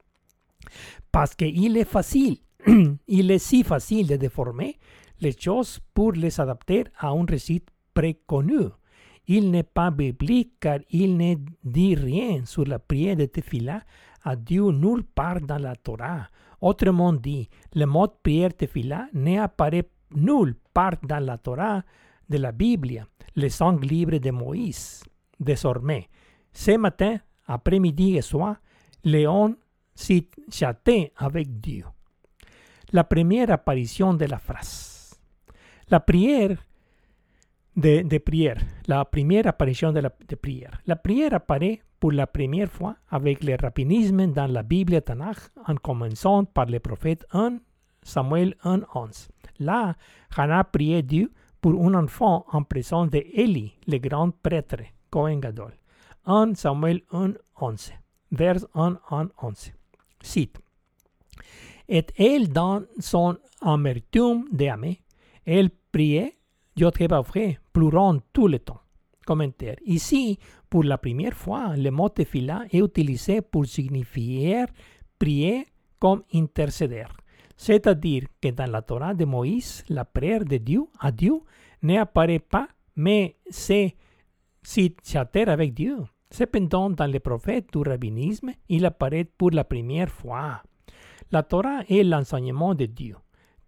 Parce 1.12 1.34
qu'il 1.34 1.76
est 1.76 1.84
facile, 1.84 2.38
il 3.08 3.30
est 3.30 3.38
si 3.38 3.62
facile 3.62 4.06
de 4.06 4.16
déformer 4.16 4.76
les 5.20 5.36
choses 5.38 5.78
pour 5.92 6.12
les 6.12 6.40
adapter 6.40 6.84
à 6.98 7.08
un 7.08 7.24
récit 7.24 7.62
préconnu. 7.92 8.68
Il 9.26 9.50
n'est 9.50 9.62
pas 9.62 9.90
biblique 9.90 10.54
car 10.60 10.80
il 10.90 11.16
ne 11.16 11.36
dit 11.62 11.94
rien 11.94 12.44
sur 12.44 12.64
la 12.66 12.78
prière 12.78 13.16
de 13.16 13.24
Tefila 13.24 13.82
à 14.22 14.36
Dieu 14.36 14.70
nulle 14.70 15.04
part 15.04 15.40
dans 15.40 15.58
la 15.58 15.76
Torah. 15.76 16.28
Autrement 16.60 17.12
dit, 17.12 17.48
le 17.74 17.86
mot 17.86 18.08
prière 18.08 18.54
Tefila 18.54 19.08
n'apparaît 19.12 19.88
nulle 20.14 20.56
part 20.72 20.96
dans 21.02 21.24
la 21.24 21.38
Torah 21.38 21.82
de 22.28 22.38
la 22.38 22.52
Bible, 22.52 23.06
le 23.36 23.48
sang 23.48 23.76
libre 23.76 24.18
de 24.18 24.30
Moïse. 24.30 25.02
Désormais, 25.38 26.08
ce 26.52 26.76
matin, 26.76 27.18
après-midi 27.46 28.16
et 28.16 28.22
soir, 28.22 28.56
Léon 29.04 29.56
s'est 29.94 30.28
avec 31.16 31.60
Dieu. 31.60 31.84
La 32.92 33.04
première 33.04 33.50
apparition 33.50 34.14
de 34.14 34.24
la 34.24 34.38
phrase. 34.38 35.18
La 35.90 36.00
prière 36.00 36.56
de, 37.76 38.02
de 38.02 38.18
prière. 38.18 38.60
La 38.86 39.04
première 39.04 39.46
apparition 39.46 39.92
de 39.92 40.00
la 40.00 40.10
de 40.28 40.36
prière. 40.36 40.80
La 40.86 40.96
prière 40.96 41.34
apparaît 41.34 41.82
pour 41.98 42.12
la 42.12 42.26
première 42.26 42.70
fois 42.70 42.96
avec 43.10 43.42
le 43.42 43.56
rapinisme 43.60 44.32
dans 44.32 44.46
la 44.46 44.62
Bible 44.62 45.00
Tanakh 45.02 45.50
en 45.66 45.74
commençant 45.74 46.44
par 46.44 46.66
le 46.66 46.78
prophète 46.78 47.26
1 47.32 47.58
Samuel 48.04 48.54
1, 48.62 48.82
11. 48.94 49.28
Là, 49.58 49.96
Hannah 50.36 50.64
priait 50.64 51.02
Dieu 51.02 51.32
pour 51.60 51.84
un 51.84 51.94
enfant 51.94 52.44
en 52.52 52.62
présence 52.62 53.10
de 53.10 53.24
Eli, 53.32 53.72
le 53.88 53.98
grand 53.98 54.30
prêtre, 54.30 54.76
Cohen 55.10 55.38
Gadol. 55.40 55.72
1 56.26 56.54
Samuel 56.54 57.02
1, 57.12 57.32
11. 57.60 57.92
Vers 58.30 58.66
1, 58.74 58.98
1, 59.10 59.28
11. 59.42 59.72
Cite. 60.22 60.58
Et 61.88 62.06
elle, 62.16 62.48
dans 62.48 62.82
son 62.98 63.36
amertume 63.60 64.44
d'aimer, 64.52 65.00
elle 65.44 65.70
priait, 65.92 66.36
Dieu 66.76 66.88
vrai, 67.26 67.58
pleurant 67.72 68.18
tout 68.32 68.48
le 68.48 68.58
temps. 68.58 68.80
Commentaire. 69.26 69.76
Ici, 69.86 70.38
pour 70.68 70.84
la 70.84 70.98
première 70.98 71.34
fois, 71.34 71.76
le 71.76 71.90
mot 71.90 72.08
tefila 72.08 72.64
est 72.70 72.78
utilisé 72.78 73.40
pour 73.40 73.64
signifier 73.64 74.64
prier 75.18 75.66
comme 75.98 76.24
intercéder. 76.34 77.06
C'est-à-dire 77.56 78.24
que 78.40 78.48
dans 78.48 78.70
la 78.70 78.82
Torah 78.82 79.14
de 79.14 79.24
Moïse, 79.24 79.84
la 79.88 80.04
prière 80.04 80.44
de 80.44 80.56
Dieu 80.56 80.84
à 81.00 81.12
Dieu 81.12 81.40
n'apparaît 81.82 82.38
pas, 82.38 82.68
mais 82.96 83.36
c'est 83.48 83.94
chatter 84.62 85.42
avec 85.42 85.74
Dieu. 85.74 85.98
Cependant, 86.30 86.90
dans 86.90 87.06
les 87.06 87.20
prophètes 87.20 87.68
du 87.72 87.88
rabbinisme, 87.88 88.50
il 88.68 88.84
apparaît 88.86 89.24
pour 89.24 89.50
la 89.52 89.64
première 89.64 90.10
fois. 90.10 90.62
La 91.30 91.42
Torah 91.42 91.82
est 91.88 92.02
l'enseignement 92.02 92.74
de 92.74 92.86
Dieu. 92.86 93.16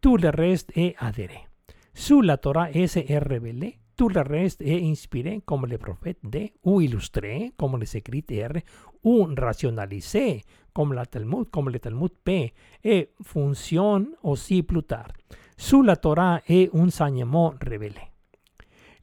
Tout 0.01 0.17
le 0.17 0.31
reste 0.31 0.73
est 0.77 0.95
adhéré. 0.99 1.47
Sous 1.95 2.23
la 2.23 2.37
Torah 2.37 2.71
est 2.71 3.19
révélé, 3.19 3.79
tout 3.97 4.09
le 4.09 4.21
reste 4.21 4.61
est 4.63 4.85
inspiré 4.85 5.41
comme 5.47 5.67
les 5.67 5.79
prophètes 5.79 6.19
D, 6.23 6.53
ou 6.65 6.81
illustré 6.81 7.53
comme 7.57 7.79
les 7.79 7.97
écrits 7.97 8.25
R, 8.31 8.59
ou 9.07 9.29
rationalisé 9.37 10.43
comme, 10.75 10.93
la 10.93 11.07
Talmud, 11.07 11.49
comme 11.51 11.71
le 11.71 11.79
Talmud 11.79 12.11
P, 12.25 12.53
et 12.85 13.11
fonctionne 13.23 14.09
aussi 14.23 14.65
plus 14.65 14.83
tard. 14.83 15.09
Sous 15.57 15.83
la 15.83 15.97
Torah 15.97 16.41
est 16.47 16.75
un 16.75 16.87
enseignement 16.87 17.55
révélé. 17.61 18.11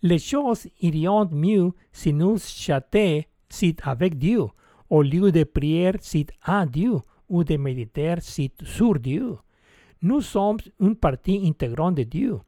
Les 0.01 0.19
choses 0.19 0.67
iriont 0.81 1.29
mieux 1.31 1.71
si 1.93 2.11
nous 2.11 2.37
châtaient 2.37 3.29
sit 3.49 3.77
avec 3.83 4.17
Dieu, 4.17 4.43
au 4.89 5.01
lieu 5.01 5.31
de 5.31 5.45
prier 5.45 5.93
sit 6.01 6.27
à 6.43 6.65
Dieu 6.65 6.95
ou 7.29 7.45
de 7.45 7.55
méditer 7.55 8.15
sit 8.19 8.53
sur 8.65 8.99
Dieu. 8.99 9.37
Nous 10.01 10.19
sommes 10.19 10.57
une 10.81 10.97
partie 10.97 11.41
intégrante 11.47 11.95
de 11.95 12.03
Dieu 12.03 12.39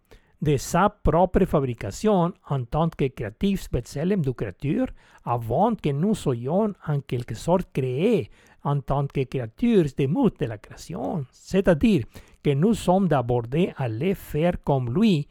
de 0.41 0.57
sa 0.57 0.89
propre 0.89 1.45
fabrication 1.45 2.33
en 2.49 2.63
tant 2.65 2.89
que 2.89 3.05
créatifs 3.05 3.69
Betselem 3.71 4.21
de 4.21 4.31
créature, 4.31 4.87
avant 5.23 5.75
que 5.75 5.89
nous 5.89 6.15
soyons 6.15 6.73
en 6.87 6.99
quelque 7.01 7.35
sorte 7.35 7.67
créés 7.73 8.29
en 8.63 8.81
tant 8.81 9.07
que 9.07 9.23
créatures 9.23 9.87
de 9.97 10.07
mots 10.07 10.29
de 10.29 10.45
la 10.45 10.57
création, 10.57 11.25
c'est-à-dire 11.31 12.03
que 12.43 12.51
nous 12.51 12.73
sommes 12.73 13.07
d'abordés 13.07 13.73
à 13.77 13.87
les 13.87 14.15
faire 14.15 14.63
comme 14.63 14.93
lui, 14.93 15.27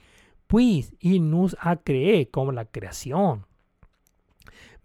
puis 0.49 0.87
il 1.03 1.29
nous 1.29 1.49
a 1.61 1.77
créés 1.77 2.27
comme 2.27 2.53
la 2.53 2.65
création. 2.65 3.41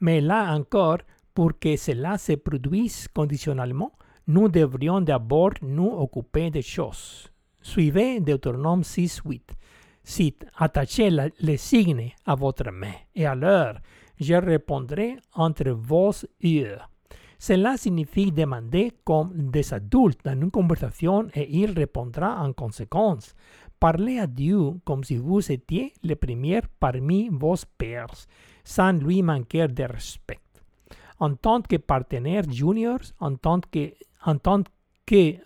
Mais 0.02 0.22
là 0.22 0.54
encore, 0.56 1.00
pour 1.34 1.58
que 1.60 1.76
cela 1.76 2.18
se 2.18 2.34
produise 2.34 3.08
conditionnellement, 3.08 3.94
nous 4.28 4.48
devrions 4.48 5.02
d'abord 5.02 5.54
nous 5.62 5.90
occuper 5.90 6.50
des 6.50 6.62
choses. 6.62 7.30
Suivez 7.62 8.20
Deutéronome 8.20 8.84
6, 8.84 9.22
8. 9.26 9.59
Cite, 10.10 10.44
attachez 10.58 11.12
les 11.40 11.58
signes 11.58 12.16
à 12.26 12.34
votre 12.34 12.72
main, 12.72 12.96
et 13.14 13.28
alors 13.28 13.76
je 14.20 14.34
répondrai 14.34 15.18
entre 15.36 15.70
vos 15.70 16.12
yeux. 16.42 16.80
Cela 17.38 17.78
signifie 17.78 18.32
demander 18.32 18.92
comme 19.04 19.52
des 19.52 19.72
adultes 19.72 20.22
dans 20.26 20.34
une 20.34 20.50
conversation 20.50 21.28
et 21.36 21.48
il 21.56 21.74
répondra 21.78 22.42
en 22.44 22.54
conséquence. 22.54 23.36
Parlez 23.80 24.18
à 24.18 24.26
Dieu 24.26 24.72
comme 24.84 25.04
si 25.04 25.18
vous 25.18 25.52
étiez 25.52 25.94
le 26.04 26.16
premier 26.16 26.62
parmi 26.80 27.30
vos 27.32 27.58
pairs, 27.78 28.26
sans 28.64 28.94
lui 28.94 29.22
manquer 29.22 29.68
de 29.68 29.84
respect. 29.84 30.40
En 31.20 31.36
tant 31.36 31.62
que 31.62 31.76
partenaire 31.76 32.50
junior, 32.50 32.98
en 33.20 33.36
tant 33.36 33.62
que, 33.62 33.94
en 34.26 34.64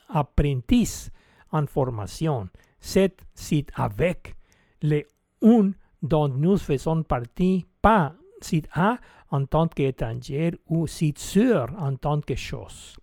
apprentice 0.07 1.11
en 1.51 1.65
formation, 1.67 2.47
c'est 2.79 3.17
c'est 3.35 3.65
avec 3.75 4.37
le 4.83 5.03
un 5.41 5.71
dont 6.01 6.27
nous 6.27 6.57
faisons 6.57 7.03
partie, 7.03 7.65
pas 7.81 8.13
c'est 8.41 8.67
à 8.73 8.99
en 9.31 9.45
tant 9.45 9.67
qu'étranger 9.67 10.51
ou 10.67 10.85
c'est 10.85 11.17
sûr 11.17 11.65
en 11.79 11.95
tant 11.95 12.21
que 12.21 12.35
chose. 12.35 12.97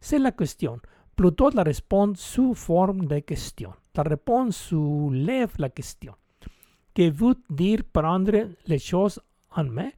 C'est 0.00 0.18
la 0.18 0.32
question. 0.32 0.80
Plutôt 1.14 1.50
la 1.50 1.62
réponse 1.62 2.20
sous 2.20 2.54
forme 2.54 3.06
de 3.06 3.18
question. 3.20 3.72
La 3.94 4.02
réponse 4.02 4.56
soulève 4.56 5.52
la 5.58 5.68
question. 5.68 6.14
Que 6.94 7.10
veut 7.10 7.34
dire 7.50 7.80
prendre 7.92 8.48
les 8.66 8.78
choses 8.78 9.20
en 9.54 9.64
main? 9.64 9.90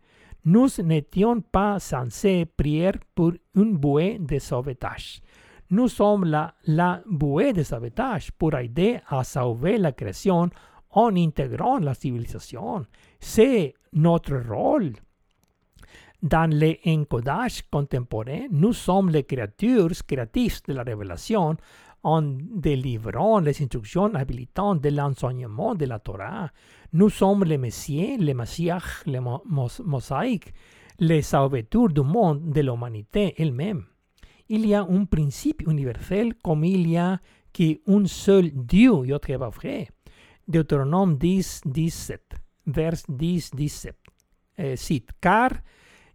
Nous 0.44 0.68
n'étions 0.82 1.40
pas 1.40 1.78
censés 1.78 2.46
prier 2.46 2.92
pour 3.14 3.32
une 3.54 3.76
bouée 3.76 4.18
de 4.18 4.38
sauvetage. 4.38 5.20
Nous 5.70 5.88
sommes 5.88 6.24
la, 6.24 6.54
la 6.64 7.02
bouée 7.06 7.52
de 7.52 7.62
sauvetage 7.62 8.32
pour 8.32 8.54
aider 8.54 8.98
à 9.08 9.22
sauver 9.22 9.76
la 9.78 9.92
création 9.92 10.50
en 10.92 11.14
intégrant 11.16 11.78
la 11.78 11.94
civilisation. 11.94 12.84
C'est 13.20 13.74
notre 13.92 14.36
rôle. 14.36 14.92
Dans 16.22 16.50
l'encodage 16.52 17.62
contemporain, 17.70 18.46
nous 18.50 18.74
sommes 18.74 19.08
les 19.08 19.24
créatures 19.24 19.90
créatives 20.06 20.60
de 20.68 20.74
la 20.74 20.82
révélation 20.82 21.56
en 22.02 22.22
délivrant 22.22 23.40
les 23.40 23.62
instructions 23.62 24.14
habilitantes 24.14 24.82
de 24.82 24.90
l'enseignement 24.90 25.74
de 25.74 25.86
la 25.86 25.98
Torah. 25.98 26.50
Nous 26.92 27.08
sommes 27.08 27.44
les 27.44 27.56
Messieurs, 27.58 28.16
les 28.18 28.34
Messias, 28.34 29.02
les 29.06 29.20
mo- 29.20 29.42
mos- 29.48 29.82
mosaïques, 29.84 30.52
les 30.98 31.22
sauveteurs 31.22 31.88
du 31.88 32.02
monde, 32.02 32.50
de 32.52 32.60
l'humanité 32.60 33.34
elle-même. 33.38 33.84
Il 34.48 34.66
y 34.66 34.74
a 34.74 34.82
un 34.82 35.04
principe 35.04 35.62
universel 35.66 36.34
comme 36.42 36.64
il 36.64 36.86
y 36.88 36.98
a 36.98 37.18
qu'un 37.52 38.04
seul 38.06 38.50
Dieu, 38.52 39.06
Yod-Hé-Vav-Hé. 39.06 39.88
Deutéronome 40.50 41.16
10, 41.16 41.62
17, 41.64 42.34
vers 42.66 42.94
10, 43.08 43.50
17. 43.54 43.96
Euh, 44.58 44.76
cite, 44.76 45.10
car 45.20 45.52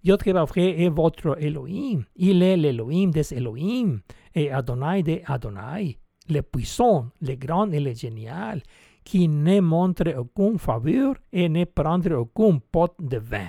Yod-Hé-Vav-Hé 0.03 0.83
est 0.83 0.89
votre 0.89 1.41
Elohim. 1.41 2.03
Il 2.17 2.43
est 2.43 2.57
l'Elohim 2.57 3.11
des 3.11 3.33
Elohim 3.33 4.01
et 4.35 4.51
Adonai 4.51 5.03
de 5.03 5.21
Adonai, 5.25 5.97
le 6.29 6.41
puissant, 6.41 7.07
le 7.21 7.35
grand 7.35 7.71
et 7.71 7.79
le 7.79 7.93
génial, 7.93 8.61
qui 9.03 9.27
ne 9.27 9.61
montre 9.61 10.13
aucune 10.17 10.59
faveur 10.59 11.15
et 11.31 11.47
ne 11.47 11.63
prendre 11.63 12.13
aucun 12.15 12.59
pot 12.59 12.93
de 12.99 13.17
vin. 13.17 13.47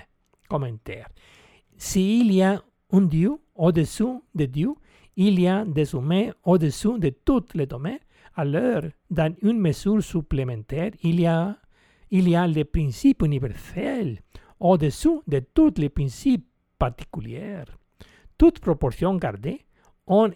Commentaire. 0.49 1.09
S'il 1.77 2.33
y 2.33 2.43
a 2.43 2.63
un 2.93 3.03
Dieu 3.03 3.33
au-dessous 3.57 4.23
de 4.35 4.45
Dieu, 4.47 4.75
il 5.17 5.41
y 5.41 5.49
a 5.49 5.65
des 5.65 5.95
humains 5.95 6.31
au-dessous 6.45 6.99
de 6.99 7.09
tous 7.25 7.45
les 7.55 7.67
domaines, 7.67 7.99
alors, 8.37 8.83
dans 9.11 9.35
une 9.43 9.59
mesure 9.59 10.03
supplémentaire, 10.03 10.93
il 11.03 11.21
y 11.21 11.27
a, 11.27 11.57
les 12.11 12.65
principes 12.65 13.23
universels 13.23 14.21
au-dessous 14.61 15.23
de 15.27 15.41
tous 15.41 15.73
les 15.79 15.89
principes 15.89 16.47
particuliers. 16.79 17.65
Toute 18.37 18.61
proportion 18.61 19.15
gardée, 19.17 19.65
on, 20.07 20.31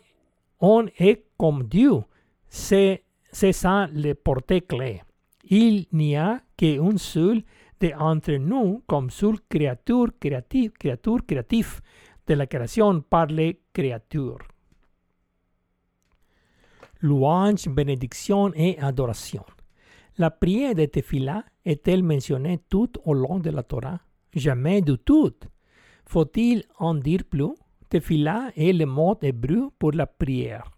est 0.99 1.27
comme 1.37 1.65
Dieu. 1.65 2.03
C'est 2.49 3.03
ça 3.31 3.87
le 3.93 4.15
portée 4.15 4.63
clé. 4.63 5.03
Il 5.45 5.87
n'y 5.93 6.17
a 6.17 6.41
qu'un 6.57 6.97
seul 6.97 7.43
de 7.81 7.93
entre 7.99 8.33
nous 8.33 8.83
comme 8.87 9.11
seule 9.11 9.41
créature 9.49 10.09
créative, 10.19 10.73
créature 10.73 11.25
créative 11.27 11.81
de 12.27 12.35
la 12.35 12.47
création 12.47 13.01
par 13.03 13.27
les 13.27 13.61
créatures. 13.73 14.39
Louange, 17.03 17.69
bénédiction 17.69 18.53
et 18.55 18.79
adoration. 18.79 19.45
La 20.19 20.31
prière 20.31 20.75
de 20.75 20.85
Tefila 20.85 21.45
est-elle 21.65 22.03
mentionnée 22.03 22.61
tout 22.69 22.91
au 23.05 23.15
long 23.15 23.39
de 23.39 23.51
la 23.51 23.63
Torah? 23.63 24.01
Jamais 24.35 24.83
du 24.83 24.99
tout. 24.99 25.33
Faut-il 26.05 26.65
en 26.79 26.95
dire 26.95 27.25
plus? 27.25 27.55
Tefila 27.89 28.51
est 28.57 28.73
le 28.73 28.85
mot 28.85 29.17
hébreu 29.23 29.71
pour 29.79 29.93
la 29.93 30.07
prière. 30.07 30.71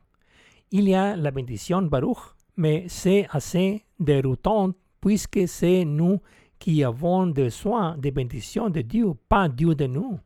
Il 0.71 0.89
y 0.89 0.95
a 0.95 1.17
la 1.17 1.31
bénédiction 1.31 1.83
Baruch, 1.83 2.19
mais 2.57 2.85
c'est 2.89 3.27
assez 3.31 3.85
déroutant 3.99 4.73
puisque 5.01 5.49
c'est 5.49 5.85
nous 5.85 6.21
qui 6.59 6.85
avons 6.85 7.27
besoin 7.27 7.99
de 7.99 8.11
bénédiction 8.11 8.71
de 8.71 8.83
Dieu, 8.83 9.13
pas 9.29 9.49
Dieu 9.49 9.75
de 9.75 9.87
nous. 9.87 10.21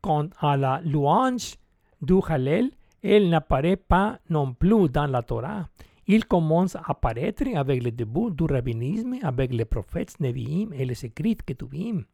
Quant 0.00 0.28
à 0.40 0.56
la 0.56 0.80
louange 0.84 1.56
du 2.00 2.14
Hallel, 2.26 2.70
elle 3.02 3.28
n'apparaît 3.28 3.76
pas 3.76 4.18
non 4.28 4.52
plus 4.52 4.88
dans 4.88 5.06
la 5.06 5.22
Torah. 5.22 5.68
Il 6.06 6.24
commence 6.24 6.74
à 6.74 6.82
apparaître 6.86 7.44
avec 7.54 7.82
le 7.82 7.90
début 7.90 8.30
du 8.30 8.44
rabbinisme, 8.44 9.16
avec 9.22 9.52
les 9.52 9.64
prophètes 9.64 10.18
Nevi'im 10.20 10.72
et 10.72 10.84
les 10.84 11.04
écrits 11.04 11.36
Ketuvim. 11.36 12.04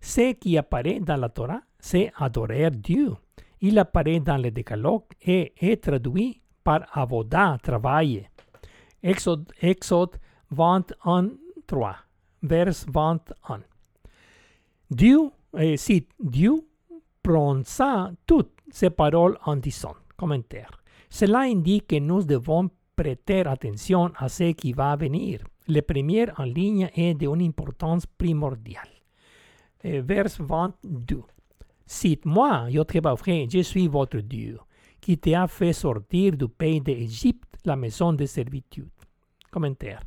Ce 0.00 0.32
qui 0.34 0.58
apparaît 0.58 1.00
dans 1.00 1.16
la 1.16 1.30
Torah, 1.30 1.60
c'est 1.78 2.12
adorer 2.18 2.70
Dieu. 2.70 3.14
Il 3.60 3.78
apparaît 3.78 4.20
dans 4.20 4.36
le 4.36 4.50
décalogue 4.50 5.04
et 5.22 5.54
est 5.58 5.82
traduit 5.82 6.42
par 6.62 6.86
avoda, 6.92 7.56
travail. 7.62 8.28
Exode, 9.02 9.50
Exode 9.60 10.18
21, 10.50 11.30
3, 11.66 11.96
vers 12.42 12.72
21. 12.86 13.60
Dieu, 14.90 15.30
eh, 15.58 15.76
Dieu 16.20 16.66
prononça 17.22 18.12
toutes 18.26 18.52
ces 18.70 18.90
paroles 18.90 19.38
en 19.44 19.56
disant, 19.56 19.94
commentaire. 20.16 20.82
Cela 21.10 21.40
indique 21.40 21.88
que 21.88 21.98
nous 21.98 22.22
devons 22.22 22.70
prêter 22.96 23.40
attention 23.40 24.12
à 24.16 24.28
ce 24.28 24.52
qui 24.52 24.72
va 24.72 24.96
venir. 24.96 25.40
Le 25.68 25.80
premier 25.80 26.26
en 26.36 26.44
ligne 26.44 26.90
est 26.94 27.14
d'une 27.14 27.42
importance 27.42 28.06
primordiale. 28.06 28.88
Eh, 29.82 30.00
vers 30.00 30.28
22. 30.38 31.22
Cite-moi, 31.86 32.66
Yod-Hé-Vav-Hé, 32.70 33.48
je 33.50 33.60
suis 33.60 33.86
votre 33.86 34.18
Dieu, 34.18 34.58
qui 35.00 35.18
t'a 35.18 35.46
fait 35.46 35.74
sortir 35.74 36.36
du 36.36 36.48
pays 36.48 36.80
d'Égypte, 36.80 37.58
la 37.64 37.76
maison 37.76 38.12
de 38.12 38.24
servitude. 38.24 38.88
Commentaire. 39.50 40.00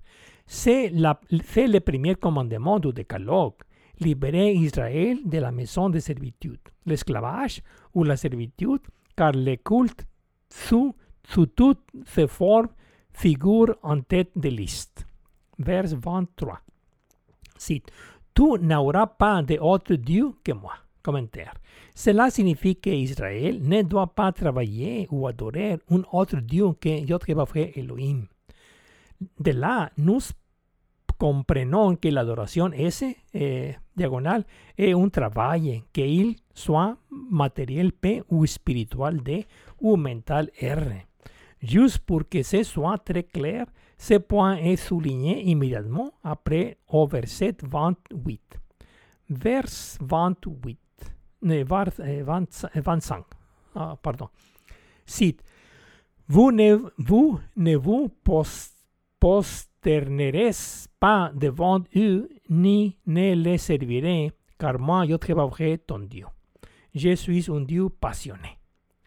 C'est 0.46 0.90
le 0.90 1.80
premier 1.80 2.16
commandement 2.16 2.80
du 2.80 2.92
décalogue. 2.92 3.54
Libérer 4.00 4.54
Israël 4.54 5.20
de 5.26 5.40
la 5.40 5.52
maison 5.52 5.90
de 5.90 6.00
servitude, 6.00 6.60
l'esclavage 6.86 7.64
ou 7.96 8.04
la 8.04 8.16
servitude, 8.16 8.82
car 9.18 9.34
le 9.34 9.56
culte 9.57 10.06
sous, 10.49 10.95
sous 11.27 11.48
toutes 11.48 11.84
ses 12.06 12.27
formes 12.27 12.69
figure 13.11 13.76
en 13.81 13.99
tête 14.02 14.31
de 14.35 14.49
liste. 14.49 15.06
Vers 15.57 15.88
23. 15.88 16.60
Cite. 17.57 17.91
Tu 18.34 18.44
n'auras 18.61 19.07
pas 19.07 19.41
d'autre 19.41 19.95
Dieu 19.95 20.34
que 20.44 20.52
moi. 20.52 20.73
Commentaire. 21.02 21.56
Cela 21.95 22.30
signifie 22.30 22.76
que 22.76 22.89
Israël 22.89 23.60
ne 23.64 23.81
doit 23.81 24.14
pas 24.14 24.31
travailler 24.31 25.07
ou 25.10 25.26
adorer 25.26 25.80
un 25.89 26.03
autre 26.11 26.39
Dieu 26.41 26.73
que 26.80 26.89
Yod-Hé-Vav-Hé 26.89 27.80
Elohim. 27.80 28.27
De 29.39 29.52
là, 29.52 29.89
nous 29.98 30.19
comprenons 31.18 31.95
que 31.95 32.10
l'adoration 32.10 32.72
S, 32.72 33.03
eh, 33.34 33.76
diagonal, 33.95 34.45
est 34.77 34.94
un 34.94 35.10
travail, 35.10 35.84
qu'il 35.91 36.35
soit 36.53 36.98
matériel 37.31 37.91
P 37.91 38.23
ou 38.30 38.45
spirituel 38.45 39.22
D 39.23 39.45
ou 39.81 39.95
mental 39.95 40.49
R. 40.61 41.06
Juste 41.61 41.99
pour 41.99 42.27
que 42.30 42.44
ce 42.44 42.64
soit 42.64 42.98
très 42.99 43.23
clair, 43.23 43.65
ce 43.98 44.15
point 44.19 44.57
est 44.57 44.76
souligné 44.76 45.41
immédiatement 45.49 46.14
après 46.23 46.77
au 46.88 47.07
verset 47.07 47.56
28. 47.64 48.41
Vers 49.30 49.98
28, 49.99 50.77
ne, 51.41 51.64
var- 51.64 51.99
eh, 52.06 52.22
20 52.22 52.68
eh, 52.76 52.80
25, 52.80 53.23
ah, 53.76 53.98
pardon. 54.02 54.30
Cite, 55.06 55.41
vous 56.27 56.52
ne 56.52 56.77
vous, 56.98 57.39
ne 57.56 57.76
vous 57.76 58.10
pos- 58.23 58.69
posterneres 59.88 60.88
pas 60.99 61.31
devant 61.34 61.81
eux, 61.95 62.27
ni 62.49 62.97
ne 63.05 63.35
les 63.35 63.57
servirez, 63.57 64.31
car 64.59 64.80
moi, 64.80 65.05
Yod-Hé-Vav-Hé, 65.05 65.77
ton 65.80 65.99
Dieu. 65.99 66.26
Je 66.93 67.15
suis 67.15 67.49
un 67.49 67.61
Dieu 67.61 67.88
passionné. 67.89 68.57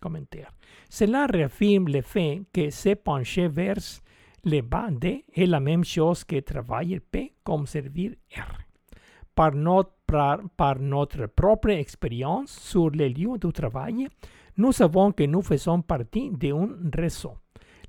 Commentaire. 0.01 0.51
Cela 0.89 1.27
réaffirme 1.27 1.89
le 1.89 2.01
fait 2.01 2.43
que 2.53 2.71
se 2.71 2.95
pencher 2.95 3.49
vers 3.49 4.01
le 4.45 4.63
bas 4.63 4.89
D 4.91 5.25
est 5.35 5.47
la 5.47 5.61
même 5.61 5.85
chose 5.85 6.25
que 6.25 6.41
travailler 6.41 7.01
P 7.01 7.35
comme 7.45 7.67
servir 7.67 8.13
R. 8.35 8.59
Par 9.35 9.55
notre, 9.55 9.93
par, 10.57 10.79
notre 10.79 11.27
propre 11.27 11.71
expérience 11.71 12.59
sur 12.59 12.89
les 12.91 13.11
lieux 13.11 13.37
de 13.39 13.51
travail, 13.51 14.09
nous 14.57 14.73
savons 14.73 15.13
que 15.13 15.25
nous 15.25 15.43
faisons 15.43 15.83
partie 15.83 16.31
d'un 16.31 16.69
réseau. 16.95 17.35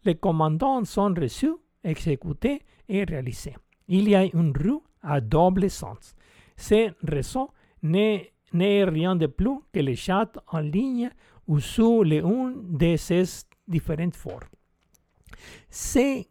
Les 0.03 0.15
commandants 0.15 0.83
sont 0.83 1.13
reçus, 1.13 1.55
exécutés 1.83 2.61
et 2.91 3.03
réalisés. 3.05 3.55
Il 3.87 4.09
y 4.09 4.15
a 4.15 4.23
une 4.23 4.53
rue 4.55 4.79
à 5.01 5.19
double 5.21 5.69
sens. 5.69 6.15
Ce 6.57 6.91
réseau 7.03 7.49
n'est 7.81 8.31
rien 8.53 9.15
de 9.15 9.27
plus 9.27 9.59
que 9.73 9.79
le 9.79 9.95
chat 9.95 10.31
en 10.47 10.59
ligne 10.59 11.09
ou 11.47 11.59
sous 11.59 12.03
l'une 12.03 12.77
de 12.77 12.95
ces 12.97 13.23
différentes 13.67 14.15
formes. 14.15 14.39
C'est 15.69 16.27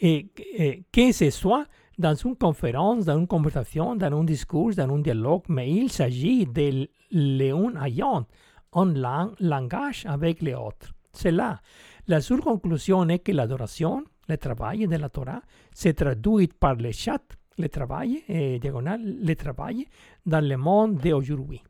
et, 0.00 0.26
et, 0.56 0.82
que 0.92 1.12
ce 1.12 1.30
soit 1.30 1.66
dans 1.98 2.14
une 2.14 2.36
conférence, 2.36 3.04
dans 3.04 3.18
une 3.18 3.26
conversation, 3.26 3.94
dans 3.94 4.20
un 4.20 4.24
discours, 4.24 4.74
dans 4.74 4.92
un 4.92 4.98
dialogue, 4.98 5.44
mais 5.48 5.70
il 5.70 5.90
s'agit 5.90 6.44
de 6.46 6.88
l'un 7.12 7.82
ayant 7.82 8.26
un 8.72 8.92
lang 8.92 9.30
langage 9.38 10.04
avec 10.06 10.42
les 10.42 10.54
autres. 10.54 10.92
C'est 11.12 11.30
là. 11.30 11.60
La 12.08 12.20
seule 12.20 12.40
conclusion 12.40 13.08
est 13.08 13.20
que 13.20 13.32
l'adoration, 13.32 14.04
le 14.28 14.36
travail 14.36 14.86
de 14.86 14.96
la 14.96 15.08
Torah, 15.08 15.42
se 15.72 15.88
traduit 15.90 16.48
par 16.48 16.76
le 16.76 16.92
chat, 16.92 17.22
le 17.58 17.68
travail, 17.68 18.22
et 18.28 18.58
diagonal, 18.58 19.00
le 19.22 19.34
travail, 19.34 19.86
dans 20.24 20.44
le 20.44 20.56
monde 20.56 20.96
d'aujourd'hui. 20.96 21.62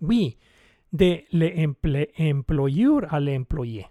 Oui, 0.00 0.36
de 0.92 1.20
l'employeur 1.32 3.12
à 3.12 3.20
l'employé. 3.20 3.86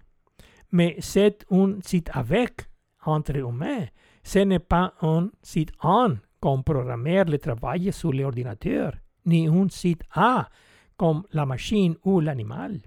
Mais 0.72 0.96
c'est 1.00 1.44
un 1.50 1.80
site 1.82 2.10
avec, 2.12 2.62
entre 3.04 3.36
humains. 3.36 3.86
Ce 4.22 4.38
n'est 4.38 4.58
pas 4.60 4.94
un 5.02 5.30
site 5.42 5.72
en, 5.80 6.14
comme 6.40 6.62
programmer 6.62 7.24
le 7.24 7.38
travail 7.38 7.92
sur 7.92 8.12
l'ordinateur, 8.12 8.92
ni 9.26 9.46
un 9.48 9.68
site 9.68 10.02
A, 10.14 10.48
comme 10.96 11.24
la 11.32 11.44
machine 11.44 11.96
ou 12.04 12.20
l'animal. 12.20 12.80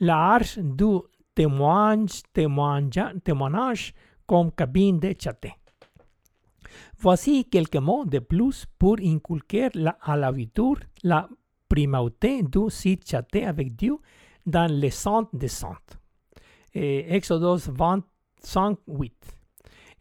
La 0.00 0.34
arche 0.34 0.58
du 0.58 1.00
témoignage, 1.34 2.22
témoignage 2.32 3.94
comme 4.26 4.52
cabine 4.52 4.98
de 4.98 5.14
chaté. 5.18 5.54
Voici 6.98 7.44
quelques 7.44 7.76
mots 7.76 8.04
de 8.04 8.18
plus 8.18 8.66
pour 8.78 8.96
inculquer 8.98 9.68
la, 9.74 9.96
à 10.00 10.16
l'auditeur 10.16 10.76
la 11.02 11.28
primauté 11.68 12.42
du 12.42 12.70
site 12.70 13.08
chaté 13.08 13.44
avec 13.44 13.74
Dieu 13.76 13.96
dans 14.46 14.70
les 14.70 14.90
centres 14.90 15.36
des 15.36 15.48
centres. 15.48 15.98
Exodus 16.74 17.70
25, 17.70 18.78
8. 18.88 19.12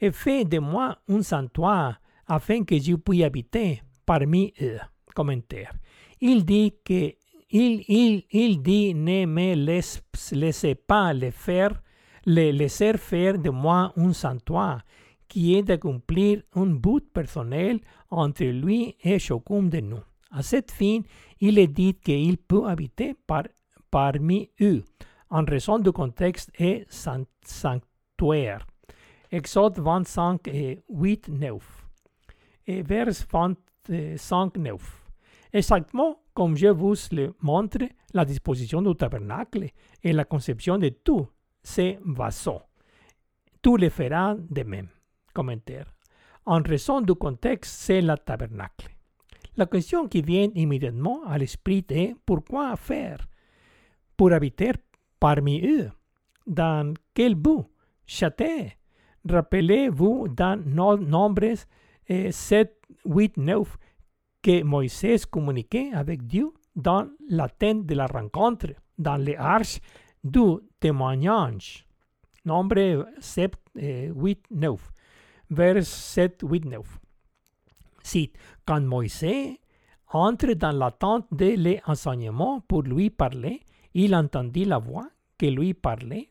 Et 0.02 0.12
fais 0.12 0.44
de 0.44 0.60
moi 0.60 0.98
un 1.08 1.22
sanctuaire 1.22 2.02
afin 2.28 2.64
que 2.64 2.78
je 2.80 2.96
puisse 2.96 3.24
habiter 3.24 3.84
parmi 4.06 4.54
eux. 4.62 4.80
Commentaire. 5.14 5.74
Il 6.20 6.44
dit 6.44 6.74
que 6.84 7.14
il, 7.52 7.84
il, 7.88 8.24
il 8.32 8.64
dit 8.64 8.96
ne 8.96 9.28
me 9.28 9.54
laisse, 9.54 10.02
laissez 10.32 10.74
pas 10.74 11.14
le 11.14 11.30
faire, 11.30 11.83
le 12.26 12.52
laisser 12.52 12.98
faire 12.98 13.38
de 13.38 13.50
moi 13.50 13.94
un 13.98 14.14
sanctuaire 14.14 14.84
qui 15.28 15.56
est 15.56 15.64
d'accomplir 15.64 16.44
un 16.56 16.68
but 16.68 17.12
personnel 17.12 17.80
entre 18.10 18.44
lui 18.46 18.96
et 19.04 19.20
chacun 19.20 19.64
de 19.64 19.80
nous. 19.80 20.04
À 20.32 20.42
cette 20.44 20.72
fin, 20.72 21.00
il 21.40 21.58
est 21.60 21.68
dit 21.68 21.96
qu'il 21.96 22.38
peut 22.38 22.66
habiter 22.66 23.16
par, 23.28 23.44
parmi 23.90 24.50
eux, 24.62 24.84
en 25.30 25.44
raison 25.44 25.80
du 25.80 25.92
contexte 25.92 26.52
et 26.60 26.86
sanctuaire. 26.90 28.66
Exode 29.32 29.80
25, 29.80 30.42
8, 30.90 31.30
9. 31.30 31.88
Et 32.68 32.84
vers 32.84 33.10
25, 33.32 34.58
9. 34.58 35.04
Exactement 35.54 36.20
comme 36.34 36.58
je 36.58 36.68
vous 36.68 36.96
le 37.12 37.34
montre, 37.42 37.80
la 38.14 38.26
disposition 38.26 38.82
du 38.82 38.96
tabernacle 38.96 39.68
et 40.04 40.14
la 40.14 40.26
conception 40.26 40.78
de 40.78 40.90
tous 40.90 41.28
ces 41.64 41.98
vassaux. 42.04 42.62
Tout 43.62 43.78
le 43.78 43.90
fera 43.90 44.36
de 44.36 44.64
même. 44.64 44.90
Commentaire. 45.34 45.86
En 46.46 46.62
raison 46.62 47.02
du 47.02 47.16
contexte, 47.16 47.74
c'est 47.80 48.02
le 48.02 48.18
tabernacle. 48.18 48.90
La 49.56 49.66
question 49.66 50.08
qui 50.08 50.22
vient 50.22 50.50
immédiatement 50.56 51.24
à 51.26 51.38
l'esprit 51.38 51.86
est 51.90 52.16
pourquoi 52.26 52.76
faire 52.76 53.26
Pour 54.18 54.34
habiter 54.34 54.74
parmi 55.20 55.66
eux. 55.66 55.92
Dans 56.46 56.94
quel 57.14 57.36
but 57.36 57.66
Châter. 58.06 58.78
Rappelez-vous 59.28 60.28
dans 60.28 60.62
Nombres 60.66 61.56
7, 62.08 62.82
8, 63.06 63.38
9 63.38 63.78
que 64.42 64.64
Moïse 64.64 65.26
communiquait 65.26 65.92
avec 65.94 66.28
Dieu 66.28 66.52
dans 66.76 67.08
la 67.30 67.48
tente 67.48 67.86
de 67.86 67.96
la 67.96 68.08
rencontre, 68.08 68.68
dans 68.98 69.16
les 69.16 69.36
arches 69.38 69.80
du 70.24 70.60
témoignage. 70.80 71.86
Nombre 72.46 73.08
7, 73.20 73.54
8, 73.76 74.46
9. 74.52 74.92
Vers 75.50 75.86
7, 75.86 76.44
8, 76.44 76.66
9. 76.66 77.00
Cite, 78.04 78.38
quand 78.66 78.82
Moïse 78.82 79.26
entre 80.12 80.54
dans 80.54 80.72
la 80.72 80.92
tente 80.92 81.28
de 81.32 81.56
l'enseignement 81.88 82.62
pour 82.62 82.84
lui 82.84 83.10
parler, 83.10 83.62
il 83.94 84.14
entendit 84.16 84.66
la 84.66 84.78
voix 84.78 85.10
qui 85.38 85.50
lui 85.50 85.74
parlait 85.74 86.28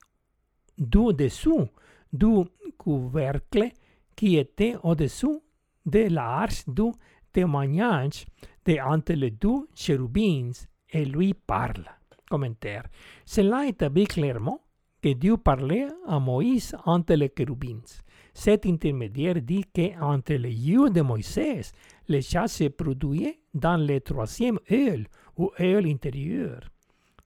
du 0.78 1.12
dessous 1.12 1.68
du 2.12 2.44
couvercle 2.76 3.70
qui 4.14 4.36
était 4.36 4.76
au-dessous 4.82 5.42
de 5.86 6.08
la 6.08 6.42
arche 6.42 6.68
du 6.68 6.92
témoignage 7.32 8.26
de 8.64 8.78
entre 8.80 9.14
les 9.14 9.30
deux 9.30 9.68
chérubins 9.74 10.50
et 10.90 11.04
lui 11.04 11.34
parle. 11.34 11.86
Commentaire. 12.32 12.84
Cela 13.26 13.66
établit 13.66 14.06
clairement 14.06 14.62
que 15.02 15.12
Dieu 15.12 15.36
parlait 15.36 15.88
à 16.06 16.18
Moïse 16.18 16.74
entre 16.86 17.12
les 17.12 17.30
chérubins. 17.36 17.84
Cet 18.32 18.64
intermédiaire 18.64 19.42
dit 19.42 19.66
qu'entre 19.74 20.32
les 20.32 20.54
yeux 20.54 20.88
de 20.88 21.02
Moïse, 21.02 21.72
le 22.08 22.20
chat 22.22 22.48
se 22.48 22.68
produisait 22.68 23.38
dans 23.52 23.76
le 23.76 24.00
troisième 24.00 24.58
œil 24.70 25.04
ou 25.36 25.50
œil 25.60 25.90
intérieur. 25.92 26.60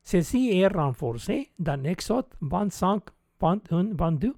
Ceci 0.02 0.58
est 0.58 0.66
renforcé 0.66 1.50
dans 1.56 1.84
Exode 1.84 2.26
25, 2.40 3.02
21, 3.40 3.94
22 3.94 4.34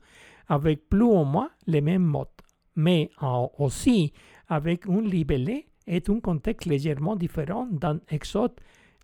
avec 0.48 0.86
plus 0.90 1.02
ou 1.02 1.24
moins 1.24 1.50
les 1.66 1.80
mêmes 1.80 2.04
mots, 2.04 2.36
mais 2.76 3.10
aussi 3.58 4.12
avec 4.48 4.86
un 4.86 5.00
libellé 5.00 5.66
et 5.86 6.02
un 6.06 6.20
contexte 6.20 6.68
légèrement 6.68 7.16
différent 7.16 7.66
dans 7.70 7.98
Exode 8.10 8.60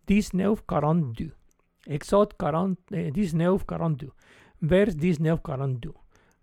19, 0.06 0.62
42. 0.68 1.32
Exode 1.86 2.34
40, 2.38 2.78
19, 3.12 3.66
42, 3.66 4.10
vers 4.62 4.94
19, 4.94 5.40
42. 5.42 5.92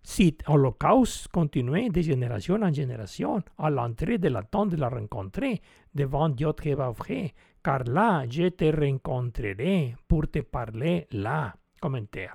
Cite 0.04 0.42
Holocauste 0.48 1.28
continuait 1.28 1.88
de 1.88 2.00
génération 2.00 2.60
en 2.62 2.72
génération 2.72 3.42
à 3.58 3.70
l'entrée 3.70 4.18
de 4.18 4.28
la 4.28 4.42
tente 4.42 4.70
de 4.70 4.76
la 4.76 4.88
rencontrer 4.88 5.60
devant 5.94 6.28
Dieu 6.28 6.48
vrai, 6.96 7.34
car 7.62 7.84
là 7.84 8.24
je 8.28 8.48
te 8.48 8.64
rencontrerai 8.64 9.94
pour 10.08 10.28
te 10.28 10.40
parler 10.40 11.06
là. 11.12 11.54
Commentaire. 11.80 12.34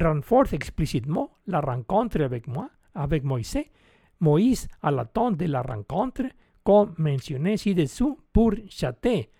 Renforce 0.00 0.52
explicitement 0.52 1.30
la 1.46 1.60
rencontre 1.60 2.20
avec 2.20 2.46
moi, 2.46 2.70
avec 2.94 3.24
Moïse, 3.24 3.58
Moïse 4.20 4.68
à 4.82 4.90
la 4.90 5.04
tente 5.04 5.36
de 5.36 5.46
la 5.46 5.62
rencontre, 5.62 6.22
comme 6.62 6.94
mentionné 6.98 7.56
ci-dessous 7.56 8.18
pour 8.32 8.52
châter. 8.68 9.30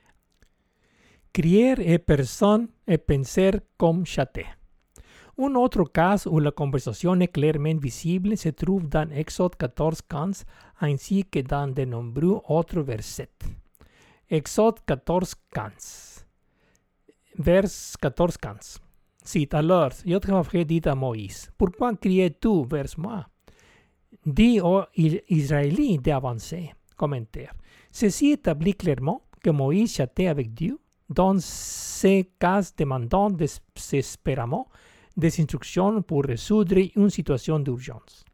Crier 1.37 1.75
et 1.81 1.99
personne 1.99 2.69
et 2.87 2.97
penser 2.97 3.61
comme 3.77 4.07
châter. 4.07 4.47
Un 5.39 5.55
autre 5.55 5.85
cas 5.85 6.25
où 6.25 6.39
la 6.39 6.51
conversation 6.51 7.21
est 7.21 7.29
clairement 7.29 7.79
visible 7.79 8.39
se 8.39 8.49
trouve 8.49 8.89
dans 8.89 9.11
Exode 9.11 9.55
14, 9.55 10.01
15, 10.09 10.47
ainsi 10.81 11.27
que 11.27 11.41
dans 11.41 11.69
de 11.69 11.85
nombreux 11.85 12.41
autres 12.49 12.81
versets. 12.81 13.29
Exode 14.31 14.81
14, 14.87 15.35
15. 15.53 16.27
Vers 17.39 17.69
14, 18.01 18.39
15. 18.39 18.81
Cite 19.23 19.53
alors, 19.53 19.93
Yahweh 20.07 20.65
dit 20.65 20.89
à 20.89 20.95
Moïse, 20.95 21.51
Pourquoi 21.59 21.95
criais-tu 21.97 22.65
vers 22.65 22.87
moi 22.97 23.27
Dis 24.25 24.59
aux 24.63 24.85
Israélites 24.95 26.01
d'avancer. 26.01 26.73
Commentaire. 26.97 27.53
Ceci 27.93 28.31
établit 28.31 28.75
clairement 28.75 29.21
que 29.45 29.51
Moïse 29.51 29.97
châtait 29.97 30.29
avec 30.29 30.55
Dieu 30.55 30.79
dans 31.09 31.39
ces 31.39 32.31
cas 32.39 32.63
demandant 32.77 33.31
désespérément 33.31 34.69
des 35.17 35.41
instructions 35.41 36.03
pour 36.03 36.25
résoudre 36.25 36.77
une 36.95 37.11
situation 37.11 37.59
d'urgence. 37.59 38.25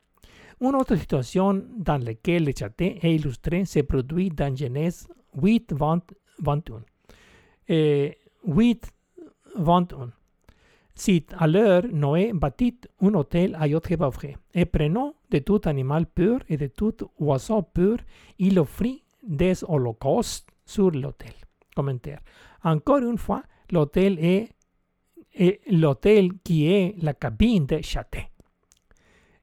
Une 0.61 0.75
autre 0.75 0.97
situation 0.97 1.63
dans 1.77 2.03
laquelle 2.03 2.45
le 2.45 2.53
châté 2.57 2.99
est 3.03 3.15
illustré 3.15 3.65
se 3.65 3.81
produit 3.81 4.31
dans 4.31 4.55
Genèse 4.55 5.09
8, 5.41 5.73
20, 5.73 6.03
21. 6.41 6.83
Et 7.69 8.19
8, 8.47 8.93
21. 9.57 10.11
Si 10.95 11.25
alors 11.39 11.85
Noé 11.91 12.33
bâtit 12.35 12.79
un 13.01 13.15
hôtel 13.15 13.57
à 13.59 13.67
Yod-Hé-Vav-Hé, 13.67 14.37
et 14.55 14.67
prenant 14.67 15.15
de 15.31 15.39
tout 15.39 15.61
animal 15.65 16.07
pur 16.07 16.41
et 16.49 16.57
de 16.57 16.67
tout 16.67 16.97
oiseau 17.19 17.63
pur, 17.63 17.97
il 18.39 18.59
offrit 18.59 19.03
des 19.27 19.65
holocaustes 19.65 20.49
sur 20.67 20.91
l'hôtel. 20.91 21.33
Commentaire. 21.75 22.21
Encore 22.65 22.99
une 22.99 23.19
fois, 23.19 23.43
l'hôtel 23.71 24.19
est, 24.19 24.51
l'hôtel 25.71 26.39
qui 26.45 26.67
est 26.67 26.95
la 27.03 27.15
cabine 27.15 27.67
de 27.67 27.81
châté. 27.83 28.29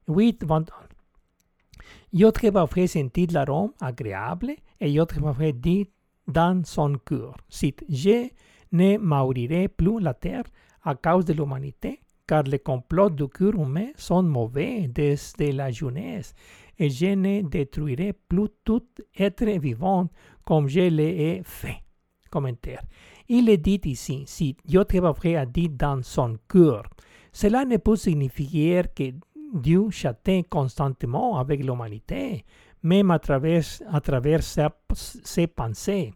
8, 0.08 0.46
21. 0.46 0.74
Yod-Hé-Vav-Hé 2.14 2.88
sentit 2.88 3.28
l'arôme 3.28 3.74
agréable, 3.80 4.54
et 4.80 4.92
Yod-Hé-Vav-Hé 4.92 5.54
dit 5.54 5.90
dans 6.28 6.64
son 6.64 6.94
cœur, 6.94 7.36
cite, 7.50 7.84
Je 7.90 8.30
ne 8.72 8.98
maurirai 8.98 9.68
plus 9.68 10.00
la 10.00 10.14
terre 10.14 10.44
à 10.84 10.96
cause 10.96 11.26
de 11.26 11.34
l'humanité, 11.34 12.02
car 12.26 12.44
les 12.44 12.60
complots 12.60 13.10
du 13.10 13.28
cœur 13.28 13.56
humain 13.56 13.90
sont 13.96 14.24
mauvais 14.24 14.88
desde 14.88 15.54
la 15.54 15.72
jeunesse, 15.72 16.34
et 16.78 16.90
je 16.90 17.08
ne 17.08 17.42
détruirai 17.42 18.14
plus 18.14 18.50
tout 18.64 18.86
être 19.18 19.46
vivant 19.60 20.08
comme 20.46 20.68
je 20.68 20.82
l'ai 20.82 21.42
fait. 21.44 21.84
Commentaire. 22.30 22.82
Il 23.28 23.50
est 23.50 23.58
dit 23.58 23.82
ici, 23.86 24.24
si 24.26 24.56
Yod-Hé-Vav-Hé 24.68 25.36
a 25.38 25.46
dit 25.46 25.70
dans 25.70 26.02
son 26.04 26.38
cœur, 26.48 26.84
cela 27.32 27.66
ne 27.66 27.78
peut 27.78 27.96
signifier 27.96 28.84
que 28.96 29.12
Dieu 29.54 29.90
châtait 29.90 30.44
constamment 30.50 31.38
avec 31.38 31.64
l'humanité, 31.64 32.46
même 32.84 33.12
à 33.12 33.20
travers, 33.20 33.64
à 33.92 34.00
travers 34.02 34.44
sa- 34.44 34.76
ses 34.94 35.48
pensées, 35.48 36.14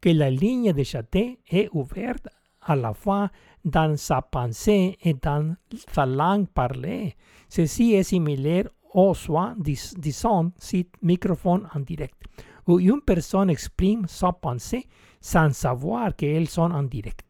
que 0.00 0.10
la 0.10 0.30
ligne 0.30 0.72
de 0.72 0.82
châté 0.82 1.38
est 1.48 1.68
ouverte 1.72 2.28
à 2.60 2.76
la 2.76 2.92
fois 2.92 3.30
dans 3.64 3.96
sa 3.96 4.22
pensée 4.22 4.96
et 5.02 5.14
dans 5.14 5.54
sa 5.92 6.06
langue 6.06 6.48
parlée. 6.48 7.14
Ceci 7.48 7.92
est 7.94 8.02
similaire 8.02 8.68
au 8.94 9.14
soit, 9.14 9.54
dis- 9.58 9.94
disons, 9.96 10.52
si 10.58 10.86
microphone 11.02 11.68
en 11.74 11.80
direct, 11.80 12.20
où 12.66 12.78
une 12.78 13.00
personne 13.00 13.50
exprime 13.50 14.06
sa 14.06 14.32
pensée 14.32 14.86
sans 15.22 15.54
savoir 15.54 16.14
qu'elles 16.16 16.48
sont 16.48 16.70
en 16.70 16.82
direct. 16.82 17.24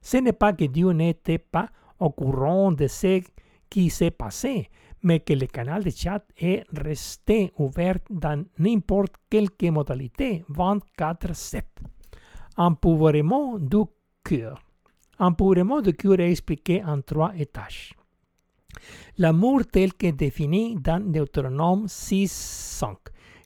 Ce 0.00 0.16
n'est 0.16 0.32
pas 0.32 0.54
que 0.54 0.64
Dieu 0.64 0.90
n'était 0.90 1.38
pas 1.38 1.68
au 2.00 2.10
courant 2.10 2.72
de 2.72 2.86
ce 2.88 3.22
qui 3.70 3.90
s'est 3.90 4.10
passé, 4.10 4.70
mais 5.02 5.20
que 5.20 5.34
le 5.34 5.46
canal 5.46 5.84
de 5.84 5.90
chat 5.90 6.24
est 6.38 6.64
resté 6.72 7.52
ouvert 7.58 7.98
dans 8.10 8.44
n'importe 8.58 9.14
quelle 9.28 9.50
modalité 9.70 10.44
24-7. 10.50 11.62
Empouvoirement 12.56 13.58
du 13.58 13.84
cœur. 14.24 14.58
Empouvoirement 15.18 15.82
du 15.82 15.92
cœur 15.92 16.20
est 16.20 16.30
expliqué 16.30 16.82
en 16.82 17.02
trois 17.02 17.32
étages. 17.36 17.94
L'amour 19.18 19.66
tel 19.70 19.92
que 19.94 20.10
défini 20.10 20.76
dans 20.76 21.00
Deutéronome 21.00 21.86
6.5. 21.86 22.96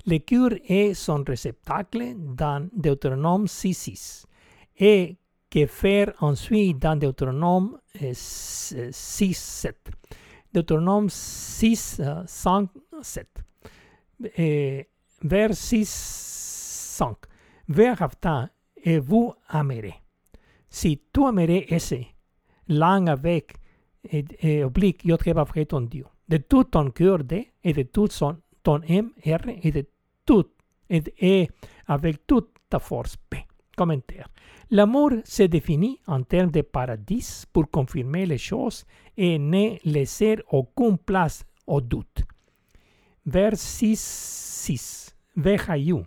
Le 0.08 0.20
cœur 0.20 0.52
est 0.66 0.94
son 0.94 1.22
réceptacle 1.22 2.14
dans 2.16 2.66
Deutéronome 2.72 3.44
6.6. 3.44 4.24
Et 4.78 5.18
que 5.50 5.66
faire 5.66 6.14
ensuite 6.20 6.78
dans 6.78 6.96
Deutéronome 6.96 7.78
euh, 8.00 8.12
6.7. 8.12 9.74
Deutéronome 10.54 11.10
6, 11.10 12.00
euh, 12.00 12.22
5, 12.26 12.70
7. 13.02 13.28
Euh, 14.38 14.82
vers 15.22 15.54
6, 15.54 15.86
5. 15.86 17.16
Vers 17.68 18.00
Haftan, 18.00 18.48
et 18.82 18.98
vous 19.00 19.34
aimerez. 19.52 19.96
Si 20.70 21.02
tu 21.12 21.20
aimerais 21.28 21.66
ese, 21.68 22.06
l'un 22.68 23.08
avec 23.08 23.56
et, 24.10 24.24
et 24.40 24.64
oblique, 24.64 25.04
yo 25.04 25.18
te 25.18 25.64
ton 25.64 25.82
Dieu. 25.82 26.06
De 26.26 26.38
tout 26.38 26.64
ton 26.64 26.90
cœur 26.92 27.22
de, 27.24 27.44
et 27.62 27.74
de 27.74 27.82
tout 27.82 28.06
son, 28.06 28.38
ton 28.62 28.80
M, 28.88 29.10
R, 29.26 29.48
et 29.62 29.70
de 29.70 29.84
tout, 30.28 30.44
et, 30.90 31.48
avec 31.86 32.26
toute 32.26 32.50
ta 32.68 32.78
force 32.78 33.16
P. 33.30 33.46
Commentaire. 33.74 34.28
L'amour 34.70 35.12
se 35.24 35.44
définit 35.44 36.00
en 36.06 36.22
termes 36.22 36.50
de 36.50 36.60
paradis 36.60 37.44
pour 37.52 37.70
confirmer 37.70 38.26
les 38.26 38.36
choses 38.36 38.84
et 39.16 39.38
ne 39.38 39.78
laisser 39.84 40.36
aucune 40.50 40.98
place 40.98 41.44
au 41.66 41.80
doute. 41.80 42.24
Vers 43.24 43.56
6, 43.56 43.98
6. 43.98 45.16
Vejayu. 45.36 46.02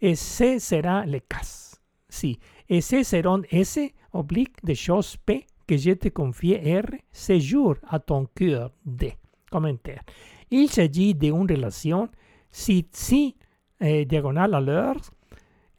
Et 0.00 0.14
ce 0.16 0.58
sera 0.58 1.06
le 1.06 1.20
cas. 1.20 1.76
Si. 2.08 2.38
Et 2.68 2.80
ce 2.82 3.02
seront 3.02 3.42
S 3.50 3.78
oblique 4.12 4.56
des 4.62 4.74
choses 4.74 5.16
P 5.16 5.46
que 5.66 5.76
je 5.78 5.92
te 5.92 6.08
confie 6.08 6.56
R 6.56 6.84
séjour 7.12 7.76
à 7.88 7.98
ton 7.98 8.26
cœur 8.26 8.72
D. 8.84 9.14
Commentaire. 9.50 10.02
Il 10.50 10.68
s'agit 10.68 11.14
d'une 11.14 11.50
relation 11.50 12.08
si, 12.50 12.86
si 12.92 13.36
eh, 13.80 14.04
diagonale 14.04 14.54
à 14.54 14.60
l'heure 14.60 15.00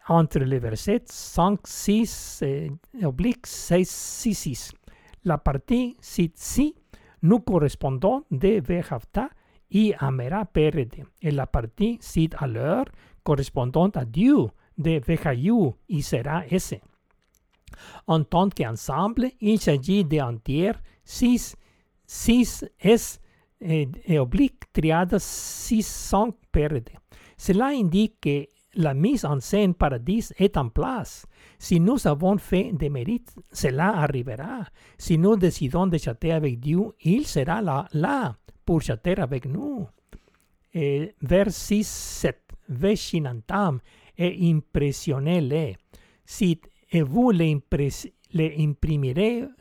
entre 0.08 0.40
les 0.40 0.60
versets 0.60 1.04
5, 1.06 1.60
6, 1.64 2.44
eh, 2.44 2.72
oblique 3.04 3.48
6, 3.48 3.90
6, 3.90 4.34
6. 4.36 4.72
La 5.26 5.38
partie 5.38 5.98
si, 6.00 6.76
nous 7.24 7.40
correspondons 7.40 8.24
de 8.30 8.62
Vejavta 8.62 9.30
y 9.72 9.94
Amera 9.98 10.46
PRD. 10.46 11.04
Et 11.22 11.32
la 11.32 11.48
partie 11.48 11.98
sit 12.00 12.36
à 12.38 12.48
l'heure 12.48 12.86
correspondante 13.24 13.98
à 13.98 14.06
Dieu 14.06 14.48
de 14.78 15.00
Vejayu 15.00 15.74
y 15.90 16.02
sera 16.02 16.46
S. 16.48 16.76
En 18.08 18.24
tant 18.24 18.50
qu'ensemble, 18.50 19.32
il 19.42 19.60
s'agit 19.60 20.06
d'entier 20.06 20.74
6, 21.04 21.56
6 22.06 22.66
S 22.80 23.20
et, 23.60 23.90
et 24.06 24.20
oblique 24.20 24.72
triade 24.72 25.18
600 25.18 26.30
PRD. 26.52 26.92
Cela 27.38 27.68
indique 27.68 28.20
que 28.22 28.48
la 28.76 28.94
mise 28.94 29.26
en 29.26 29.40
scène 29.40 29.74
paradis 29.74 30.34
est 30.38 30.58
en 30.58 30.70
place. 30.70 31.26
Si 31.58 31.80
nous 31.80 32.08
avons 32.08 32.38
fait 32.38 32.72
des 32.74 32.90
mérites, 32.90 33.34
cela 33.52 33.98
arrivera. 33.98 34.66
Si 34.98 35.18
nous 35.18 35.38
décidons 35.38 35.88
de 35.88 35.98
châter 35.98 36.32
avec 36.32 36.60
Dieu, 36.60 36.94
il 37.02 37.26
sera 37.26 37.62
là, 37.62 38.36
pour 38.66 38.82
châter 38.82 39.18
avec 39.18 39.46
nous. 39.46 39.88
Et 40.74 41.16
vers 41.22 41.52
6, 41.52 41.88
7. 41.88 42.42
Veshinantam 42.68 43.80
et 44.18 44.52
impressionnez-les. 44.52 45.78
Si 46.26 46.60
et 46.92 47.02
vous 47.02 47.32
les, 47.32 47.62
les 48.34 48.76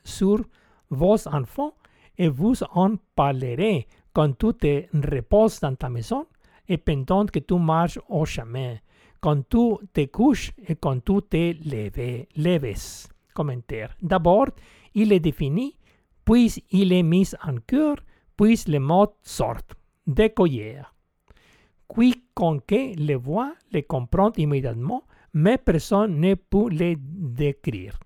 sur 0.05 0.45
vos 0.91 1.29
enfants 1.29 1.75
et 2.17 2.29
vous 2.29 2.63
en 2.73 2.97
parlerez 3.15 3.87
quand 4.13 4.39
tu 4.39 4.55
te 4.55 4.85
reposes 4.95 5.61
dans 5.61 5.75
ta 5.75 5.89
maison 5.89 6.27
et 6.69 6.79
pendant 6.79 7.27
que 7.27 7.39
tu 7.39 7.55
marches 7.59 7.99
au 8.09 8.25
chemin, 8.25 8.77
quand 9.21 9.49
tu 9.49 9.87
te 9.93 10.05
couches 10.07 10.53
et 10.67 10.77
quand 10.77 11.05
tu 11.05 11.21
te 11.23 11.69
leves. 11.69 12.27
leves. 12.37 13.07
Commentaire. 13.35 13.97
D'abord, 14.01 14.51
il 14.95 15.13
est 15.13 15.21
défini, 15.21 15.77
puis 16.25 16.63
il 16.71 16.93
est 16.93 17.03
mis 17.03 17.33
en 17.43 17.57
cœur, 17.67 17.97
puis 18.37 18.63
le 18.69 18.79
mot 18.79 19.17
sort. 19.23 19.63
Décoyer. 20.07 20.83
Quiconque 21.89 22.95
le 22.99 23.15
voit 23.15 23.55
le 23.73 23.83
comprend 23.83 24.33
immédiatement, 24.37 25.05
mais 25.33 25.59
personne 25.59 26.21
ne 26.21 26.35
peut 26.35 26.69
le 26.71 26.95
décrire. 26.99 27.99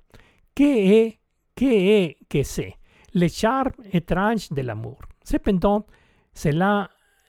Que 0.55 0.63
est, 0.65 1.19
que 1.55 2.15
que 2.29 2.43
c'est? 2.43 2.75
Le 3.15 3.29
charme 3.29 3.73
étrange 3.93 4.51
de 4.51 4.63
l'amour. 4.63 4.99
Cependant, 5.25 5.85
cela 6.33 6.89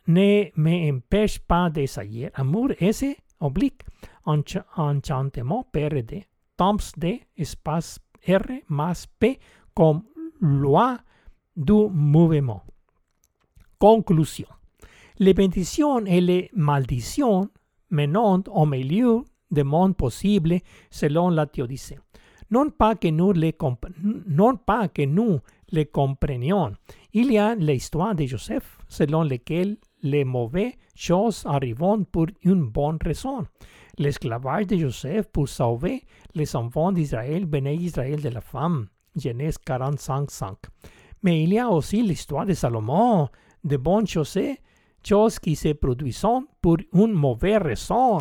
ne 0.10 0.50
m'empêche 0.56 1.40
pas 1.40 1.70
d'essayer. 1.70 2.32
Amour, 2.34 2.72
S, 2.80 3.06
oblique, 3.40 3.84
ench 4.26 4.58
enchantement, 4.76 5.68
PRD, 5.72 6.26
temps 6.58 6.94
D, 6.98 7.22
espace 7.38 8.00
R, 8.28 8.64
más 8.68 9.08
P, 9.20 9.40
comme 9.76 10.02
loi 10.42 10.98
du 11.56 11.90
mouvement. 11.92 12.64
Conclusion. 13.78 14.48
Les 15.20 15.34
bénédictions 15.34 16.06
et 16.06 16.22
les 16.22 16.50
malédictions 16.54 17.50
menant 17.92 18.44
au 18.48 18.66
milieu 18.66 19.24
des 19.52 19.64
mondes 19.64 19.96
possibles 19.96 20.60
selon 20.90 21.30
la 21.30 21.46
théodicée. 21.46 22.00
Non 22.52 22.72
pas 22.72 22.96
que 22.96 23.10
nous 23.10 23.32
les, 23.32 23.56
non 24.28 24.56
pas 24.58 24.88
que 24.88 25.04
nous 25.04 25.40
les 25.72 25.86
comprenions. 25.86 26.74
Il 27.14 27.32
y 27.32 27.38
a 27.38 27.54
l'histoire 27.54 28.16
de 28.16 28.26
Joseph 28.26 28.80
selon 28.88 29.24
laquelle 29.24 29.78
les 30.02 30.24
mauvaises 30.24 30.74
choses 30.96 31.44
arrivent 31.46 32.06
pour 32.12 32.28
une 32.44 32.66
bonne 32.66 32.98
raison. 33.04 33.46
L'esclavage 33.98 34.68
de 34.68 34.78
Joseph 34.78 35.28
pour 35.28 35.50
sauver 35.50 36.04
les 36.34 36.56
enfants 36.56 36.92
d'Israël, 36.92 37.46
béné 37.46 37.76
Israël 37.76 38.22
de 38.22 38.30
la 38.30 38.42
femme. 38.42 38.88
Genèse 39.16 39.58
45, 39.58 40.32
5. 40.32 40.58
Mais 41.24 41.44
il 41.44 41.54
y 41.54 41.60
a 41.60 41.70
aussi 41.70 42.02
l'histoire 42.02 42.46
de 42.46 42.54
Salomon, 42.54 43.28
de 43.64 43.78
bonnes 43.78 44.08
choses, 44.08 44.40
choses 45.06 45.40
qui 45.40 45.56
se 45.56 45.74
produisent 45.74 46.26
pour 46.62 46.78
une 46.94 47.12
mauvaise 47.12 47.62
raison. 47.62 48.20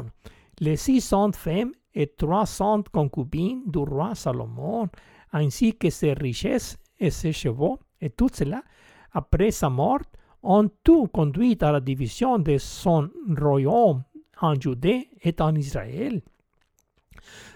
Les 0.61 0.77
600 0.77 1.33
femmes 1.33 1.73
et 1.95 2.09
300 2.09 2.85
concubines 2.93 3.63
du 3.67 3.79
roi 3.79 4.15
Salomon, 4.15 4.89
ainsi 5.33 5.77
que 5.77 5.91
ses 5.91 6.15
richesses 6.15 6.77
et 6.99 7.11
ses 7.11 7.33
chevaux, 7.33 7.79
Et 8.01 8.11
tout 8.11 8.29
cela, 8.33 8.63
après 9.13 9.51
sa 9.51 9.69
mort, 9.69 10.03
ont 10.43 10.71
tout 10.85 11.07
conduit 11.09 11.59
à 11.61 11.73
la 11.73 11.81
division 11.81 12.39
de 12.39 12.59
son 12.59 13.11
royaume 13.37 14.03
en 14.41 14.55
Judée 14.55 15.09
et 15.23 15.35
en 15.41 15.55
Israël. 15.55 16.23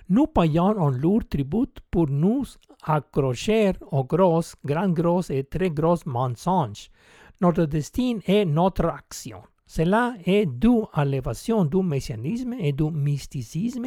Nous 0.09 0.26
payons 0.26 0.78
un 0.78 0.90
lourd 0.90 1.24
tribut 1.28 1.80
pour 1.90 2.09
nous 2.09 2.44
accrocher 2.82 3.72
aux 3.90 4.04
grosses, 4.04 4.54
grands, 4.64 4.88
grosses 4.90 5.30
et 5.30 5.44
très 5.44 5.70
grosses 5.70 6.04
mensonges. 6.06 6.90
Notre 7.40 7.64
destin 7.64 8.18
est 8.26 8.44
notre 8.44 8.86
action. 8.86 9.42
Cela 9.66 10.14
est 10.26 10.46
dû 10.46 10.82
à 10.92 11.04
l'évasion 11.04 11.64
du 11.64 11.82
messianisme 11.82 12.54
et 12.59 12.72
du 12.72 12.90
mysticisme 12.90 13.86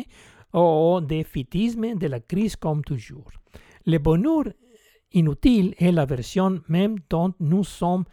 au 0.54 1.00
défaitisme 1.02 1.96
de 1.96 2.08
la 2.08 2.22
crise 2.22 2.56
comme 2.56 2.84
toujours. 2.84 3.32
Le 3.86 4.00
bonheur 4.00 4.46
inutile 5.14 5.76
est 5.78 5.92
la 5.92 6.06
version 6.06 6.60
même 6.70 6.96
dont 7.10 7.34
nous 7.40 7.64
sommes 7.64 8.06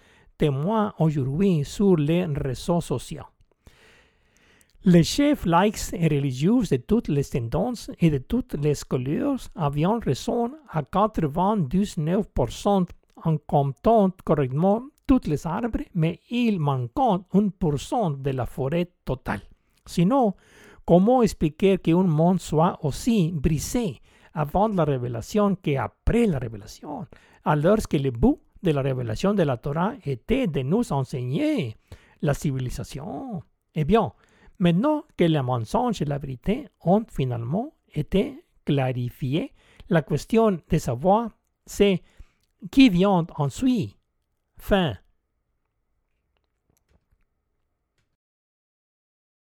témoins 0.43 0.93
aujourd'hui 0.99 1.65
sur 1.65 1.95
les 1.95 2.25
réseaux 2.25 2.81
sociaux. 2.81 3.27
Les 4.83 5.05
chefs 5.05 5.47
laïcs 5.47 5.93
et 5.93 6.09
religieux 6.09 6.63
de 6.69 6.79
toutes 6.79 7.07
les 7.07 7.23
tendances 7.23 7.93
et 8.01 8.11
de 8.11 8.19
toutes 8.19 8.55
les 8.55 8.75
couleurs 8.89 9.39
avaient 9.55 9.87
raison 10.05 10.51
à 10.69 10.83
99% 10.83 12.87
en 13.25 13.37
comptant 13.47 14.11
correctement 14.25 14.83
tous 15.07 15.29
les 15.29 15.47
arbres, 15.47 15.85
mais 15.95 16.19
il 16.29 16.59
manquait 16.59 17.23
1% 17.35 18.21
de 18.21 18.31
la 18.33 18.47
forêt 18.47 18.91
totale. 19.05 19.43
Sinon, 19.87 20.35
comment 20.85 21.23
expliquer 21.23 21.79
qu'un 21.79 22.03
monde 22.03 22.41
soit 22.41 22.81
aussi 22.83 23.31
brisé 23.31 24.01
avant 24.35 24.67
la 24.67 24.83
révélation 24.83 25.55
qu'après 25.55 26.27
la 26.27 26.41
révélation, 26.41 27.07
alors 27.45 27.87
que 27.89 27.97
le 27.97 28.11
but 28.11 28.41
de 28.63 28.71
la 28.71 28.83
révélation 28.83 29.35
de 29.35 29.43
la 29.43 29.57
Torah 29.57 29.95
était 30.05 30.47
de 30.47 30.61
nous 30.61 30.93
enseigner 30.93 31.77
la 32.21 32.35
civilisation 32.35 33.43
Eh 33.75 33.85
bien, 33.85 34.13
Maintenant 34.63 35.03
que 35.17 35.25
les 35.25 35.43
mensonges 35.43 36.03
et 36.03 36.05
la 36.05 36.19
vérité 36.19 36.69
ont 36.83 37.05
finalement 37.09 37.75
été 37.93 38.45
clarifiés, 38.65 39.53
la 39.89 40.03
question 40.03 40.53
de 40.53 40.79
savoir 40.79 41.31
c'est 41.67 42.01
qui 42.71 42.89
vient 42.89 43.27
ensuite. 43.37 43.97
Fin. 44.57 44.97